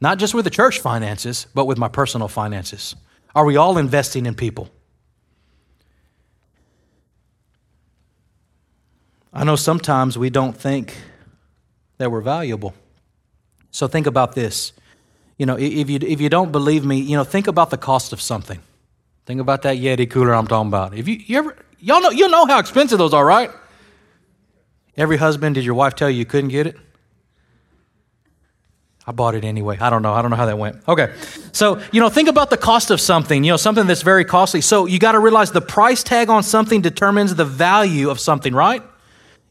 Not 0.01 0.17
just 0.17 0.33
with 0.33 0.45
the 0.45 0.51
church 0.51 0.79
finances, 0.79 1.47
but 1.53 1.65
with 1.65 1.77
my 1.77 1.87
personal 1.87 2.27
finances. 2.27 2.95
Are 3.35 3.45
we 3.45 3.57
all 3.57 3.77
investing 3.77 4.25
in 4.25 4.35
people? 4.35 4.69
I 9.33 9.43
know 9.43 9.55
sometimes 9.55 10.17
we 10.17 10.29
don't 10.29 10.57
think 10.57 10.97
that 11.97 12.09
were 12.09 12.21
valuable. 12.21 12.73
So 13.71 13.87
think 13.87 14.07
about 14.07 14.33
this. 14.33 14.73
You 15.37 15.45
know, 15.45 15.57
if 15.57 15.89
you, 15.89 15.99
if 16.01 16.19
you 16.19 16.29
don't 16.29 16.51
believe 16.51 16.83
me, 16.83 16.97
you 16.97 17.15
know, 17.15 17.23
think 17.23 17.47
about 17.47 17.69
the 17.69 17.77
cost 17.77 18.11
of 18.11 18.21
something. 18.21 18.59
Think 19.25 19.39
about 19.39 19.61
that 19.61 19.77
Yeti 19.77 20.09
cooler 20.09 20.33
I'm 20.33 20.47
talking 20.47 20.69
about. 20.69 20.97
If 20.97 21.07
you, 21.07 21.15
you 21.15 21.37
ever, 21.37 21.55
y'all 21.79 22.01
know, 22.01 22.09
you 22.09 22.27
know 22.27 22.45
how 22.45 22.59
expensive 22.59 22.97
those 22.97 23.13
are, 23.13 23.25
right? 23.25 23.51
Every 24.97 25.17
husband, 25.17 25.55
did 25.55 25.63
your 25.63 25.75
wife 25.75 25.95
tell 25.95 26.09
you 26.09 26.17
you 26.17 26.25
couldn't 26.25 26.49
get 26.49 26.67
it? 26.67 26.75
I 29.09 29.11
bought 29.11 29.33
it 29.33 29.43
anyway. 29.43 29.75
I 29.81 29.89
don't 29.89 30.03
know. 30.03 30.13
I 30.13 30.21
don't 30.21 30.29
know 30.29 30.37
how 30.37 30.45
that 30.45 30.59
went. 30.59 30.87
Okay. 30.87 31.11
So, 31.51 31.81
you 31.91 31.99
know, 31.99 32.09
think 32.09 32.29
about 32.29 32.51
the 32.51 32.57
cost 32.57 32.91
of 32.91 33.01
something, 33.01 33.43
you 33.43 33.51
know, 33.51 33.57
something 33.57 33.87
that's 33.87 34.03
very 34.03 34.23
costly. 34.23 34.61
So, 34.61 34.85
you 34.85 34.99
got 34.99 35.13
to 35.13 35.19
realize 35.19 35.51
the 35.51 35.61
price 35.61 36.03
tag 36.03 36.29
on 36.29 36.43
something 36.43 36.81
determines 36.81 37.33
the 37.33 37.43
value 37.43 38.11
of 38.11 38.19
something, 38.19 38.53
right? 38.53 38.83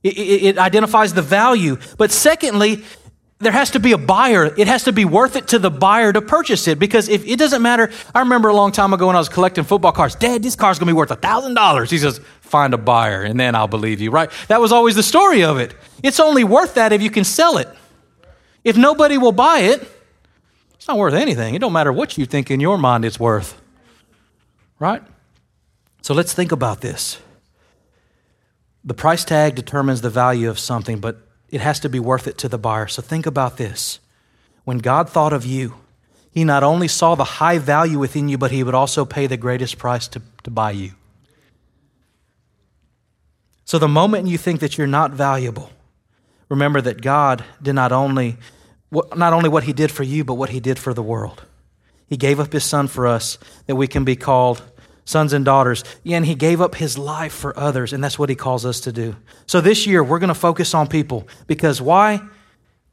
It, 0.05 0.17
it, 0.17 0.43
it 0.45 0.59
identifies 0.59 1.13
the 1.13 1.23
value. 1.23 1.77
But 1.97 2.13
secondly, 2.13 2.85
there 3.41 3.51
has 3.51 3.73
to 3.73 3.81
be 3.81 3.91
a 3.91 3.99
buyer. 3.99 4.45
It 4.45 4.69
has 4.69 4.85
to 4.85 4.93
be 4.93 5.05
worth 5.05 5.35
it 5.35 5.49
to 5.49 5.59
the 5.59 5.73
buyer 5.73 6.13
to 6.13 6.23
purchase 6.23 6.69
it 6.69 6.79
because 6.79 7.09
if 7.09 7.27
it 7.27 7.37
doesn't 7.37 7.61
matter, 7.61 7.91
I 8.15 8.21
remember 8.21 8.51
a 8.51 8.55
long 8.55 8.71
time 8.71 8.93
ago 8.93 9.09
when 9.09 9.17
I 9.17 9.19
was 9.19 9.29
collecting 9.29 9.65
football 9.65 9.91
cards, 9.91 10.15
Dad, 10.15 10.41
this 10.41 10.55
car's 10.55 10.79
gonna 10.79 10.93
be 10.93 10.97
worth 10.97 11.11
a 11.11 11.17
thousand 11.17 11.55
dollars. 11.55 11.91
He 11.91 11.99
says, 11.99 12.21
find 12.43 12.75
a 12.75 12.79
buyer 12.79 13.23
and 13.23 13.41
then 13.41 13.57
I'll 13.57 13.67
believe 13.67 14.01
you, 14.01 14.13
right? 14.13 14.31
That 14.47 14.61
was 14.61 14.71
always 14.71 14.95
the 14.95 15.03
story 15.03 15.43
of 15.43 15.59
it. 15.59 15.75
It's 16.05 16.21
only 16.21 16.45
worth 16.45 16.75
that 16.75 16.93
if 16.93 17.03
you 17.03 17.11
can 17.11 17.25
sell 17.25 17.59
it. 17.59 17.69
If 18.65 18.77
nobody 18.77 19.19
will 19.19 19.33
buy 19.33 19.61
it, 19.61 19.81
it's 20.75 20.89
not 20.89 20.99
worth 20.99 21.15
anything. 21.15 21.55
It 21.55 21.61
don't 21.61 21.73
matter 21.73 21.93
what 21.93 22.19
you 22.19 22.27
think 22.27 22.51
in 22.51 22.61
your 22.61 22.79
mind 22.79 23.05
it's 23.05 23.19
worth, 23.21 23.61
right? 24.79 25.03
So 26.03 26.15
let's 26.15 26.33
think 26.33 26.53
about 26.53 26.81
this. 26.81 27.21
The 28.85 28.95
price 28.95 29.25
tag 29.25 29.55
determines 29.55 30.01
the 30.01 30.11
value 30.11 30.49
of 30.49 30.59
something, 30.59 31.01
but 31.01 31.19
it 31.51 31.61
has 31.61 31.81
to 31.81 31.89
be 31.89 31.99
worth 31.99 32.27
it 32.27 32.39
to 32.39 32.49
the 32.49 32.59
buyer. 32.59 32.87
So 32.87 33.03
think 33.03 33.27
about 33.27 33.57
this. 33.57 34.01
When 34.65 34.79
God 34.79 35.09
thought 35.09 35.33
of 35.33 35.45
you, 35.45 35.75
He 36.31 36.45
not 36.45 36.63
only 36.63 36.89
saw 36.89 37.15
the 37.15 37.25
high 37.25 37.59
value 37.59 37.99
within 37.99 38.29
you, 38.29 38.39
but 38.39 38.51
He 38.51 38.63
would 38.63 38.75
also 38.75 39.05
pay 39.05 39.27
the 39.27 39.37
greatest 39.37 39.79
price 39.79 40.09
to, 40.09 40.23
to 40.45 40.51
buy 40.51 40.71
you. 40.71 40.93
So 43.65 43.79
the 43.79 43.89
moment 43.89 44.29
you 44.29 44.39
think 44.39 44.61
that 44.61 44.79
you're 44.79 44.87
not 44.87 45.11
valuable, 45.11 45.71
remember 46.49 46.81
that 46.81 47.01
God 47.01 47.45
did 47.63 47.75
not 47.75 47.93
only, 47.93 48.37
not 49.15 49.33
only 49.33 49.49
what 49.49 49.65
He 49.65 49.73
did 49.73 49.91
for 49.91 50.03
you, 50.03 50.25
but 50.25 50.35
what 50.35 50.51
He 50.51 50.61
did 50.61 50.79
for 50.79 50.95
the 50.95 51.03
world. 51.03 51.45
He 52.07 52.17
gave 52.17 52.41
up 52.41 52.53
His 52.53 52.65
Son 52.65 52.89
for 52.89 53.07
us 53.07 53.39
that 53.67 53.77
we 53.77 53.87
can 53.87 54.05
be 54.05 54.17
called 54.17 54.63
sons 55.09 55.33
and 55.33 55.45
daughters. 55.45 55.85
And 56.05 56.27
he 56.27 56.35
gave 56.35 56.61
up 56.61 56.75
his 56.75 56.99
life 56.99 57.33
for 57.33 57.59
others, 57.59 57.93
and 57.93 58.05
that's 58.05 58.19
what 58.19 58.29
he 58.29 58.35
calls 58.35 58.67
us 58.67 58.81
to 58.81 58.93
do. 58.93 59.17
So 59.47 59.61
this 59.61 59.87
year, 59.87 60.05
we're 60.05 60.19
going 60.19 60.29
to 60.29 60.35
focus 60.35 60.75
on 60.75 60.87
people 60.87 61.27
because 61.47 61.81
why? 61.81 62.21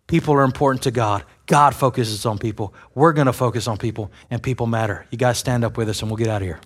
People 0.07 0.33
are 0.35 0.43
important 0.43 0.83
to 0.83 0.91
God. 0.91 1.23
God 1.45 1.75
focuses 1.75 2.25
on 2.25 2.37
people. 2.37 2.73
We're 2.93 3.11
going 3.11 3.27
to 3.27 3.33
focus 3.33 3.67
on 3.67 3.77
people, 3.77 4.11
and 4.29 4.41
people 4.41 4.65
matter. 4.65 5.05
You 5.11 5.17
guys 5.17 5.37
stand 5.37 5.65
up 5.65 5.77
with 5.77 5.89
us, 5.89 6.01
and 6.01 6.09
we'll 6.09 6.17
get 6.17 6.27
out 6.27 6.41
of 6.41 6.47
here. 6.47 6.59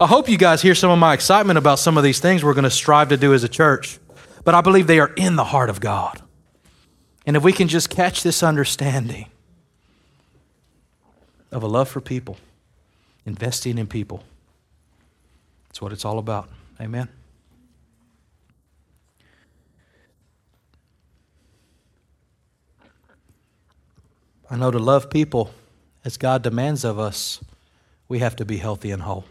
I 0.00 0.06
hope 0.06 0.28
you 0.28 0.38
guys 0.38 0.62
hear 0.62 0.74
some 0.74 0.90
of 0.90 0.98
my 0.98 1.14
excitement 1.14 1.58
about 1.58 1.78
some 1.78 1.96
of 1.96 2.04
these 2.04 2.20
things 2.20 2.44
we're 2.44 2.54
going 2.54 2.64
to 2.64 2.70
strive 2.70 3.10
to 3.10 3.16
do 3.16 3.34
as 3.34 3.44
a 3.44 3.48
church, 3.48 3.98
but 4.48 4.54
I 4.54 4.62
believe 4.62 4.86
they 4.86 4.98
are 4.98 5.12
in 5.14 5.36
the 5.36 5.44
heart 5.44 5.68
of 5.68 5.78
God. 5.78 6.22
And 7.26 7.36
if 7.36 7.42
we 7.42 7.52
can 7.52 7.68
just 7.68 7.90
catch 7.90 8.22
this 8.22 8.42
understanding 8.42 9.26
of 11.52 11.62
a 11.62 11.66
love 11.66 11.86
for 11.86 12.00
people, 12.00 12.38
investing 13.26 13.76
in 13.76 13.86
people. 13.86 14.24
That's 15.68 15.82
what 15.82 15.92
it's 15.92 16.06
all 16.06 16.18
about. 16.18 16.48
Amen. 16.80 17.10
I 24.50 24.56
know 24.56 24.70
to 24.70 24.78
love 24.78 25.10
people 25.10 25.50
as 26.06 26.16
God 26.16 26.42
demands 26.42 26.84
of 26.84 26.98
us, 26.98 27.44
we 28.08 28.20
have 28.20 28.36
to 28.36 28.46
be 28.46 28.56
healthy 28.56 28.92
and 28.92 29.02
whole. 29.02 29.26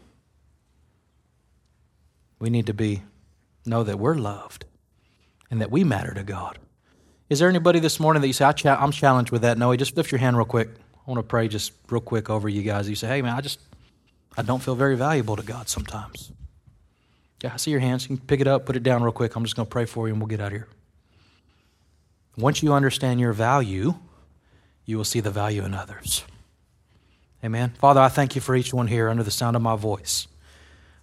We 2.37 2.51
need 2.51 2.67
to 2.67 2.75
be 2.75 3.01
know 3.65 3.83
that 3.83 3.97
we're 3.97 4.13
loved 4.13 4.65
and 5.49 5.61
that 5.61 5.71
we 5.71 5.83
matter 5.83 6.13
to 6.13 6.23
God. 6.23 6.59
Is 7.29 7.39
there 7.39 7.49
anybody 7.49 7.79
this 7.79 7.99
morning 7.99 8.21
that 8.21 8.27
you 8.27 8.33
say, 8.33 8.45
I 8.45 8.83
am 8.83 8.91
challenged 8.91 9.31
with 9.31 9.41
that? 9.41 9.57
No, 9.57 9.75
just 9.75 9.97
lift 9.97 10.11
your 10.11 10.19
hand 10.19 10.37
real 10.37 10.45
quick. 10.45 10.69
I 10.95 11.11
want 11.11 11.19
to 11.19 11.23
pray 11.23 11.47
just 11.47 11.73
real 11.89 12.01
quick 12.01 12.29
over 12.29 12.47
you 12.47 12.61
guys. 12.61 12.89
You 12.89 12.95
say, 12.95 13.07
hey, 13.07 13.21
man, 13.21 13.33
I 13.35 13.41
just, 13.41 13.59
I 14.37 14.41
don't 14.41 14.61
feel 14.61 14.75
very 14.75 14.95
valuable 14.95 15.35
to 15.35 15.43
God 15.43 15.69
sometimes. 15.69 16.31
Yeah, 17.43 17.53
I 17.53 17.57
see 17.57 17.71
your 17.71 17.79
hands. 17.79 18.09
You 18.09 18.17
can 18.17 18.25
pick 18.25 18.39
it 18.39 18.47
up, 18.47 18.65
put 18.65 18.75
it 18.75 18.83
down 18.83 19.03
real 19.03 19.11
quick. 19.11 19.35
I'm 19.35 19.43
just 19.43 19.55
going 19.55 19.65
to 19.65 19.69
pray 19.69 19.85
for 19.85 20.07
you 20.07 20.13
and 20.13 20.21
we'll 20.21 20.27
get 20.27 20.39
out 20.39 20.47
of 20.47 20.53
here. 20.53 20.67
Once 22.37 22.61
you 22.63 22.73
understand 22.73 23.19
your 23.19 23.33
value, 23.33 23.95
you 24.85 24.97
will 24.97 25.03
see 25.03 25.19
the 25.19 25.31
value 25.31 25.63
in 25.63 25.73
others. 25.73 26.23
Amen. 27.43 27.73
Father, 27.77 28.01
I 28.01 28.09
thank 28.09 28.35
you 28.35 28.41
for 28.41 28.55
each 28.55 28.73
one 28.73 28.87
here 28.87 29.09
under 29.09 29.23
the 29.23 29.31
sound 29.31 29.55
of 29.55 29.61
my 29.61 29.75
voice. 29.75 30.27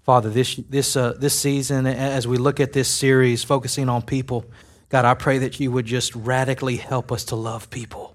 Father, 0.04 0.28
this, 0.28 0.56
this, 0.68 0.96
uh, 0.96 1.14
this 1.18 1.38
season, 1.38 1.86
as 1.86 2.28
we 2.28 2.36
look 2.36 2.60
at 2.60 2.74
this 2.74 2.88
series 2.88 3.42
focusing 3.42 3.88
on 3.88 4.02
people, 4.02 4.44
God, 4.90 5.06
I 5.06 5.14
pray 5.14 5.38
that 5.38 5.58
you 5.58 5.72
would 5.72 5.86
just 5.86 6.14
radically 6.14 6.76
help 6.76 7.10
us 7.10 7.24
to 7.26 7.36
love 7.36 7.70
people. 7.70 8.14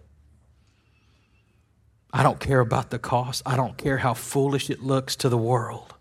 I 2.13 2.21
don't 2.21 2.39
care 2.39 2.59
about 2.59 2.91
the 2.91 2.99
cost. 2.99 3.41
I 3.43 3.55
don't 3.55 3.75
care 3.75 3.97
how 3.97 4.13
foolish 4.13 4.69
it 4.69 4.83
looks 4.83 5.15
to 5.17 5.29
the 5.29 5.37
world. 5.37 5.95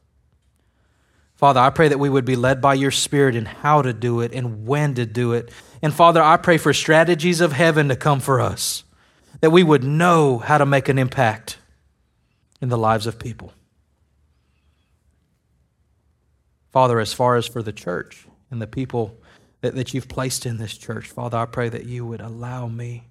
Father, 1.36 1.60
I 1.60 1.70
pray 1.70 1.88
that 1.88 1.98
we 1.98 2.10
would 2.10 2.24
be 2.26 2.36
led 2.36 2.60
by 2.60 2.74
your 2.74 2.90
Spirit 2.90 3.34
in 3.34 3.46
how 3.46 3.80
to 3.80 3.94
do 3.94 4.20
it 4.20 4.32
and 4.34 4.66
when 4.66 4.94
to 4.96 5.06
do 5.06 5.32
it. 5.32 5.50
And 5.80 5.94
Father, 5.94 6.22
I 6.22 6.36
pray 6.36 6.58
for 6.58 6.74
strategies 6.74 7.40
of 7.40 7.52
heaven 7.52 7.88
to 7.88 7.96
come 7.96 8.20
for 8.20 8.40
us, 8.40 8.84
that 9.40 9.50
we 9.50 9.62
would 9.62 9.84
know 9.84 10.38
how 10.38 10.58
to 10.58 10.66
make 10.66 10.88
an 10.88 10.98
impact 10.98 11.56
in 12.60 12.68
the 12.68 12.78
lives 12.78 13.06
of 13.06 13.18
people. 13.18 13.52
Father, 16.70 17.00
as 17.00 17.12
far 17.12 17.36
as 17.36 17.46
for 17.46 17.62
the 17.62 17.72
church 17.72 18.26
and 18.50 18.60
the 18.60 18.66
people 18.66 19.16
that, 19.60 19.74
that 19.74 19.94
you've 19.94 20.08
placed 20.08 20.46
in 20.46 20.58
this 20.58 20.76
church, 20.76 21.08
Father, 21.08 21.38
I 21.38 21.46
pray 21.46 21.68
that 21.68 21.86
you 21.86 22.06
would 22.06 22.20
allow 22.20 22.68
me 22.68 23.04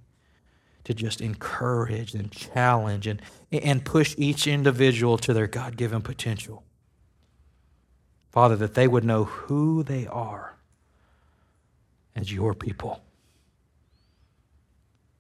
to 0.84 0.94
just 0.94 1.20
encourage 1.20 2.14
and 2.14 2.32
challenge 2.32 3.08
and, 3.08 3.22
and 3.52 3.84
push 3.84 4.16
each 4.18 4.48
individual 4.48 5.18
to 5.18 5.34
their 5.34 5.48
God 5.48 5.76
given 5.76 6.02
potential. 6.02 6.64
Father, 8.32 8.56
that 8.56 8.74
they 8.74 8.88
would 8.88 9.04
know 9.04 9.26
who 9.26 9.84
they 9.84 10.08
are 10.08 10.56
as 12.16 12.32
your 12.32 12.54
people. 12.54 13.02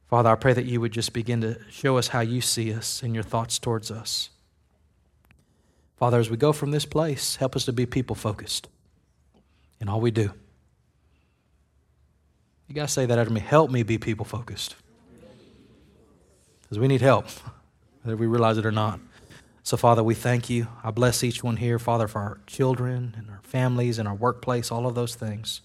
Father, 0.07 0.29
I 0.29 0.35
pray 0.35 0.53
that 0.53 0.65
you 0.65 0.79
would 0.79 0.93
just 0.93 1.11
begin 1.11 1.41
to 1.41 1.59
show 1.69 1.97
us 1.97 2.09
how 2.09 2.21
you 2.21 2.39
see 2.39 2.73
us 2.73 3.03
and 3.03 3.13
your 3.13 3.23
thoughts 3.23 3.59
towards 3.59 3.91
us. 3.91 4.29
Father, 5.97 6.19
as 6.19 6.29
we 6.29 6.37
go 6.37 6.53
from 6.53 6.71
this 6.71 6.85
place, 6.85 7.35
help 7.37 7.55
us 7.55 7.65
to 7.65 7.73
be 7.73 7.85
people 7.85 8.15
focused 8.15 8.67
in 9.79 9.89
all 9.89 9.99
we 9.99 10.11
do. 10.11 10.31
You 12.67 12.75
guys 12.75 12.91
say 12.91 13.05
that 13.05 13.17
after 13.17 13.33
me. 13.33 13.39
Help 13.39 13.71
me 13.71 13.83
be 13.83 13.97
people 13.97 14.25
focused 14.25 14.75
because 16.61 16.79
we 16.79 16.87
need 16.87 17.01
help, 17.01 17.27
whether 18.03 18.17
we 18.17 18.27
realize 18.27 18.57
it 18.57 18.65
or 18.65 18.71
not. 18.71 18.99
So, 19.63 19.75
Father, 19.75 20.03
we 20.03 20.15
thank 20.15 20.49
you. 20.49 20.67
I 20.83 20.91
bless 20.91 21.23
each 21.23 21.43
one 21.43 21.57
here, 21.57 21.79
Father, 21.79 22.07
for 22.07 22.19
our 22.19 22.39
children 22.47 23.15
and 23.17 23.29
our 23.29 23.41
families 23.43 23.99
and 23.99 24.07
our 24.07 24.15
workplace, 24.15 24.71
all 24.71 24.85
of 24.85 24.95
those 24.95 25.15
things. 25.15 25.61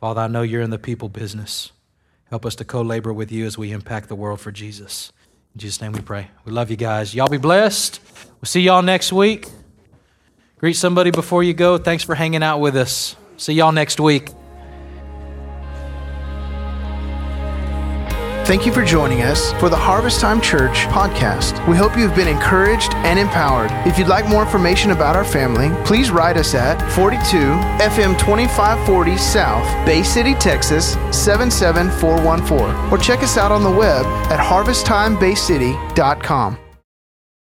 Father, 0.00 0.22
I 0.22 0.26
know 0.28 0.42
you're 0.42 0.62
in 0.62 0.70
the 0.70 0.78
people 0.78 1.08
business. 1.08 1.72
Help 2.30 2.44
us 2.44 2.56
to 2.56 2.64
co 2.64 2.82
labor 2.82 3.12
with 3.12 3.30
you 3.30 3.46
as 3.46 3.56
we 3.56 3.70
impact 3.70 4.08
the 4.08 4.16
world 4.16 4.40
for 4.40 4.50
Jesus. 4.50 5.12
In 5.54 5.60
Jesus' 5.60 5.80
name 5.80 5.92
we 5.92 6.00
pray. 6.00 6.30
We 6.44 6.52
love 6.52 6.70
you 6.70 6.76
guys. 6.76 7.14
Y'all 7.14 7.28
be 7.28 7.38
blessed. 7.38 8.00
We'll 8.40 8.46
see 8.46 8.60
y'all 8.60 8.82
next 8.82 9.12
week. 9.12 9.48
Greet 10.58 10.74
somebody 10.74 11.10
before 11.10 11.42
you 11.42 11.54
go. 11.54 11.78
Thanks 11.78 12.04
for 12.04 12.14
hanging 12.14 12.42
out 12.42 12.60
with 12.60 12.76
us. 12.76 13.16
See 13.36 13.52
y'all 13.54 13.72
next 13.72 13.98
week. 14.00 14.30
Thank 18.46 18.64
you 18.64 18.70
for 18.72 18.84
joining 18.84 19.22
us 19.22 19.50
for 19.54 19.68
the 19.68 19.76
Harvest 19.76 20.20
Time 20.20 20.40
Church 20.40 20.86
podcast. 20.86 21.66
We 21.68 21.76
hope 21.76 21.96
you 21.96 22.06
have 22.06 22.14
been 22.14 22.28
encouraged 22.28 22.94
and 22.94 23.18
empowered. 23.18 23.72
If 23.84 23.98
you'd 23.98 24.06
like 24.06 24.28
more 24.28 24.42
information 24.42 24.92
about 24.92 25.16
our 25.16 25.24
family, 25.24 25.72
please 25.84 26.12
write 26.12 26.36
us 26.36 26.54
at 26.54 26.78
42 26.92 27.38
FM 27.82 28.16
2540 28.16 29.16
South, 29.16 29.66
Bay 29.84 30.04
City, 30.04 30.34
Texas 30.34 30.92
77414, 31.10 32.92
or 32.92 32.98
check 32.98 33.24
us 33.24 33.36
out 33.36 33.50
on 33.50 33.64
the 33.64 33.70
web 33.70 34.06
at 34.30 34.38
harvesttimebaycity.com. 34.38 36.58